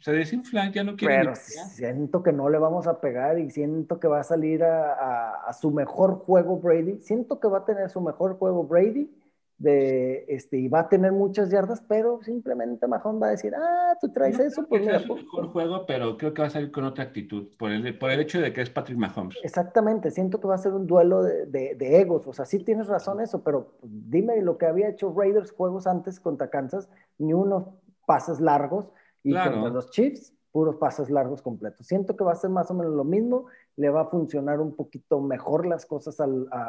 se 0.00 0.12
desinflan, 0.12 0.72
ya 0.72 0.84
no 0.84 0.94
quiere. 0.94 1.18
Pero 1.18 1.34
siento 1.34 2.22
que 2.22 2.32
no 2.32 2.48
le 2.48 2.58
vamos 2.58 2.86
a 2.86 3.00
pegar 3.00 3.40
y 3.40 3.50
siento 3.50 3.98
que 3.98 4.06
va 4.06 4.20
a 4.20 4.24
salir 4.24 4.62
a 4.62 5.52
su 5.60 5.72
mejor 5.72 6.18
juego 6.18 6.58
Brady. 6.58 7.00
Siento 7.00 7.40
que 7.40 7.48
va 7.48 7.58
a 7.58 7.64
tener 7.64 7.90
su 7.90 8.00
mejor 8.00 8.38
juego 8.38 8.64
Brady 8.64 9.10
de, 9.58 10.24
este, 10.28 10.56
y 10.56 10.68
va 10.68 10.80
a 10.80 10.88
tener 10.88 11.10
muchas 11.10 11.50
yardas, 11.50 11.82
pero 11.88 12.20
simplemente 12.22 12.86
Mahon 12.86 13.20
va 13.20 13.26
a 13.26 13.30
decir, 13.30 13.52
ah, 13.56 13.96
tú 14.00 14.12
traes 14.12 14.38
eso, 14.38 14.64
pues 14.68 14.82
mira. 14.82 14.98
Es 14.98 15.10
un 15.10 15.16
mejor 15.16 15.48
juego, 15.48 15.84
pero 15.84 16.16
creo 16.16 16.32
que 16.32 16.42
va 16.42 16.48
a 16.48 16.50
salir 16.50 16.70
con 16.70 16.84
otra 16.84 17.04
actitud, 17.04 17.48
por 17.58 17.72
el, 17.72 17.98
por 17.98 18.10
el 18.10 18.20
hecho 18.20 18.40
de 18.40 18.52
que 18.52 18.62
es 18.62 18.70
Patrick 18.70 18.98
Mahomes. 18.98 19.36
Exactamente, 19.42 20.12
siento 20.12 20.40
que 20.40 20.46
va 20.46 20.54
a 20.54 20.58
ser 20.58 20.74
un 20.74 20.86
duelo 20.86 21.24
de, 21.24 21.46
de, 21.46 22.00
egos, 22.00 22.26
o 22.28 22.32
sea, 22.32 22.44
sí 22.44 22.60
tienes 22.60 22.86
razón 22.86 23.20
eso, 23.20 23.42
pero 23.42 23.74
dime 23.82 24.40
lo 24.42 24.58
que 24.58 24.66
había 24.66 24.88
hecho 24.88 25.12
Raiders 25.14 25.50
juegos 25.50 25.88
antes 25.88 26.20
contra 26.20 26.50
Kansas, 26.50 26.88
ni 27.18 27.32
unos 27.32 27.64
pases 28.06 28.40
largos, 28.40 28.92
y 29.24 29.34
contra 29.34 29.70
los 29.70 29.90
Chiefs, 29.90 30.32
puros 30.52 30.76
pases 30.76 31.10
largos 31.10 31.42
completos. 31.42 31.86
Siento 31.86 32.16
que 32.16 32.22
va 32.22 32.32
a 32.32 32.36
ser 32.36 32.50
más 32.50 32.70
o 32.70 32.74
menos 32.74 32.94
lo 32.94 33.04
mismo, 33.04 33.46
le 33.76 33.90
va 33.90 34.02
a 34.02 34.06
funcionar 34.06 34.60
un 34.60 34.76
poquito 34.76 35.20
mejor 35.20 35.66
las 35.66 35.84
cosas 35.84 36.20
a, 36.20 36.24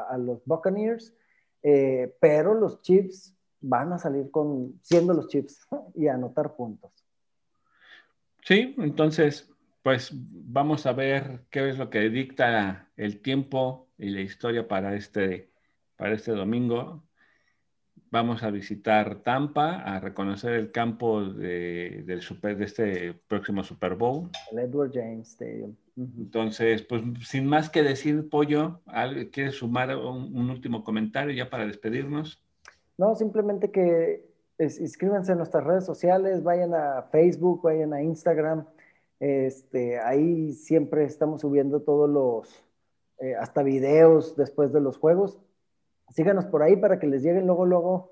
a 0.10 0.18
los 0.18 0.44
Buccaneers, 0.46 1.14
eh, 1.64 2.16
pero 2.20 2.54
los 2.54 2.82
chips 2.82 3.36
van 3.62 3.94
a 3.94 3.98
salir 3.98 4.32
con, 4.32 4.80
siendo 4.82 5.14
los 5.14 5.28
chips 5.28 5.68
y 5.96 6.08
anotar 6.08 6.56
puntos. 6.56 6.92
Sí, 8.44 8.76
entonces, 8.78 9.50
pues 9.84 10.12
vamos 10.14 10.86
a 10.86 10.94
ver 10.94 11.46
qué 11.50 11.70
es 11.70 11.78
lo 11.78 11.90
que 11.90 12.10
dicta 12.10 12.90
el 12.96 13.22
tiempo 13.22 13.88
y 13.98 14.10
la 14.10 14.22
historia 14.22 14.68
para 14.68 14.96
este, 14.96 15.52
para 15.98 16.14
este 16.14 16.32
domingo. 16.32 17.04
Vamos 18.12 18.42
a 18.42 18.50
visitar 18.50 19.22
Tampa, 19.22 19.82
a 19.82 20.00
reconocer 20.00 20.54
el 20.54 20.72
campo 20.72 21.24
de, 21.24 22.04
del 22.08 22.22
super, 22.22 22.58
de 22.58 22.66
este 22.66 23.14
próximo 23.28 23.64
Super 23.64 23.94
Bowl. 23.96 24.30
El 24.52 24.60
Edward 24.60 24.92
James 24.94 25.30
Stadium. 25.30 25.76
Entonces, 25.96 26.82
pues 26.82 27.04
sin 27.28 27.46
más 27.46 27.70
que 27.70 27.84
decir, 27.84 28.28
Pollo, 28.30 28.80
¿quieres 29.32 29.56
sumar 29.56 29.96
un, 29.96 30.50
último 30.50 30.84
comentario 30.84 31.34
ya 31.34 31.50
para 31.50 31.68
despedirnos? 31.68 32.42
No, 32.98 33.16
simplemente 33.16 33.70
que 33.70 34.26
inscríbanse 34.58 35.34
en 35.34 35.38
nuestras 35.38 35.64
redes 35.64 35.86
sociales, 35.86 36.42
vayan 36.42 36.74
a 36.74 37.04
Facebook, 37.12 37.62
vayan 37.62 37.94
a 37.94 38.02
Instagram. 38.02 38.66
Este, 39.20 40.00
ahí 40.00 40.54
siempre 40.54 41.04
estamos 41.04 41.42
subiendo 41.42 41.82
todos 41.82 42.10
los, 42.10 42.64
eh, 43.20 43.36
hasta 43.36 43.62
videos 43.62 44.36
después 44.36 44.72
de 44.72 44.82
los 44.82 44.98
juegos. 44.98 45.38
Síganos 46.10 46.46
por 46.46 46.64
ahí 46.64 46.76
para 46.76 47.00
que 47.00 47.08
les 47.08 47.24
lleguen 47.24 47.46
luego, 47.46 47.66
luego, 47.66 48.12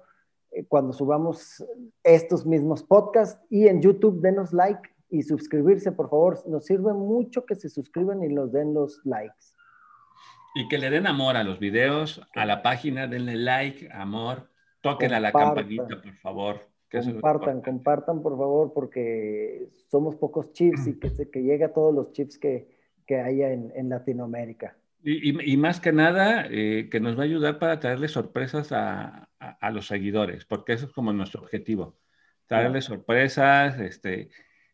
eh, 0.51 0.65
cuando 0.67 0.93
subamos 0.93 1.63
estos 2.03 2.45
mismos 2.45 2.83
podcasts. 2.83 3.39
Y 3.49 3.67
en 3.67 3.81
YouTube, 3.81 4.21
denos 4.21 4.53
like 4.53 4.89
y 5.09 5.23
suscribirse, 5.23 5.91
por 5.91 6.09
favor. 6.09 6.47
Nos 6.47 6.65
sirve 6.65 6.93
mucho 6.93 7.45
que 7.45 7.55
se 7.55 7.69
suscriban 7.69 8.23
y 8.23 8.27
nos 8.27 8.51
den 8.51 8.73
los 8.73 9.01
likes. 9.05 9.55
Y 10.55 10.67
que 10.67 10.77
le 10.77 10.89
den 10.89 11.07
amor 11.07 11.37
a 11.37 11.43
los 11.43 11.59
videos, 11.59 12.21
a 12.35 12.45
la 12.45 12.63
página, 12.63 13.07
denle 13.07 13.35
like, 13.35 13.89
amor, 13.91 14.49
toquen 14.81 15.13
a 15.13 15.19
la 15.19 15.31
campanita, 15.31 16.01
por 16.01 16.15
favor. 16.15 16.61
compartan, 16.89 17.61
compartan, 17.61 18.21
por 18.23 18.37
favor, 18.37 18.73
porque 18.73 19.69
somos 19.87 20.15
pocos 20.15 20.51
chips 20.53 20.87
y 20.87 20.99
que, 20.99 21.09
se, 21.09 21.29
que 21.29 21.43
llegue 21.43 21.65
a 21.65 21.73
todos 21.73 21.93
los 21.93 22.11
chips 22.11 22.39
que, 22.39 22.67
que 23.05 23.19
haya 23.19 23.51
en, 23.51 23.71
en 23.75 23.89
Latinoamérica. 23.89 24.75
Y, 25.09 25.53
y, 25.53 25.55
más 25.55 25.79
que 25.79 25.93
nada, 25.93 26.47
eh, 26.51 26.89
que 26.91 26.99
nos 26.99 27.17
va 27.17 27.21
a 27.21 27.25
ayudar 27.25 27.59
para 27.59 27.79
traerle 27.79 28.09
sorpresas 28.09 28.73
a, 28.73 29.29
a, 29.39 29.71
los 29.71 29.87
seguidores, 29.87 30.43
porque 30.43 30.73
eso 30.73 30.87
es 30.87 30.91
como 30.91 31.13
nuestro 31.13 31.39
objetivo. 31.43 31.97
Traerles 32.45 32.83
sorpresas, 32.83 33.79
este, 33.79 34.27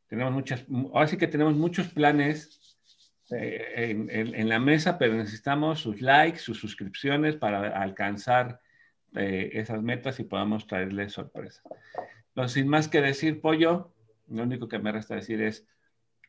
tenemos 0.08 0.34
muchas, 0.34 0.66
ahora 0.92 1.06
sí 1.06 1.18
que 1.18 1.28
tenemos 1.28 1.54
muchos 1.54 1.90
planes 1.90 2.80
eh, 3.30 3.96
en, 4.10 4.50
la 4.50 4.58
mesa, 4.58 4.98
pero 4.98 5.14
necesitamos 5.14 5.82
sus 5.82 6.02
likes, 6.02 6.40
sus 6.40 6.60
suscripciones 6.60 7.36
para 7.36 7.80
alcanzar 7.80 8.60
eh, 9.16 9.52
esas 9.54 9.84
metas 9.84 10.20
y 10.20 10.24
podamos 10.24 10.66
traerles 10.66 11.14
sorpresas. 11.14 11.64
Entonces, 12.30 12.54
sin 12.54 12.68
más 12.68 12.88
que 12.88 13.02
decir, 13.02 13.40
Pollo, 13.40 13.94
lo 14.30 14.42
único 14.42 14.68
que 14.68 14.80
me 14.80 14.92
resta 14.92 15.14
decir 15.14 15.44
es, 15.44 15.68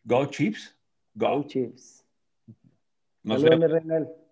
go 0.02 0.26
Chips, 0.26 0.76
go. 1.14 1.43
Chips. 1.47 2.03
Nos 3.25 3.43
vemos. 3.43 4.24